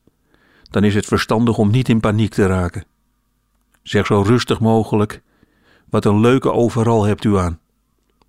dan 0.69 0.83
is 0.83 0.95
het 0.95 1.05
verstandig 1.05 1.57
om 1.57 1.71
niet 1.71 1.89
in 1.89 1.99
paniek 1.99 2.33
te 2.33 2.45
raken. 2.45 2.85
Zeg 3.83 4.05
zo 4.05 4.21
rustig 4.21 4.59
mogelijk: 4.59 5.21
Wat 5.89 6.05
een 6.05 6.19
leuke 6.19 6.51
overal 6.51 7.03
hebt 7.03 7.23
u 7.23 7.37
aan. 7.37 7.59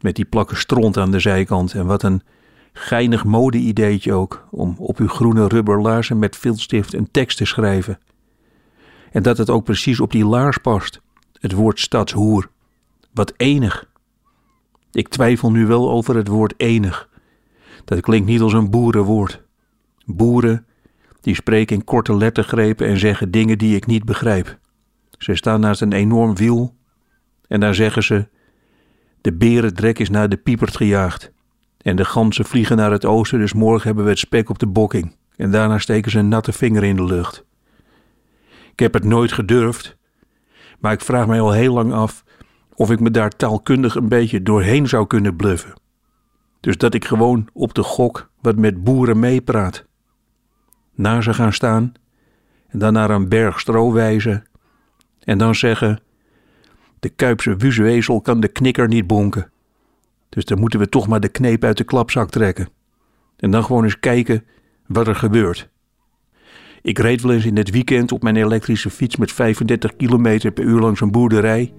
Met 0.00 0.16
die 0.16 0.24
plakken 0.24 0.57
stront 0.57 0.96
aan 0.96 1.11
de 1.11 1.20
zijkant 1.20 1.74
en 1.74 1.87
wat 1.87 2.02
een 2.02 2.22
Geinig 2.81 3.25
mode-ideetje 3.25 4.12
ook, 4.12 4.47
om 4.51 4.75
op 4.79 4.99
uw 4.99 5.09
groene 5.09 5.49
rubber 5.49 5.83
laarzen 5.83 6.19
met 6.19 6.37
viltstift 6.37 6.95
een 6.95 7.11
tekst 7.11 7.37
te 7.37 7.45
schrijven. 7.45 7.99
En 9.12 9.23
dat 9.23 9.38
het 9.38 9.51
ook 9.51 9.64
precies 9.64 10.01
op 10.01 10.12
die 10.12 10.27
laars 10.27 10.59
past, 10.59 11.01
het 11.33 11.53
woord 11.53 11.81
stadshoer. 11.81 12.51
Wat 13.12 13.33
enig. 13.37 13.91
Ik 14.93 15.09
twijfel 15.09 15.51
nu 15.51 15.67
wel 15.67 15.91
over 15.91 16.17
het 16.17 16.29
woord 16.29 16.55
enig. 16.57 17.09
Dat 17.85 18.01
klinkt 18.01 18.27
niet 18.27 18.41
als 18.41 18.53
een 18.53 18.71
boerenwoord. 18.71 19.43
Boeren, 20.05 20.67
die 21.21 21.35
spreken 21.35 21.77
in 21.77 21.85
korte 21.85 22.17
lettergrepen 22.17 22.87
en 22.87 22.99
zeggen 22.99 23.31
dingen 23.31 23.59
die 23.59 23.77
ik 23.77 23.87
niet 23.87 24.05
begrijp. 24.05 24.59
Ze 25.19 25.35
staan 25.35 25.61
naast 25.61 25.81
een 25.81 25.93
enorm 25.93 26.37
wiel 26.37 26.77
en 27.49 27.61
daar 27.61 27.75
zeggen 27.75 28.03
ze: 28.03 28.29
De 29.21 29.33
berendrek 29.33 29.99
is 29.99 30.11
naar 30.11 30.29
de 30.29 30.37
piepert 30.37 30.77
gejaagd. 30.77 31.37
En 31.79 31.97
de 31.97 32.05
ganzen 32.05 32.45
vliegen 32.45 32.77
naar 32.77 32.91
het 32.91 33.05
oosten, 33.05 33.38
dus 33.38 33.53
morgen 33.53 33.87
hebben 33.87 34.05
we 34.05 34.11
het 34.11 34.19
spek 34.19 34.51
op 34.51 34.59
de 34.59 34.67
bokking. 34.67 35.17
En 35.37 35.51
daarna 35.51 35.79
steken 35.79 36.11
ze 36.11 36.19
een 36.19 36.29
natte 36.29 36.53
vinger 36.53 36.85
in 36.85 36.97
de 36.97 37.05
lucht. 37.05 37.45
Ik 38.73 38.79
heb 38.79 38.95
het 38.95 39.05
nooit 39.05 39.33
gedurfd, 39.33 39.97
maar 40.79 40.93
ik 40.93 41.01
vraag 41.01 41.27
mij 41.27 41.41
al 41.41 41.53
heel 41.53 41.75
lang 41.75 41.93
af 41.93 42.25
of 42.75 42.91
ik 42.91 43.01
me 43.01 43.11
daar 43.11 43.31
taalkundig 43.31 43.95
een 43.95 44.09
beetje 44.09 44.43
doorheen 44.43 44.88
zou 44.88 45.07
kunnen 45.07 45.37
bluffen. 45.37 45.81
Dus 46.61 46.77
dat 46.77 46.95
ik 46.95 47.05
gewoon 47.05 47.49
op 47.53 47.75
de 47.75 47.83
gok 47.83 48.31
wat 48.41 48.57
met 48.57 48.85
boeren 48.85 49.19
meepraat. 49.19 49.87
Na 50.95 51.21
ze 51.21 51.35
gaan 51.35 51.53
staan 51.53 51.93
en 52.69 52.79
dan 52.79 52.93
naar 52.93 53.11
een 53.11 53.29
berg 53.29 53.61
stro 53.61 53.93
wijzen 53.93 54.45
en 55.21 55.38
dan 55.38 55.55
zeggen: 55.55 56.01
De 57.01 57.09
Kuipse 57.09 57.57
wuzewezel 57.57 58.21
kan 58.21 58.41
de 58.41 58.49
knikker 58.49 58.88
niet 58.88 59.07
bonken. 59.07 59.51
Dus 60.29 60.45
dan 60.45 60.59
moeten 60.59 60.79
we 60.79 60.88
toch 60.88 61.09
maar 61.09 61.21
de 61.21 61.29
kneep 61.29 61.64
uit 61.64 61.77
de 61.77 61.85
klapzak 61.85 62.31
trekken. 62.31 62.69
En 63.37 63.51
dan 63.51 63.64
gewoon 63.64 63.85
eens 63.85 64.01
kijken 64.01 64.45
wat 64.87 65.09
er 65.09 65.14
gebeurt. 65.14 65.69
Ik 66.83 66.99
reed 66.99 67.23
wel 67.23 67.33
eens 67.33 67.45
in 67.45 67.57
het 67.57 67.71
weekend 67.71 68.12
op 68.12 68.23
mijn 68.23 68.37
elektrische 68.37 68.91
fiets 68.91 69.17
met 69.17 69.33
35 69.33 69.97
km 69.97 70.53
per 70.53 70.64
uur 70.64 70.81
langs 70.81 71.01
een 71.01 71.11
boerderij. 71.11 71.73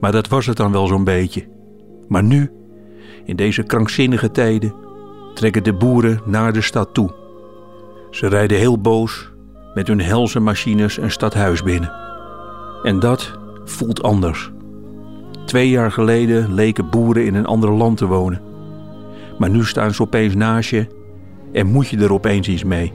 Maar 0.00 0.12
dat 0.12 0.28
was 0.28 0.46
het 0.46 0.56
dan 0.56 0.72
wel 0.72 0.86
zo'n 0.86 1.04
beetje. 1.04 1.48
Maar 2.08 2.22
nu, 2.22 2.50
in 3.24 3.36
deze 3.36 3.62
krankzinnige 3.62 4.30
tijden, 4.30 4.74
trekken 5.34 5.64
de 5.64 5.72
boeren 5.72 6.20
naar 6.24 6.52
de 6.52 6.60
stad 6.60 6.94
toe. 6.94 7.14
Ze 8.10 8.26
rijden 8.26 8.58
heel 8.58 8.80
boos 8.80 9.32
met 9.74 9.86
hun 9.86 10.00
helse 10.00 10.40
machines 10.40 10.96
een 10.96 11.10
stadhuis 11.10 11.62
binnen. 11.62 11.92
En 12.82 12.98
dat 12.98 13.38
voelt 13.64 14.02
anders. 14.02 14.51
Twee 15.52 15.68
jaar 15.68 15.92
geleden 15.92 16.54
leken 16.54 16.90
boeren 16.90 17.24
in 17.24 17.34
een 17.34 17.46
ander 17.46 17.70
land 17.70 17.96
te 17.96 18.06
wonen. 18.06 18.40
Maar 19.38 19.50
nu 19.50 19.64
staan 19.64 19.94
ze 19.94 20.02
opeens 20.02 20.34
naast 20.34 20.70
je 20.70 20.86
en 21.52 21.66
moet 21.66 21.88
je 21.88 21.96
er 21.98 22.12
opeens 22.12 22.48
iets 22.48 22.64
mee. 22.64 22.92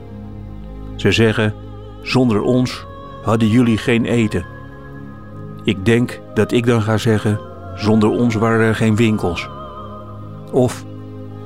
Ze 0.96 1.12
zeggen: 1.12 1.54
Zonder 2.02 2.42
ons 2.42 2.86
hadden 3.22 3.48
jullie 3.48 3.76
geen 3.76 4.04
eten. 4.04 4.46
Ik 5.64 5.84
denk 5.84 6.20
dat 6.34 6.52
ik 6.52 6.66
dan 6.66 6.82
ga 6.82 6.96
zeggen: 6.96 7.40
Zonder 7.74 8.10
ons 8.10 8.34
waren 8.34 8.66
er 8.66 8.74
geen 8.74 8.96
winkels. 8.96 9.48
Of, 10.52 10.84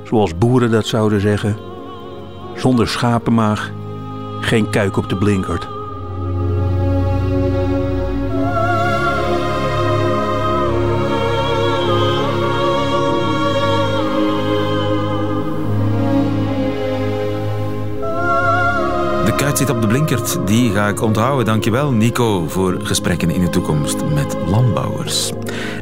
zoals 0.03 0.37
boeren 0.37 0.71
dat 0.71 0.85
zouden 0.85 1.21
zeggen: 1.21 1.55
Zonder 2.55 2.87
schapenmaag 2.87 3.71
geen 4.41 4.69
kuik 4.69 4.97
op 4.97 5.09
de 5.09 5.17
blinkert. 5.17 5.72
Zit 19.53 19.69
op 19.69 19.81
de 19.81 19.87
blinkert. 19.87 20.39
Die 20.45 20.71
ga 20.71 20.87
ik 20.87 21.01
onthouden. 21.01 21.45
Dankjewel, 21.45 21.91
Nico, 21.91 22.47
voor 22.47 22.79
gesprekken 22.83 23.29
in 23.29 23.41
de 23.41 23.49
toekomst 23.49 24.03
met 24.13 24.37
landbouwers. 24.47 25.31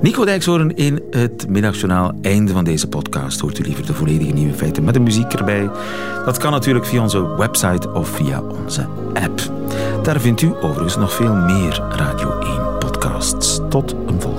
Nico 0.01 0.25
Dijkshoorn 0.25 0.75
in 0.75 1.01
het 1.09 1.45
middagjournaal. 1.49 2.11
Einde 2.21 2.51
van 2.51 2.63
deze 2.63 2.87
podcast. 2.87 3.39
Hoort 3.39 3.59
u 3.59 3.63
liever 3.63 3.85
de 3.85 3.93
volledige 3.93 4.31
nieuwe 4.31 4.53
feiten 4.53 4.83
met 4.83 4.93
de 4.93 4.99
muziek 4.99 5.33
erbij? 5.33 5.69
Dat 6.25 6.37
kan 6.37 6.51
natuurlijk 6.51 6.85
via 6.85 7.01
onze 7.01 7.35
website 7.35 7.91
of 7.93 8.09
via 8.09 8.41
onze 8.41 8.87
app. 9.13 9.41
Daar 10.03 10.19
vindt 10.19 10.41
u 10.41 10.53
overigens 10.61 10.97
nog 10.97 11.13
veel 11.13 11.35
meer 11.35 11.83
Radio 11.89 12.39
1 12.39 12.77
podcasts. 12.79 13.59
Tot 13.69 13.91
een 13.91 14.21
volgende. 14.21 14.30